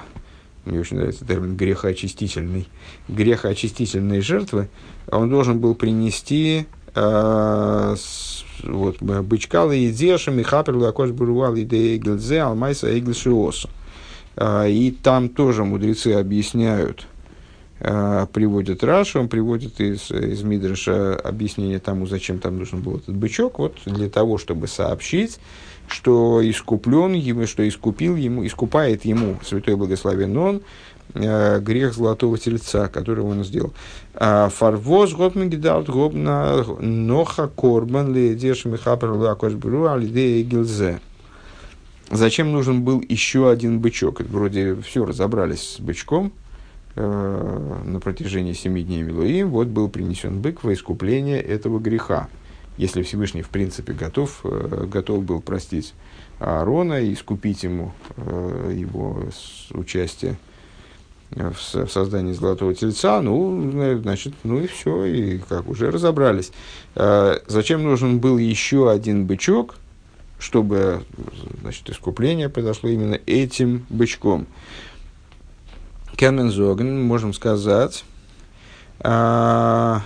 мне 0.65 0.79
очень 0.79 0.97
нравится 0.97 1.25
термин 1.25 1.55
грехоочистительный, 1.55 2.67
грехоочистительной 3.07 4.21
жертвы. 4.21 4.69
Он 5.07 5.29
должен 5.29 5.59
был 5.59 5.73
принести 5.73 6.67
вот, 6.93 9.01
бычка 9.01 9.63
лаидеша, 9.63 10.29
михапер 10.29 10.75
лакош 10.75 11.11
бурувал 11.11 11.55
и 11.55 11.63
Эгельзе, 11.63 12.41
алмайса 12.41 12.99
Эгель 12.99 13.15
Шиосу. 13.15 13.69
И 14.37 14.97
там 15.01 15.29
тоже 15.29 15.63
мудрецы 15.63 16.09
объясняют, 16.09 17.07
Э, 17.20 17.20
приводит 17.81 18.83
Раша, 18.83 19.19
он 19.19 19.27
приводит 19.27 19.81
из, 19.81 20.11
из 20.11 20.43
Мидраша 20.43 21.15
объяснение 21.15 21.79
тому, 21.79 22.05
зачем 22.05 22.39
там 22.39 22.59
нужен 22.59 22.81
был 22.81 22.97
этот 22.97 23.15
бычок, 23.15 23.57
вот 23.57 23.77
для 23.85 24.09
того, 24.09 24.37
чтобы 24.37 24.67
сообщить, 24.67 25.39
что 25.91 26.41
искуплен 26.43 27.13
ему, 27.13 27.45
что 27.45 27.67
искупил 27.67 28.15
ему, 28.15 28.45
искупает 28.45 29.05
ему 29.05 29.37
святой 29.43 29.75
благословен 29.75 30.37
он 30.37 30.61
э, 31.13 31.59
грех 31.59 31.93
золотого 31.93 32.37
тельца, 32.37 32.87
который 32.87 33.23
он 33.23 33.43
сделал. 33.43 33.73
А, 34.13 34.49
Фарвоз 34.49 35.13
готмагидарт 35.13 35.89
гобна 35.89 36.63
ноха 36.79 37.47
корбан 37.47 38.13
ли 38.13 38.35
деш 38.35 38.65
михапер 38.65 39.11
лакошбру 39.11 39.87
алидея 39.87 40.43
гилзе. 40.43 40.99
Зачем 42.09 42.51
нужен 42.51 42.83
был 42.83 43.01
еще 43.07 43.49
один 43.49 43.79
бычок? 43.79 44.21
Вроде 44.21 44.75
все 44.81 45.05
разобрались 45.05 45.75
с 45.75 45.79
бычком, 45.79 46.33
Э, 47.03 47.81
на 47.83 47.99
протяжении 47.99 48.53
семи 48.53 48.83
дней 48.83 49.01
Милуим, 49.01 49.49
вот 49.49 49.67
был 49.69 49.89
принесен 49.89 50.39
бык 50.39 50.63
во 50.63 50.71
искупление 50.73 51.41
этого 51.41 51.79
греха. 51.79 52.29
Если 52.77 53.01
Всевышний, 53.01 53.41
в 53.41 53.49
принципе, 53.49 53.93
готов, 53.93 54.41
э, 54.43 54.85
готов 54.85 55.23
был 55.23 55.41
простить 55.41 55.95
Аарона 56.37 57.01
и 57.01 57.13
искупить 57.13 57.63
ему 57.63 57.91
э, 58.17 58.75
его 58.77 59.23
участие 59.71 60.37
в, 61.31 61.55
создании 61.89 62.33
золотого 62.33 62.75
тельца, 62.75 63.19
ну, 63.19 63.71
значит, 64.03 64.33
ну 64.43 64.59
и 64.59 64.67
все, 64.67 65.05
и 65.05 65.39
как 65.39 65.69
уже 65.69 65.89
разобрались. 65.89 66.51
Зачем 66.93 67.83
нужен 67.83 68.19
был 68.19 68.37
еще 68.37 68.91
один 68.91 69.25
бычок, 69.25 69.75
чтобы, 70.39 71.03
значит, 71.61 71.89
искупление 71.89 72.49
произошло 72.49 72.89
именно 72.89 73.17
этим 73.25 73.85
бычком? 73.89 74.45
Кеннензоген, 76.15 77.03
можем 77.03 77.33
сказать, 77.33 78.03
а 79.03 80.01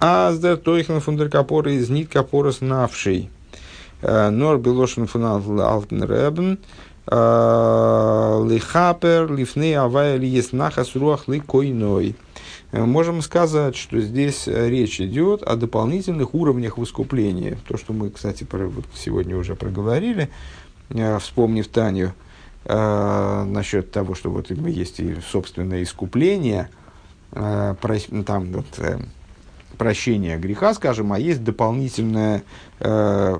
Аздер 0.00 0.56
Тойхен 0.56 1.00
фундер 1.00 1.28
капора 1.28 1.72
из 1.72 1.90
нит 1.90 2.08
капора 2.08 2.52
снавший. 2.52 3.30
А, 4.00 4.30
Нор 4.30 4.58
белошен 4.58 5.06
фун 5.06 5.24
алтен 5.24 6.04
ребен. 6.04 6.58
А, 7.06 8.44
Лихапер, 8.44 9.32
лифны 9.32 9.74
авая 9.74 10.16
ли 10.16 10.28
есть 10.28 10.52
нахас 10.52 10.94
руах 10.94 11.26
ли 11.26 11.40
койной. 11.40 12.14
можем 12.72 13.22
сказать, 13.22 13.74
что 13.74 14.00
здесь 14.00 14.46
речь 14.46 15.00
идет 15.00 15.42
о 15.42 15.56
дополнительных 15.56 16.32
уровнях 16.34 16.78
в 16.78 16.84
искупления. 16.84 17.58
То, 17.66 17.76
что 17.76 17.92
мы, 17.92 18.10
кстати, 18.10 18.46
вот 18.50 18.84
сегодня 18.94 19.36
уже 19.36 19.56
проговорили, 19.56 20.28
вспомнив 21.18 21.66
Таню, 21.66 22.14
э, 22.68 23.44
насчет 23.44 23.90
того, 23.90 24.14
что 24.14 24.30
вот 24.30 24.50
есть 24.50 25.00
и 25.00 25.16
собственное 25.20 25.82
искупление, 25.82 26.68
э, 27.32 27.74
там 28.24 28.52
вот, 28.52 28.66
э, 28.78 28.98
прощения 29.78 30.36
греха, 30.36 30.74
скажем, 30.74 31.12
а 31.12 31.18
есть 31.18 31.42
дополнительное, 31.42 32.42
э, 32.80 33.38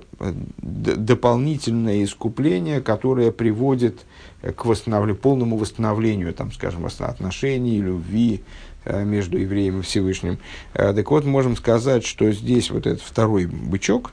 дополнительное 0.58 2.04
искупление, 2.04 2.80
которое 2.80 3.32
приводит 3.32 4.06
к 4.40 4.64
восстановлению, 4.64 5.20
полному 5.20 5.56
восстановлению, 5.56 6.32
там, 6.32 6.52
скажем, 6.52 6.86
отношений, 6.86 7.80
любви 7.80 8.42
э, 8.84 9.04
между 9.04 9.36
евреем 9.36 9.80
и 9.80 9.82
Всевышним. 9.82 10.38
Э, 10.74 10.94
так 10.94 11.10
вот, 11.10 11.24
можем 11.24 11.56
сказать, 11.56 12.06
что 12.06 12.30
здесь 12.30 12.70
вот 12.70 12.86
этот 12.86 13.02
второй 13.02 13.46
бычок, 13.46 14.12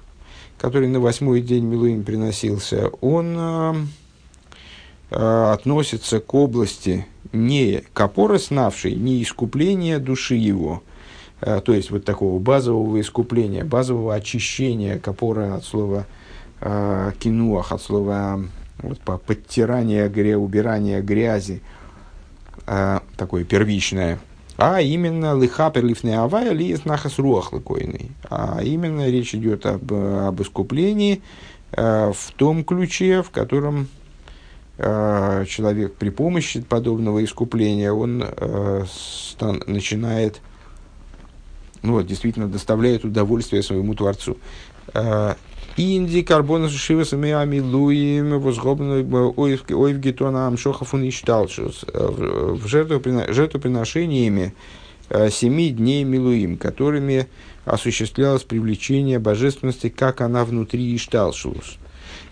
который 0.58 0.88
на 0.88 1.00
восьмой 1.00 1.42
день 1.42 1.66
Милуим 1.66 2.04
приносился, 2.04 2.90
он 3.02 3.36
э, 3.38 3.74
относится 5.16 6.20
к 6.20 6.34
области 6.34 7.06
не 7.32 7.84
копоры 7.94 8.38
снавшей, 8.40 8.96
не 8.96 9.24
искупления 9.24 10.00
души 10.00 10.36
его– 10.36 10.84
Э, 11.42 11.62
то 11.64 11.74
есть 11.74 11.92
вот 11.92 12.06
такого 12.06 12.40
базового 12.40 13.00
искупления, 13.00 13.64
базового 13.64 14.16
очищения 14.16 15.00
капора 15.00 15.56
от 15.56 15.66
слова 15.66 16.06
э, 16.62 17.12
кинуах, 17.20 17.72
от 17.72 17.82
слова 17.82 18.42
вот, 18.80 19.00
по 19.02 19.18
подтирание, 19.18 20.10
гря, 20.10 20.40
убирание 20.40 21.02
грязи, 21.02 21.62
э, 22.66 23.00
такое 23.18 23.44
первичное, 23.44 24.20
а 24.58 24.80
именно 24.82 25.38
лихапер 25.40 25.86
лифне 25.86 26.18
авая 26.18 26.54
ли 26.54 26.76
нахас 26.86 27.20
руах 27.20 27.52
А 28.30 28.62
именно 28.64 29.08
речь 29.08 29.36
идет 29.36 29.66
об, 29.66 29.94
об 29.94 30.42
искуплении 30.42 31.22
э, 31.74 32.12
в 32.14 32.32
том 32.32 32.64
ключе, 32.64 33.22
в 33.22 33.32
котором 33.32 33.84
э, 33.84 34.05
человек 34.78 35.96
при 35.96 36.10
помощи 36.10 36.62
подобного 36.62 37.24
искупления 37.24 37.94
он 37.94 38.24
э, 38.26 38.84
стан, 38.90 39.64
начинает 39.68 40.42
ну, 41.86 41.94
вот, 41.94 42.08
действительно 42.08 42.48
доставляет 42.48 43.06
удовольствие 43.06 43.64
своему 43.64 43.94
Творцу. 43.94 44.38
А, 44.94 45.38
Инди 45.78 46.22
карбона 46.22 46.70
шиваса 46.70 47.18
миами 47.18 47.60
луим 47.60 48.40
возгобной 48.40 49.04
ойв 49.06 49.98
гетона 50.00 50.48
амшохафун 50.48 51.04
и 51.04 51.12
в 51.12 52.66
жертвоприношениями 52.68 54.54
семи 55.30 55.70
дней 55.70 56.04
милуим, 56.06 56.58
которыми 56.58 57.28
осуществлялось 57.66 58.44
привлечение 58.44 59.20
божественности, 59.20 59.90
как 59.90 60.22
она 60.22 60.46
внутри 60.46 60.96
Ишталшус. 60.96 61.78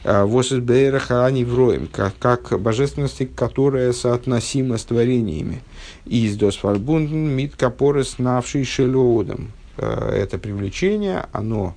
А, 0.03 0.25
Восисбейраха 0.25 1.25
они 1.25 1.45
вроем, 1.45 1.87
как, 1.87 2.17
как 2.19 2.59
божественности, 2.59 3.25
которая 3.25 3.93
соотносима 3.93 4.77
с 4.77 4.83
творениями. 4.83 5.61
Из 6.05 6.35
досфарбунден 6.35 7.29
мит 7.29 7.55
капорес 7.55 8.19
навший 8.19 8.65
шелоодом. 8.65 9.51
А, 9.77 10.11
это 10.11 10.37
привлечение, 10.37 11.25
оно 11.31 11.75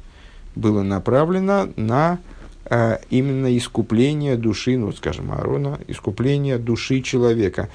было 0.56 0.82
направлено 0.82 1.68
на 1.76 2.18
а, 2.64 2.98
именно 3.10 3.56
искупление 3.56 4.36
души, 4.36 4.76
ну, 4.76 4.92
скажем, 4.92 5.30
Аарона, 5.30 5.78
искупление 5.86 6.58
души 6.58 7.02
человека. 7.02 7.68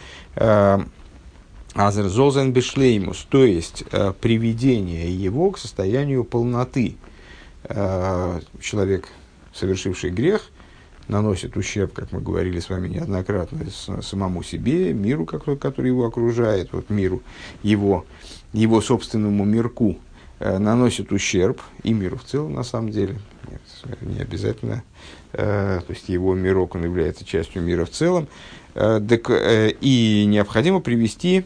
Азер 1.73 2.09
зозен 2.09 2.51
бешлеймус, 2.51 3.25
то 3.29 3.45
есть 3.45 3.85
приведение 4.19 5.15
его 5.15 5.51
к 5.51 5.57
состоянию 5.57 6.25
полноты. 6.25 6.97
Человек 7.63 9.07
совершивший 9.53 10.11
грех, 10.11 10.49
наносит 11.07 11.57
ущерб, 11.57 11.93
как 11.93 12.11
мы 12.11 12.21
говорили 12.21 12.59
с 12.59 12.69
вами 12.69 12.87
неоднократно, 12.87 13.59
самому 14.01 14.43
себе, 14.43 14.93
миру, 14.93 15.25
который, 15.25 15.57
который 15.57 15.87
его 15.87 16.05
окружает, 16.05 16.69
вот 16.71 16.89
миру, 16.89 17.21
его, 17.63 18.05
его 18.53 18.81
собственному 18.81 19.45
мирку, 19.45 19.97
э, 20.39 20.57
наносит 20.57 21.11
ущерб 21.11 21.61
и 21.83 21.93
миру 21.93 22.17
в 22.17 22.23
целом, 22.23 22.53
на 22.53 22.63
самом 22.63 22.91
деле. 22.91 23.17
Нет, 23.49 24.01
не 24.01 24.21
обязательно. 24.21 24.83
Э, 25.33 25.81
то 25.85 25.93
есть 25.93 26.09
его 26.09 26.33
мирок, 26.35 26.75
он 26.75 26.83
является 26.83 27.25
частью 27.25 27.61
мира 27.61 27.85
в 27.85 27.89
целом. 27.89 28.27
Э, 28.73 29.01
так, 29.07 29.29
э, 29.29 29.73
и 29.81 30.25
необходимо 30.27 30.79
привести 30.79 31.43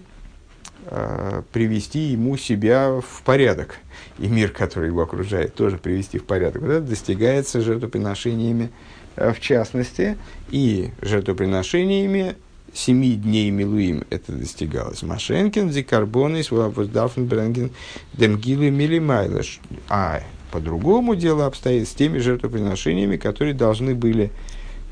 привести 1.51 1.99
ему 1.99 2.37
себя 2.37 3.01
в 3.01 3.23
порядок. 3.23 3.77
И 4.19 4.27
мир, 4.27 4.51
который 4.51 4.87
его 4.87 5.01
окружает, 5.01 5.55
тоже 5.55 5.77
привести 5.77 6.19
в 6.19 6.25
порядок. 6.25 6.61
Вот 6.61 6.71
это 6.71 6.87
достигается 6.87 7.61
жертвоприношениями 7.61 8.69
э, 9.15 9.33
в 9.33 9.39
частности, 9.39 10.17
и 10.49 10.91
жертвоприношениями 11.01 12.35
семи 12.73 13.15
дней 13.15 13.49
Милуим 13.51 14.03
это 14.09 14.31
достигалось. 14.31 15.01
Машенкин, 15.01 15.71
Зикарбон, 15.71 16.41
Свобоздафн, 16.43 17.23
Бренген, 17.23 17.71
Демгилы, 18.13 18.69
Милимайлаш. 18.69 19.59
А 19.89 20.21
по-другому 20.51 21.15
дело 21.15 21.45
обстоит 21.45 21.87
с 21.87 21.93
теми 21.93 22.19
жертвоприношениями, 22.19 23.17
которые 23.17 23.53
должны 23.53 23.95
были 23.95 24.31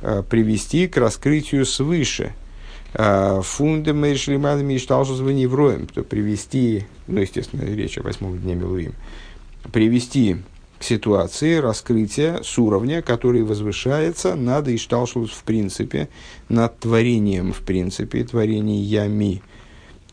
э, 0.02 0.24
привести 0.30 0.88
к 0.88 0.98
раскрытию 0.98 1.66
свыше– 1.66 2.34
Э, 2.96 3.42
Фунды 3.44 3.94
Мейшлимадами 3.94 4.74
и 4.74 4.78
Шталшузвани 4.78 5.48
Вроем, 5.48 5.88
то 5.88 6.04
привести, 6.04 6.86
ну, 7.08 7.22
естественно, 7.22 7.64
речь 7.64 7.98
о 7.98 8.04
восьмом 8.04 8.38
дне 8.38 8.54
Милуим, 8.56 8.94
привести 9.72 10.38
к 10.80 10.84
ситуации 10.84 11.56
раскрытия 11.56 12.42
с 12.44 12.58
уровня, 12.60 13.02
который 13.02 13.42
возвышается 13.44 14.36
над 14.36 14.68
Ишталшус 14.68 15.32
в 15.32 15.44
принципе, 15.44 16.10
над 16.50 16.78
творением 16.80 17.52
в 17.52 17.62
принципе, 17.62 18.24
творениями, 18.26 19.42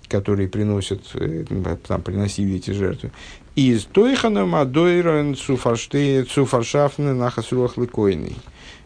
которые 0.08 0.48
приносят, 0.48 1.02
э, 1.14 1.44
там, 1.86 2.00
приносили 2.00 2.56
эти 2.56 2.70
жертвы. 2.70 3.10
Из 3.56 3.84
Тойхана 3.84 4.46
Мадойрен 4.46 5.34
Цуфаршафны 5.36 7.12
Нахасруах 7.12 7.76
Лыкойный. 7.76 8.36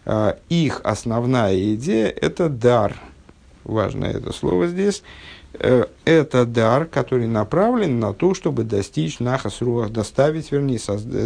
Э, 0.05 0.35
их 0.49 0.81
основная 0.83 1.75
идея– 1.75 2.09
это 2.21 2.49
дар– 2.49 2.97
важно 3.65 4.07
это 4.07 4.33
слово 4.33 4.67
здесь, 4.69 5.03
э, 5.55 5.87
это 6.05 6.47
дар, 6.47 6.87
который 6.87 7.27
направлен 7.27 8.01
на 8.01 8.12
то, 8.12 8.35
чтобы 8.35 8.65
достичь 8.65 9.21
нахас 9.21 9.61
руах, 9.61 9.91
доставить, 9.91 10.53
вернее, 10.53 10.81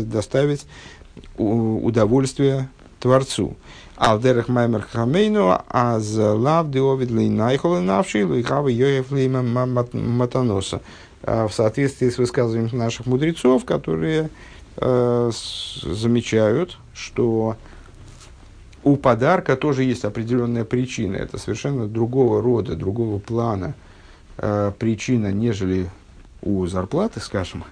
доставить 0.04 0.66
удовольствие 1.36 2.68
Творцу. 3.00 3.56
Алдерах 3.96 4.48
маймер 4.48 4.82
хамейну, 4.82 5.60
аз 5.68 6.14
лав 6.14 6.70
деовид 6.70 7.10
лейнайхолы 7.10 7.80
навши, 7.80 8.24
лейхавы 8.24 8.70
йоев 8.70 9.10
матаноса. 9.92 10.80
А 11.24 11.48
в 11.48 11.52
соответствии 11.52 12.08
с 12.08 12.18
высказыванием 12.18 12.78
наших 12.78 13.06
мудрецов, 13.06 13.64
которые 13.64 14.30
э, 14.76 15.30
замечают, 15.82 16.78
что 16.94 17.56
у 18.84 18.96
подарка 18.96 19.56
тоже 19.56 19.84
есть 19.84 20.04
определенная 20.04 20.64
причина. 20.64 21.16
Это 21.16 21.38
совершенно 21.38 21.86
другого 21.86 22.42
рода, 22.42 22.76
другого 22.76 23.18
плана 23.18 23.74
э, 24.36 24.72
причина, 24.78 25.32
нежели 25.32 25.88
у 26.42 26.66
зарплаты, 26.66 27.20
скажем. 27.20 27.64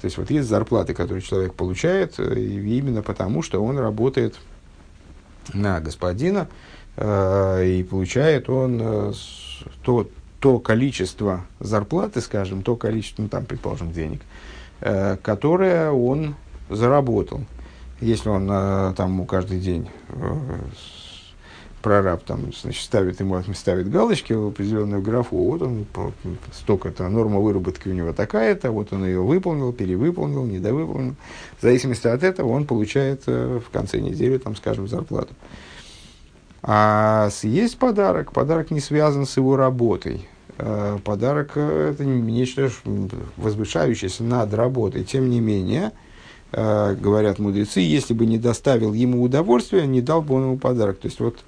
То 0.00 0.04
есть 0.04 0.18
вот 0.18 0.30
есть 0.30 0.48
зарплаты, 0.48 0.94
которые 0.94 1.22
человек 1.22 1.54
получает 1.54 2.14
э, 2.18 2.38
именно 2.38 3.02
потому, 3.02 3.42
что 3.42 3.62
он 3.62 3.78
работает 3.78 4.36
на 5.54 5.80
господина, 5.80 6.48
э, 6.96 7.66
и 7.66 7.82
получает 7.82 8.48
он 8.48 8.80
э, 8.80 9.12
то, 9.82 10.08
то 10.40 10.58
количество 10.58 11.44
зарплаты, 11.60 12.20
скажем, 12.20 12.62
то 12.62 12.76
количество, 12.76 13.22
ну 13.22 13.28
там, 13.28 13.44
предположим, 13.44 13.92
денег, 13.92 14.20
э, 14.80 15.16
которое 15.22 15.90
он 15.90 16.34
заработал. 16.68 17.42
Если 18.00 18.28
он 18.28 18.48
э, 18.50 18.94
там 18.96 19.26
каждый 19.26 19.58
день 19.58 19.88
э, 20.10 20.36
прораб 21.82 22.22
там, 22.22 22.52
значит, 22.52 22.84
ставит 22.84 23.18
ему 23.18 23.42
ставит 23.54 23.90
галочки 23.90 24.32
в 24.32 24.48
определенную 24.48 25.02
графу, 25.02 25.36
вот 25.36 25.62
он 25.62 25.86
столько-то, 26.52 27.08
норма 27.08 27.40
выработки 27.40 27.88
у 27.88 27.92
него 27.92 28.12
такая-то, 28.12 28.70
вот 28.70 28.92
он 28.92 29.04
ее 29.04 29.20
выполнил, 29.20 29.72
перевыполнил, 29.72 30.44
недовыполнил. 30.44 31.16
В 31.58 31.62
зависимости 31.62 32.06
от 32.06 32.22
этого 32.22 32.50
он 32.50 32.66
получает 32.66 33.24
э, 33.26 33.60
в 33.64 33.70
конце 33.70 33.98
недели, 33.98 34.38
там, 34.38 34.54
скажем, 34.54 34.86
зарплату. 34.86 35.34
А 36.62 37.30
есть 37.42 37.78
подарок, 37.78 38.32
подарок 38.32 38.70
не 38.70 38.80
связан 38.80 39.26
с 39.26 39.36
его 39.36 39.56
работой. 39.56 40.28
Подарок– 41.04 41.52
это 41.56 42.04
нечто 42.04 42.68
возвышающееся 43.36 44.24
над 44.24 44.52
работой. 44.54 45.04
Тем 45.04 45.30
не 45.30 45.38
менее, 45.38 45.92
говорят 46.52 47.38
мудрецы, 47.38 47.80
если 47.80 48.14
бы 48.14 48.26
не 48.26 48.38
доставил 48.38 48.92
ему 48.94 49.22
удовольствия, 49.22 49.86
не 49.86 50.00
дал 50.00 50.22
бы 50.22 50.34
он 50.36 50.42
ему 50.44 50.58
подарок. 50.58 50.98
То 50.98 51.08
есть 51.08 51.20
вот 51.20 51.38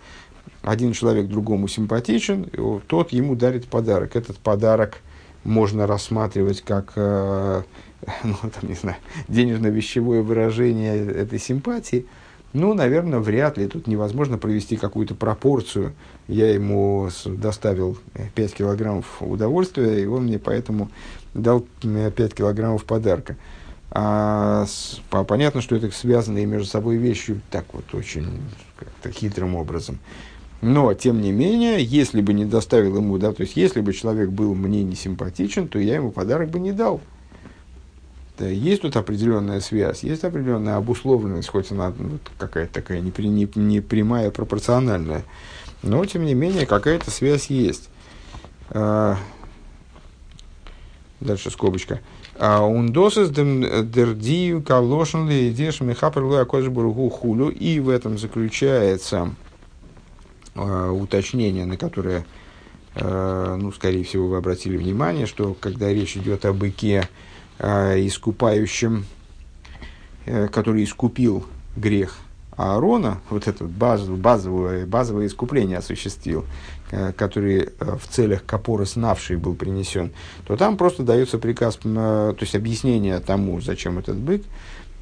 один 0.63 0.93
человек 0.93 1.29
другому 1.29 1.69
симпатичен, 1.69 2.51
тот 2.87 3.13
ему 3.13 3.35
дарит 3.35 3.67
подарок. 3.67 4.17
Этот 4.17 4.39
подарок 4.39 4.99
можно 5.43 5.87
рассматривать 5.87 6.61
как 6.63 6.93
э, 6.97 7.63
ну, 8.25 8.35
там, 8.43 8.69
не 8.69 8.75
знаю, 8.75 8.97
денежно-вещевое 9.29 10.23
выражение 10.23 10.97
этой 10.97 11.39
симпатии, 11.39 12.07
ну, 12.53 12.75
наверное, 12.75 13.21
вряд 13.21 13.59
ли. 13.59 13.69
Тут 13.69 13.87
невозможно 13.87 14.37
провести 14.37 14.77
какую-то 14.77 15.15
пропорцию. 15.15 15.93
Я 16.27 16.53
ему 16.53 17.09
доставил 17.25 17.97
5 18.35 18.55
килограммов 18.55 19.07
удовольствия, 19.21 20.03
и 20.03 20.07
он 20.07 20.25
мне 20.25 20.39
поэтому 20.39 20.91
дал 21.33 21.65
5 21.83 22.35
килограммов 22.35 22.85
подарка. 22.85 23.37
А 23.93 24.67
с, 24.67 25.01
по, 25.11 25.25
понятно, 25.25 25.61
что 25.61 25.75
это 25.75 25.91
связанные 25.91 26.47
между 26.47 26.69
собой 26.69 26.97
вещи 26.97 27.41
так 27.51 27.65
вот 27.73 27.93
очень 27.93 28.29
как-то 28.77 29.11
хитрым 29.11 29.57
образом. 29.57 29.99
Но, 30.63 30.93
тем 30.95 31.21
не 31.21 31.33
менее, 31.33 31.83
если 31.83 32.21
бы 32.21 32.35
не 32.35 32.45
доставил 32.45 32.97
ему, 32.97 33.19
да, 33.19 33.33
то 33.33 33.43
есть, 33.43 33.57
если 33.57 33.81
бы 33.81 33.93
человек 33.93 34.29
был 34.29 34.55
мне 34.55 34.83
не 34.85 34.95
симпатичен, 34.95 35.69
то 35.69 35.79
я 35.79 35.95
ему 35.95 36.11
подарок 36.13 36.51
бы 36.51 36.61
не 36.61 36.73
дал. 36.73 37.01
Да, 38.39 38.47
есть 38.47 38.83
тут 38.83 38.97
определенная 38.97 39.61
связь, 39.61 40.03
есть 40.03 40.23
определенная 40.23 40.77
обусловленность, 40.77 41.49
хоть 41.49 41.71
она 41.73 41.93
ну, 41.97 42.19
какая-то 42.39 42.73
такая 42.73 43.01
не, 43.01 43.13
не, 43.19 43.49
не 43.55 43.81
прямая, 43.81 44.31
пропорциональная. 44.31 45.25
Но, 45.83 46.05
тем 46.05 46.25
не 46.25 46.35
менее, 46.35 46.67
какая-то 46.67 47.11
связь 47.11 47.47
есть. 47.47 47.89
А, 48.69 49.17
дальше 51.21 51.51
скобочка. 51.51 52.01
А 52.43 52.63
ундосес 52.63 53.29
дердию 53.29 54.63
калошен 54.63 55.29
ли 55.29 55.51
идеш 55.51 55.83
мехапер 55.83 56.23
луя 56.23 56.47
хулю. 56.47 57.51
И 57.51 57.81
в 57.81 57.91
этом 57.91 58.17
заключается 58.17 59.35
э, 60.55 60.89
уточнение, 60.89 61.67
на 61.67 61.77
которое, 61.77 62.25
э, 62.95 63.57
ну, 63.61 63.71
скорее 63.73 64.05
всего, 64.05 64.29
вы 64.29 64.39
обратили 64.39 64.79
внимание, 64.79 65.27
что 65.27 65.55
когда 65.61 65.93
речь 65.93 66.17
идет 66.17 66.47
о 66.47 66.55
быке 66.55 67.11
искупающем, 67.59 69.05
э, 70.25 70.49
который 70.49 70.85
искупил 70.85 71.45
грех 71.77 72.17
Аарона, 72.57 73.21
вот 73.29 73.49
это 73.49 73.65
базовое, 73.65 74.87
базовое, 74.87 75.27
искупление 75.27 75.77
осуществил, 75.77 76.47
который 77.17 77.69
э, 77.79 77.97
в 77.97 78.09
целях 78.09 78.45
капоры 78.45 78.87
снавший 78.87 79.37
был 79.37 79.55
принесен, 79.55 80.13
то 80.47 80.57
там 80.57 80.77
просто 80.77 81.03
дается 81.03 81.39
приказ, 81.39 81.79
э, 81.85 81.85
то 81.85 82.39
есть 82.41 82.55
объяснение 82.55 83.19
тому, 83.21 83.61
зачем 83.61 83.99
этот 83.99 84.17
бык, 84.17 84.43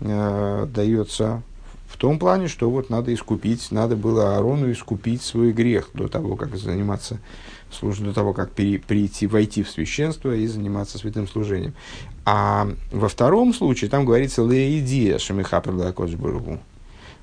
дается 0.01 1.43
в 1.89 1.97
том 1.97 2.19
плане, 2.19 2.49
что 2.49 2.71
вот 2.71 2.91
надо 2.91 3.13
искупить, 3.13 3.73
надо 3.73 3.97
было 3.97 4.37
Аарону 4.37 4.71
искупить 4.71 5.23
свой 5.23 5.53
грех 5.53 5.89
до 5.95 6.07
того, 6.07 6.37
как 6.37 6.57
заниматься 6.57 7.19
служением, 7.73 8.13
до 8.13 8.15
того, 8.15 8.35
как 8.35 8.53
прийти, 8.53 9.27
войти 9.27 9.63
в 9.63 9.71
священство 9.71 10.35
и 10.35 10.47
заниматься 10.47 10.99
святым 10.99 11.27
служением. 11.27 11.75
А 12.25 12.69
во 12.93 13.09
втором 13.09 13.55
случае 13.55 13.91
там 13.91 14.05
говорится 14.05 14.45
«Леидия 14.45 15.19
шамихапр 15.19 15.73
лакоджбургу». 15.73 16.61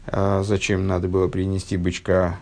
А 0.07 0.43
зачем 0.43 0.87
надо 0.87 1.07
было 1.07 1.27
принести 1.27 1.77
бычка 1.77 2.37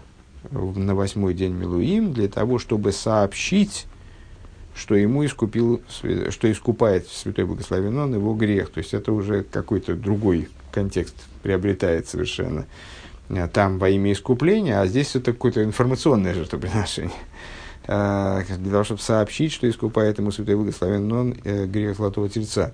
на 0.51 0.95
восьмой 0.95 1.33
день 1.33 1.53
Милуим? 1.53 2.13
Для 2.13 2.27
того, 2.27 2.59
чтобы 2.59 2.91
сообщить 2.91 3.87
что 4.75 4.95
ему 4.95 5.25
искупил, 5.25 5.81
что 6.29 6.51
искупает 6.51 7.07
Святой 7.07 7.45
Благословен 7.45 7.97
Он 7.97 8.15
его 8.15 8.33
грех. 8.33 8.69
То 8.71 8.79
есть 8.79 8.93
это 8.93 9.11
уже 9.11 9.43
какой-то 9.43 9.95
другой 9.95 10.49
контекст 10.71 11.15
приобретает 11.43 12.07
совершенно. 12.07 12.65
А, 13.29 13.47
там 13.47 13.77
во 13.77 13.89
имя 13.89 14.11
искупления, 14.11 14.81
а 14.81 14.87
здесь 14.87 15.15
это 15.15 15.33
какое-то 15.33 15.63
информационное 15.63 16.33
жертвоприношение. 16.33 17.13
А, 17.85 18.41
для 18.57 18.71
того, 18.71 18.83
чтобы 18.83 19.01
сообщить, 19.01 19.51
что 19.51 19.69
искупает 19.69 20.17
ему 20.17 20.31
Святой 20.31 20.55
Благословен 20.55 21.11
Он 21.11 21.35
э, 21.43 21.65
грех 21.65 21.97
Золотого 21.97 22.29
Тельца. 22.29 22.73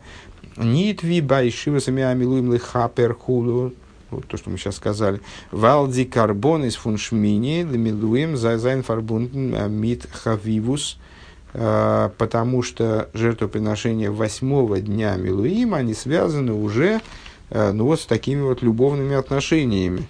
Нитви 0.56 1.22
байшива 1.22 1.80
самия 1.80 2.14
милуим 2.14 2.54
лихапер 2.54 3.14
худу 3.14 3.74
вот 4.12 4.28
то, 4.28 4.38
что 4.38 4.50
мы 4.50 4.58
сейчас 4.58 4.76
сказали. 4.76 5.22
Валди 5.52 6.06
карбон 6.06 6.66
из 6.66 6.76
фуншмини 6.76 7.64
лемилуем 7.64 8.38
зайзайн 8.38 8.84
фарбунтен 8.84 9.56
э, 9.56 9.70
мит 9.70 10.08
хавивус– 10.12 10.98
а, 11.54 12.10
потому 12.18 12.62
что 12.62 13.10
жертвоприношения 13.14 14.12
восьмого 14.12 14.80
дня 14.80 15.16
Милуима, 15.16 15.78
они 15.78 15.94
связаны 15.94 16.54
уже 16.54 17.02
э, 17.50 17.72
ну, 17.72 17.86
вот 17.86 18.02
с 18.02 18.06
такими 18.06 18.42
вот 18.42 18.62
любовными 18.62 19.16
отношениями 19.16 20.06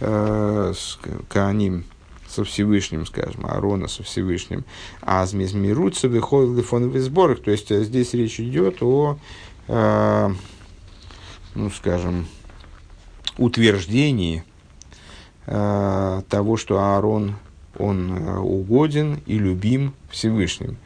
э, 0.00 0.72
с 0.74 0.98
Кааним, 1.28 1.84
со 2.26 2.44
Всевышним, 2.44 3.04
скажем, 3.04 3.46
Аарона 3.46 3.88
со 3.88 4.02
Всевышним. 4.02 4.64
А 5.02 5.26
Змизмируца 5.26 6.08
выходит 6.08 6.64
в 6.64 6.68
фоновых 6.68 7.02
сборах. 7.02 7.42
То 7.42 7.50
есть 7.50 7.70
э, 7.70 7.84
здесь 7.84 8.14
речь 8.14 8.40
идет 8.40 8.82
о, 8.82 9.18
ну, 11.54 11.70
скажем, 11.70 12.26
утверждении 13.38 14.44
того, 15.46 16.58
что 16.58 16.78
Аарон 16.78 17.36
он 17.78 18.12
э, 18.12 18.38
угоден 18.38 19.20
и 19.26 19.38
любим 19.38 19.94
Всевышним. 20.10 20.76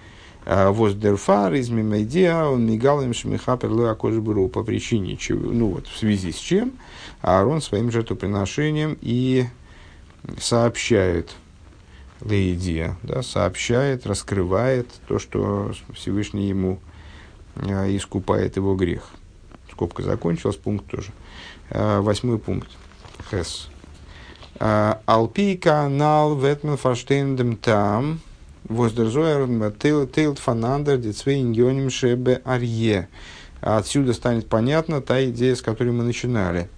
А 0.45 0.73
Воздерфар 0.73 1.55
из 1.55 1.71
Мимайдеа, 1.71 2.49
он 2.49 2.67
мигал 2.67 3.03
им 3.03 3.15
шмихапер 3.15 3.71
луакожбру 3.71 4.49
по 4.49 4.65
причине 4.65 5.17
чего, 5.17 5.53
ну 5.53 5.69
вот 5.69 5.87
в 5.87 5.97
связи 5.97 6.33
с 6.33 6.37
чем 6.37 6.73
Аарон 7.21 7.61
своим 7.61 7.93
жертвоприношением 7.93 8.99
и 9.01 9.47
сообщает 10.39 11.31
Леидия, 12.21 12.97
да, 13.03 13.23
сообщает, 13.23 14.07
раскрывает 14.07 14.89
то, 15.09 15.19
что 15.19 15.73
Всевышний 15.95 16.49
ему 16.49 16.81
э, 17.57 17.97
искупает 17.97 18.57
его 18.57 18.75
грех. 18.75 19.09
Скобка 19.71 20.03
закончилась, 20.03 20.57
пункт 20.57 20.87
тоже. 20.91 21.13
Э, 21.75 22.01
восьмой 22.01 22.39
пункт. 22.39 22.69
Хес. 23.31 23.71
Алпи 24.59 25.57
канал 25.57 26.39
ветмен 26.39 26.77
фаштейндем 26.77 27.57
там 27.57 28.21
воздерзоер 28.65 29.73
тейлт 29.73 30.39
фанандер 30.39 30.99
децвейн 30.99 31.89
шебе 31.89 32.43
арье. 32.45 33.09
Отсюда 33.63 34.13
станет 34.13 34.51
понятна 34.51 35.01
та 35.01 35.25
идея, 35.25 35.55
с 35.55 35.63
которой 35.63 35.93
мы 35.93 36.05
начинали. 36.05 36.69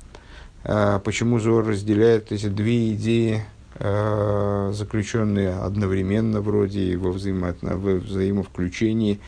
Почему 0.62 1.40
Зор 1.40 1.66
разделяет 1.66 2.30
эти 2.30 2.46
две 2.46 2.94
идеи, 2.94 3.44
заключенные 3.78 5.56
одновременно 5.56 6.40
вроде 6.40 6.96
во, 6.96 7.10
взаимо, 7.10 7.52
взаимовключении 7.60 9.18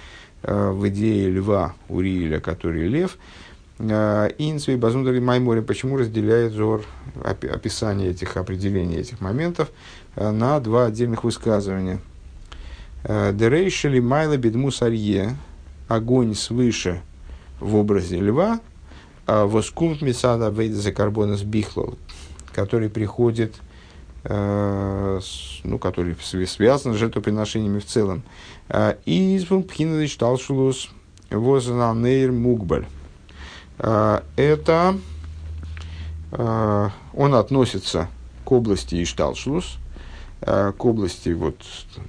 в 0.43 0.89
идее 0.89 1.29
льва 1.29 1.75
Урииля, 1.89 2.41
который 2.41 2.87
лев, 2.87 3.19
Э, 3.79 4.31
Инсвей 4.39 4.77
Базундали 4.77 5.21
Маймори, 5.21 5.61
почему 5.61 5.97
разделяет 5.99 6.53
Зор 6.53 6.85
описание 7.23 8.11
этих 8.11 8.37
определений, 8.37 8.97
этих 8.97 9.21
моментов 9.21 9.71
э, 10.15 10.31
на 10.31 10.59
два 10.61 10.87
отдельных 10.87 11.25
высказывания. 11.25 12.01
Э, 13.05 13.33
Дерейшели 13.35 14.01
Майла 14.01 14.39
Бедму 14.39 14.71
Сарье, 14.71 15.37
огонь 15.89 16.35
свыше 16.35 17.03
в 17.61 17.77
образе 17.77 18.19
льва, 18.19 18.61
воскунт 19.27 20.03
Мисада 20.03 20.51
Вейда 20.51 20.77
за 20.77 20.93
карбонас 20.93 21.43
Бихлол, 21.43 21.97
который 22.53 22.89
приходит, 22.89 23.55
ну, 24.23 25.21
который 25.81 26.17
связан 26.47 26.95
с 26.95 26.97
жертвоприношениями 26.97 27.79
в 27.79 27.87
целом. 27.87 28.23
И 29.05 29.37
из 29.37 29.47
Пхинадыч 29.47 30.17
Талшулус 30.17 30.91
Возананейр 31.31 32.31
Мугбаль 32.31 32.87
а, 32.87 32.96
это 33.79 34.97
а, 36.33 36.91
он 37.15 37.35
относится 37.35 38.09
к 38.45 38.53
области 38.53 39.03
Ишталшлус, 39.03 39.79
а, 40.43 40.73
к 40.73 40.85
области 40.85 41.31
вот, 41.31 41.57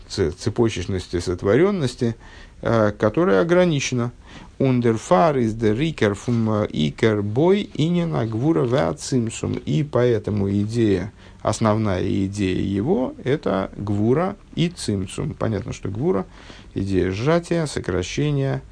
цепочечности, 0.07 1.19
сотворенности, 1.19 2.15
которая 2.61 3.41
ограничена. 3.41 4.11
Ундерфар 4.57 5.37
из 5.37 5.53
де 5.53 5.75
рикер 5.75 6.15
фум 6.15 6.65
икер 6.65 7.21
бой 7.21 7.61
и 7.61 7.87
не 7.87 8.07
нагвура 8.07 8.65
веацимсум. 8.65 9.53
И 9.53 9.83
поэтому 9.83 10.49
идея, 10.49 11.13
основная 11.43 12.03
идея 12.25 12.59
его, 12.59 13.13
это 13.23 13.69
гвура 13.77 14.35
и 14.55 14.69
цимсум. 14.69 15.35
Понятно, 15.35 15.73
что 15.73 15.89
гвура, 15.89 16.25
идея 16.73 17.11
сжатия, 17.11 17.67
сокращения 17.67 18.63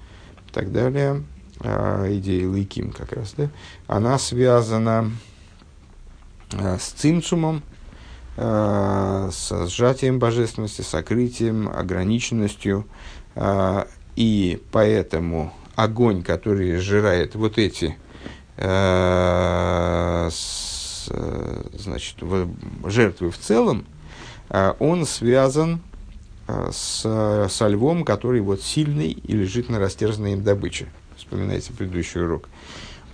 и 0.49 0.51
так 0.51 0.71
далее– 0.71 1.21
а, 1.34 1.34
идея 1.61 2.47
Лейким 2.49 2.91
как 2.91 3.13
раз, 3.13 3.33
да, 3.37 3.49
она 3.87 4.19
связана 4.19 5.11
а, 6.53 6.77
с 6.77 6.89
цимцумом, 6.89 7.63
а, 8.37 9.29
с 9.31 9.67
сжатием 9.67 10.19
божественности, 10.19 10.81
сокрытием, 10.81 11.69
ограниченностью. 11.69 12.85
И 14.15 14.63
поэтому 14.71 15.53
огонь, 15.75 16.23
который 16.23 16.77
сжирает 16.77 17.35
вот 17.35 17.57
эти 17.57 17.97
значит, 21.77 22.15
жертвы 22.85 23.29
в 23.31 23.37
целом, 23.37 23.85
он 24.79 25.05
связан 25.05 25.81
с, 26.47 27.47
со 27.49 27.67
львом, 27.67 28.05
который 28.05 28.39
вот 28.39 28.61
сильный 28.61 29.11
и 29.11 29.33
лежит 29.33 29.67
на 29.67 29.79
растерзанной 29.79 30.31
им 30.31 30.43
добыче. 30.45 30.87
Вспоминайте 31.35 31.73
предыдущий 31.73 32.21
урок. 32.21 32.47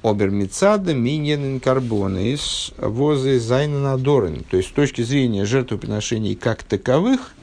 אבער 0.03 0.48
מצד 0.48 0.93
ענין 0.93 1.59
הקרבנות 1.59 2.71
ווי 2.77 3.09
זיי 3.09 3.39
זיינען. 3.39 3.97
То 3.97 4.57
есть, 4.57 4.69
с 4.69 4.72
точки 4.72 5.01
зрения 5.01 5.43
жертвоприношений 5.43 6.36
как 6.36 6.61
таковых, 6.61 7.34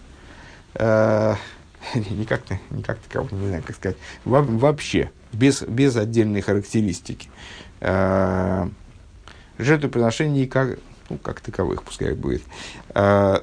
э, 0.74 1.34
не, 1.94 2.24
как, 2.26 2.42
не 2.70 2.84
как 2.84 3.00
таковых, 3.00 3.32
не 3.32 3.48
знаю, 3.48 3.64
как 3.66 3.74
сказать, 3.74 3.96
вообще, 4.24 5.10
без, 5.32 5.62
без 5.62 5.96
отдельной 5.96 6.42
характеристики. 6.42 7.28
Э, 7.80 8.68
жертвоприношений 9.58 10.46
как, 10.46 10.78
ну, 11.10 11.18
как 11.18 11.40
таковых, 11.40 11.82
пускай 11.82 12.12
будет. 12.12 12.42
Э, 12.90 13.40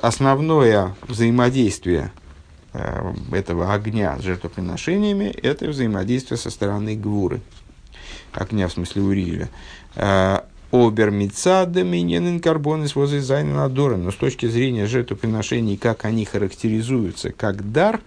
основное 0.00 0.94
взаимодействие 1.06 2.12
этого 3.32 3.72
огня 3.72 4.16
с 4.18 4.22
жертвоприношениями– 4.22 5.24
это 5.42 5.68
взаимодействие 5.68 6.38
со 6.38 6.50
стороны 6.50 6.96
Гвуры– 6.96 7.40
огня, 8.32 8.68
в 8.68 8.72
смысле 8.72 9.02
Уриеля. 9.02 9.48
А, 9.96 10.46
Обер 10.70 11.10
Мицада 11.10 11.84
Миньянин 11.84 12.40
Карбонис 12.40 12.96
возле 12.96 13.20
Зайна 13.20 13.68
Но 13.68 14.10
с 14.10 14.16
точки 14.16 14.46
зрения 14.46 14.86
жертвоприношений, 14.86 15.76
как 15.76 16.04
они 16.04 16.24
характеризуются 16.24 17.30
как 17.30 17.72
дар, 17.72 18.00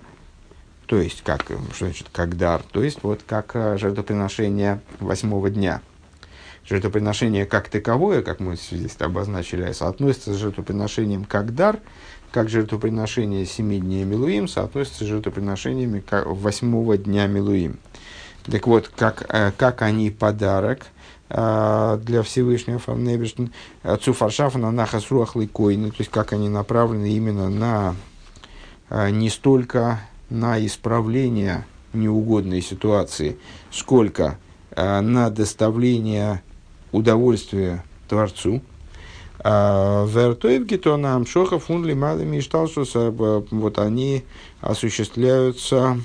то 0.88 0.97
есть, 0.97 1.22
как, 1.24 1.43
что 1.74 1.86
значит 1.86 2.07
как 2.11 2.38
дар, 2.38 2.63
то 2.72 2.84
есть, 2.84 2.99
вот 3.03 3.22
как 3.26 3.51
а, 3.55 3.78
жертвоприношение 3.78 4.82
восьмого 4.99 5.49
дня. 5.49 5.82
Жертвоприношение 6.68 7.45
как 7.45 7.70
таковое, 7.70 8.24
как 8.24 8.39
мы 8.39 8.55
здесь 8.55 8.95
обозначили, 8.97 9.72
соотносится 9.72 10.34
с 10.34 10.38
жертвоприношением 10.38 11.26
как 11.26 11.53
дар, 11.53 11.80
как 12.36 12.49
жертвоприношение 12.49 13.45
семи 13.45 13.79
дней 13.79 14.03
Милуим 14.03 14.49
соотносится 14.49 15.05
с 15.05 15.07
жертвоприношениями 15.07 16.03
восьмого 16.25 16.97
дня 16.97 17.27
Милуим. 17.27 17.77
Так 18.43 18.67
вот, 18.67 18.91
как, 18.93 19.25
э, 19.29 19.53
как 19.55 19.81
они 19.81 20.09
подарок 20.11 20.88
э, 21.29 21.97
для 22.03 22.23
Всевышнего 22.23 22.77
Фавнебештен, 22.77 23.53
Цуфаршафа 24.01 24.57
на 24.57 24.71
Нахасруахлый 24.71 25.47
Койны, 25.47 25.91
то 25.91 25.95
есть 25.99 26.11
как 26.11 26.33
они 26.33 26.49
направлены 26.49 27.09
именно 27.09 27.49
на 27.49 27.95
э, 28.89 29.11
не 29.11 29.29
столько 29.29 30.01
на 30.29 30.59
исправление 30.65 31.65
неугодной 31.93 32.61
ситуации, 32.61 33.38
сколько 33.71 34.38
на 34.75 35.29
доставление 35.29 36.41
удовольствия 36.91 37.81
Творцу. 38.09 38.61
Вертоев 39.43 40.65
гетона 40.65 41.15
амшоха 41.15 41.59
фунли 41.59 41.93
мадами 41.93 42.38
и 42.38 43.55
вот 43.55 43.79
они 43.79 44.23
осуществляются 44.61 45.99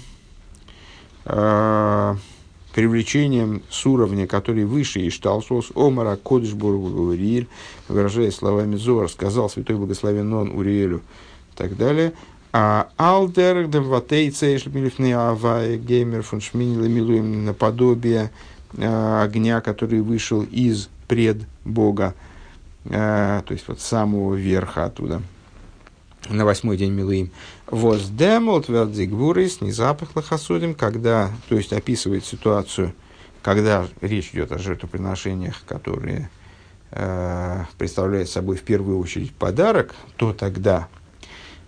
привлечением 2.74 3.62
с 3.68 3.84
уровня, 3.86 4.26
который 4.26 4.64
выше 4.64 5.06
Ишталсос, 5.06 5.72
Омара 5.74 6.16
Кодышбург 6.16 6.80
Уриэль, 6.80 7.48
выражая 7.88 8.30
словами 8.30 8.76
Зор, 8.76 9.10
сказал 9.10 9.50
святой 9.50 9.76
благословен 9.76 10.32
он 10.32 10.50
Уриэлю 10.52 10.98
и 10.98 11.56
так 11.56 11.76
далее. 11.76 12.12
А 12.52 12.88
Алдер 12.96 13.68
Деватей 13.68 14.30
Цейшлмилифны 14.30 15.12
Авай 15.14 15.76
Геймер 15.78 16.22
фон 16.22 16.40
Шминила 16.40 16.86
Милуем 16.86 17.44
наподобие 17.44 18.32
а, 18.76 19.22
огня, 19.22 19.60
который 19.60 20.00
вышел 20.00 20.42
из 20.42 20.88
пред 21.06 21.38
Бога, 21.64 22.14
то 22.84 23.44
есть 23.50 23.68
вот 23.68 23.80
самого 23.80 24.34
верха 24.34 24.84
оттуда 24.84 25.22
на 26.28 26.44
восьмой 26.44 26.76
день 26.76 26.92
Милуим. 26.92 27.30
Воздемолт 27.66 28.68
вердзигвурис 28.68 29.60
не 29.60 29.72
запахло 29.72 30.22
хасудим, 30.22 30.74
когда, 30.74 31.30
то 31.48 31.56
есть 31.56 31.72
описывает 31.72 32.24
ситуацию, 32.24 32.94
когда 33.42 33.86
речь 34.00 34.30
идет 34.32 34.52
о 34.52 34.58
жертвоприношениях, 34.58 35.62
которые 35.66 36.30
э, 36.90 37.64
представляют 37.78 38.28
собой 38.28 38.56
в 38.56 38.62
первую 38.62 38.98
очередь 38.98 39.34
подарок, 39.34 39.94
то 40.16 40.32
тогда 40.32 40.88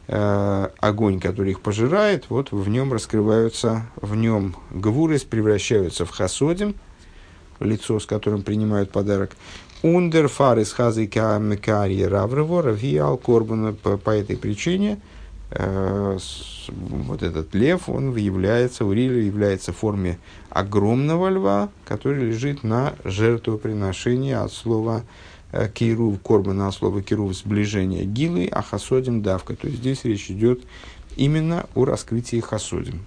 э, 0.08 0.68
огонь, 0.78 1.18
который 1.18 1.52
их 1.52 1.60
пожирает, 1.60 2.26
вот 2.28 2.52
в 2.52 2.68
нем 2.68 2.92
раскрываются, 2.92 3.86
в 3.96 4.14
нем 4.14 4.56
гвурис 4.70 5.22
превращаются 5.24 6.04
в 6.04 6.10
хасодим, 6.10 6.74
лицо, 7.60 7.98
с 8.00 8.06
которым 8.06 8.42
принимают 8.42 8.90
подарок, 8.90 9.36
Ундер 9.82 10.28
фарис 10.28 10.72
хазыка 10.72 11.38
мекарье 11.40 12.06
раврево 12.06 12.62
равиал 12.62 13.16
корбана 13.16 13.72
по 13.72 14.10
этой 14.10 14.36
причине 14.36 15.00
э, 15.50 16.18
вот 16.68 17.22
этот 17.24 17.52
лев, 17.52 17.88
он 17.88 18.14
является, 18.14 18.84
Уриль 18.84 19.24
является 19.24 19.72
в 19.72 19.78
форме 19.78 20.20
огромного 20.50 21.28
льва, 21.30 21.68
который 21.84 22.26
лежит 22.26 22.62
на 22.62 22.94
жертвоприношении 23.02 24.34
от 24.34 24.52
слова 24.52 25.02
э, 25.50 25.68
кирув, 25.68 26.20
корбана 26.22 26.68
от 26.68 26.74
слова 26.74 27.02
кирув, 27.02 27.34
сближение 27.34 28.04
гилы, 28.04 28.48
а 28.52 28.62
хасодим 28.62 29.20
давка. 29.20 29.56
То 29.56 29.66
есть 29.66 29.80
здесь 29.80 30.04
речь 30.04 30.30
идет 30.30 30.62
именно 31.16 31.66
о 31.74 31.86
раскрытии 31.86 32.38
хасодим. 32.38 33.04